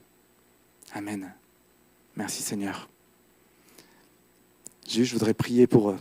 Amen. 0.93 1.35
Merci 2.15 2.43
Seigneur. 2.45 2.89
Juste, 4.89 5.11
je 5.11 5.13
voudrais 5.15 5.35
prier 5.35 5.67
pour 5.67 5.91
euh, 5.91 5.97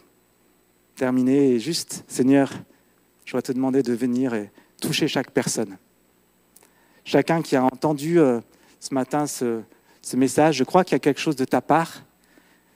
terminer. 0.96 1.54
Et 1.54 1.60
juste, 1.60 2.04
Seigneur, 2.08 2.52
je 3.26 3.32
voudrais 3.32 3.42
te 3.42 3.52
demander 3.52 3.82
de 3.82 3.94
venir 3.94 4.36
et 4.36 4.52
toucher 4.80 5.08
chaque 5.08 5.32
personne. 5.32 5.78
Chacun 7.06 7.42
qui 7.42 7.56
a 7.56 7.64
entendu 7.64 8.20
euh, 8.20 8.40
ce 8.80 8.94
matin 8.94 9.26
ce, 9.26 9.62
message. 10.16 10.58
Je 10.58 10.64
crois 10.64 10.84
qu'il 10.84 10.94
y 10.94 10.96
a 10.98 11.00
quelque 11.00 11.22
chose 11.22 11.38
de 11.38 11.46
ta 11.46 11.62
part. 11.62 12.04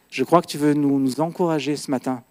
Je 0.10 0.24
crois 0.24 0.42
que 0.42 0.48
tu 0.48 0.58
veux 0.58 0.74
nous 0.74 1.20
encourager 1.20 1.76
ce 1.76 1.92
matin 1.92 2.24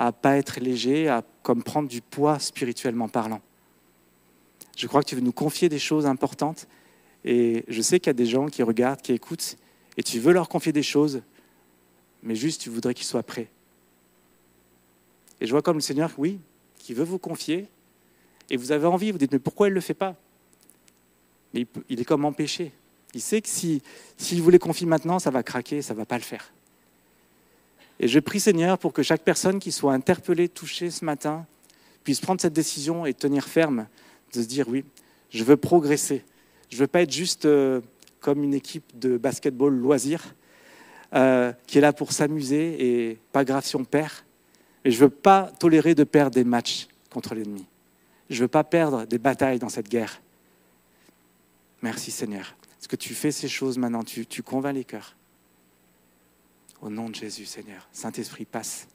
à 0.00 0.12
pas 0.12 0.38
être 0.38 0.60
léger, 0.60 1.08
à 1.08 1.22
comme 1.42 1.62
prendre 1.62 1.86
du 1.86 2.00
poids 2.00 2.38
spirituellement 2.38 3.06
parlant. 3.06 3.42
Je 4.74 4.86
crois 4.86 5.02
que 5.02 5.08
tu 5.10 5.14
veux 5.14 5.20
nous 5.20 5.30
confier 5.30 5.68
des 5.68 5.78
choses 5.78 6.06
importantes 6.06 6.66
et 7.22 7.66
je 7.68 7.82
sais 7.82 8.00
qu'il 8.00 8.06
y 8.06 8.10
a 8.10 8.14
des 8.14 8.24
gens 8.24 8.46
qui 8.46 8.62
regardent, 8.62 9.02
qui 9.02 9.12
écoutent 9.12 9.58
et 9.98 10.02
tu 10.02 10.18
veux 10.18 10.32
leur 10.32 10.48
confier 10.48 10.72
des 10.72 10.82
choses, 10.82 11.20
mais 12.22 12.34
juste 12.34 12.62
tu 12.62 12.70
voudrais 12.70 12.94
qu'ils 12.94 13.04
soient 13.04 13.22
prêts. 13.22 13.50
Et 15.42 15.46
je 15.46 15.50
vois 15.50 15.60
comme 15.60 15.76
le 15.76 15.82
Seigneur, 15.82 16.10
oui, 16.16 16.40
qui 16.78 16.94
veut 16.94 17.04
vous 17.04 17.18
confier 17.18 17.68
et 18.48 18.56
vous 18.56 18.72
avez 18.72 18.86
envie, 18.86 19.10
vous 19.10 19.18
dites 19.18 19.32
mais 19.32 19.38
pourquoi 19.38 19.68
il 19.68 19.72
ne 19.72 19.74
le 19.74 19.82
fait 19.82 19.92
pas? 19.92 20.16
Mais 21.52 21.66
il, 21.90 22.00
est 22.00 22.06
comme 22.06 22.24
empêché. 22.24 22.72
Il 23.12 23.20
sait 23.20 23.42
que 23.42 23.48
si 23.50 23.82
s'il 24.16 24.40
vous 24.40 24.48
les 24.48 24.58
confie 24.58 24.86
maintenant, 24.86 25.18
ça 25.18 25.30
va 25.30 25.42
craquer, 25.42 25.82
ça 25.82 25.92
ne 25.92 25.98
va 25.98 26.06
pas 26.06 26.16
le 26.16 26.24
faire. 26.24 26.54
Et 28.00 28.08
je 28.08 28.18
prie 28.18 28.40
Seigneur 28.40 28.78
pour 28.78 28.94
que 28.94 29.02
chaque 29.02 29.22
personne 29.22 29.58
qui 29.58 29.70
soit 29.70 29.92
interpellée, 29.92 30.48
touchée 30.48 30.90
ce 30.90 31.04
matin, 31.04 31.46
puisse 32.02 32.20
prendre 32.20 32.40
cette 32.40 32.54
décision 32.54 33.04
et 33.04 33.12
tenir 33.12 33.46
ferme, 33.46 33.86
de 34.32 34.42
se 34.42 34.46
dire 34.46 34.66
oui, 34.68 34.86
je 35.28 35.44
veux 35.44 35.58
progresser. 35.58 36.24
Je 36.70 36.76
ne 36.76 36.80
veux 36.80 36.86
pas 36.86 37.02
être 37.02 37.12
juste 37.12 37.44
euh, 37.44 37.82
comme 38.20 38.42
une 38.42 38.54
équipe 38.54 38.98
de 38.98 39.18
basketball 39.18 39.74
loisir 39.74 40.34
euh, 41.14 41.52
qui 41.66 41.76
est 41.76 41.82
là 41.82 41.92
pour 41.92 42.12
s'amuser 42.12 43.10
et 43.10 43.18
pas 43.32 43.44
grave 43.44 43.66
si 43.66 43.76
on 43.76 43.84
perd. 43.84 44.12
Mais 44.82 44.92
je 44.92 44.96
ne 44.96 45.02
veux 45.02 45.10
pas 45.10 45.52
tolérer 45.58 45.94
de 45.94 46.04
perdre 46.04 46.34
des 46.34 46.44
matchs 46.44 46.88
contre 47.10 47.34
l'ennemi. 47.34 47.66
Je 48.30 48.36
ne 48.36 48.40
veux 48.42 48.48
pas 48.48 48.64
perdre 48.64 49.04
des 49.04 49.18
batailles 49.18 49.58
dans 49.58 49.68
cette 49.68 49.90
guerre. 49.90 50.22
Merci 51.82 52.10
Seigneur. 52.10 52.56
Est-ce 52.80 52.88
que 52.88 52.96
tu 52.96 53.12
fais 53.12 53.30
ces 53.30 53.48
choses 53.48 53.76
maintenant 53.76 54.04
tu, 54.04 54.24
tu 54.24 54.42
les 54.72 54.84
cœurs. 54.84 55.16
Au 56.80 56.88
nom 56.88 57.10
de 57.10 57.14
Jésus, 57.14 57.46
Seigneur. 57.46 57.86
Saint-Esprit, 57.92 58.44
passe. 58.44 58.88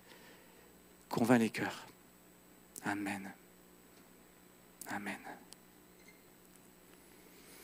Convainc 1.10 1.40
les 1.40 1.50
cœurs. 1.50 1.86
Amen. 2.84 3.32
Amen. 4.90 5.18